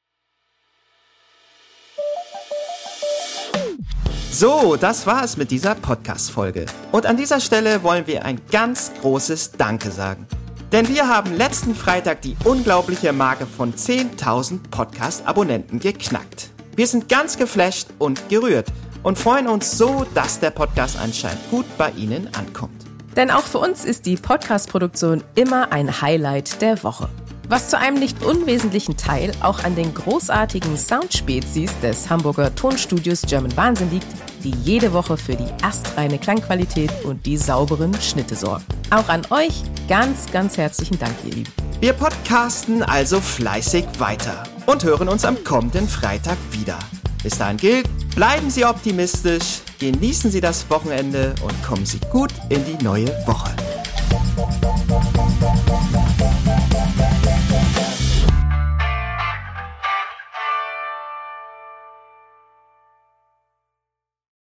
So, 4.40 4.77
das 4.77 5.05
war 5.05 5.24
es 5.24 5.37
mit 5.37 5.51
dieser 5.51 5.74
Podcast-Folge. 5.74 6.66
Und 6.92 7.07
an 7.07 7.16
dieser 7.16 7.40
Stelle 7.40 7.83
wollen 7.83 8.07
wir 8.07 8.24
ein 8.24 8.40
ganz 8.53 8.92
großes 9.01 9.51
Danke 9.59 9.90
sagen. 9.90 10.29
Denn 10.70 10.87
wir 10.87 11.09
haben 11.09 11.35
letzten 11.37 11.74
Freitag 11.74 12.22
die 12.22 12.37
unglaubliche 12.44 13.12
Marke 13.12 13.46
von 13.46 13.74
10.000 13.74 14.61
Podcast-Abonnenten 14.70 15.81
geknackt. 15.81 16.51
Wir 16.77 16.87
sind 16.87 17.09
ganz 17.09 17.37
geflasht 17.37 17.88
und 17.98 18.29
gerührt 18.29 18.68
und 19.03 19.18
freuen 19.18 19.49
uns 19.49 19.76
so, 19.76 20.07
dass 20.14 20.39
der 20.39 20.53
Podcast 20.53 21.01
anscheinend 21.01 21.51
gut 21.51 21.66
bei 21.76 21.91
Ihnen 21.97 22.32
ankommt. 22.36 22.84
Denn 23.16 23.32
auch 23.32 23.43
für 23.43 23.59
uns 23.59 23.84
ist 23.84 24.07
die 24.07 24.14
Podcast-Produktion 24.14 25.24
immer 25.34 25.72
ein 25.72 26.01
Highlight 26.01 26.62
der 26.62 26.84
Woche. 26.84 27.09
Was 27.49 27.70
zu 27.70 27.78
einem 27.78 27.99
nicht 27.99 28.22
unwesentlichen 28.22 28.97
Teil 28.97 29.32
auch 29.41 29.64
an 29.64 29.74
den 29.74 29.95
großartigen 29.95 30.76
Soundspezies 30.76 31.72
des 31.80 32.11
Hamburger 32.11 32.55
Tonstudios 32.55 33.22
German 33.22 33.57
Wahnsinn 33.57 33.91
liegt, 33.91 34.07
die 34.45 34.55
jede 34.62 34.93
Woche 34.93 35.16
für 35.16 35.34
die 35.34 35.47
astreine 35.62 36.18
Klangqualität 36.18 36.91
und 37.05 37.26
die 37.26 37.36
sauberen 37.36 37.95
Schnitte 38.01 38.34
sorgen. 38.34 38.64
Auch 38.91 39.09
an 39.09 39.22
euch 39.30 39.62
ganz, 39.89 40.30
ganz 40.30 40.57
herzlichen 40.57 40.99
Dank, 40.99 41.14
ihr 41.24 41.34
Lieben. 41.34 41.53
Wir 41.80 41.93
podcasten 41.93 42.82
also 42.82 43.20
fleißig 43.20 43.84
weiter 43.99 44.43
und 44.66 44.84
hören 44.84 45.09
uns 45.09 45.24
am 45.24 45.43
kommenden 45.45 45.89
Freitag 45.89 46.36
wieder. 46.51 46.78
Bis 47.22 47.39
dahin 47.39 47.57
gilt, 47.57 47.89
bleiben 48.14 48.51
Sie 48.51 48.64
optimistisch, 48.64 49.61
genießen 49.78 50.30
Sie 50.30 50.41
das 50.41 50.68
Wochenende 50.70 51.34
und 51.43 51.62
kommen 51.62 51.86
Sie 51.86 52.01
gut 52.11 52.32
in 52.49 52.64
die 52.64 52.82
neue 52.82 53.09
Woche. 53.26 53.51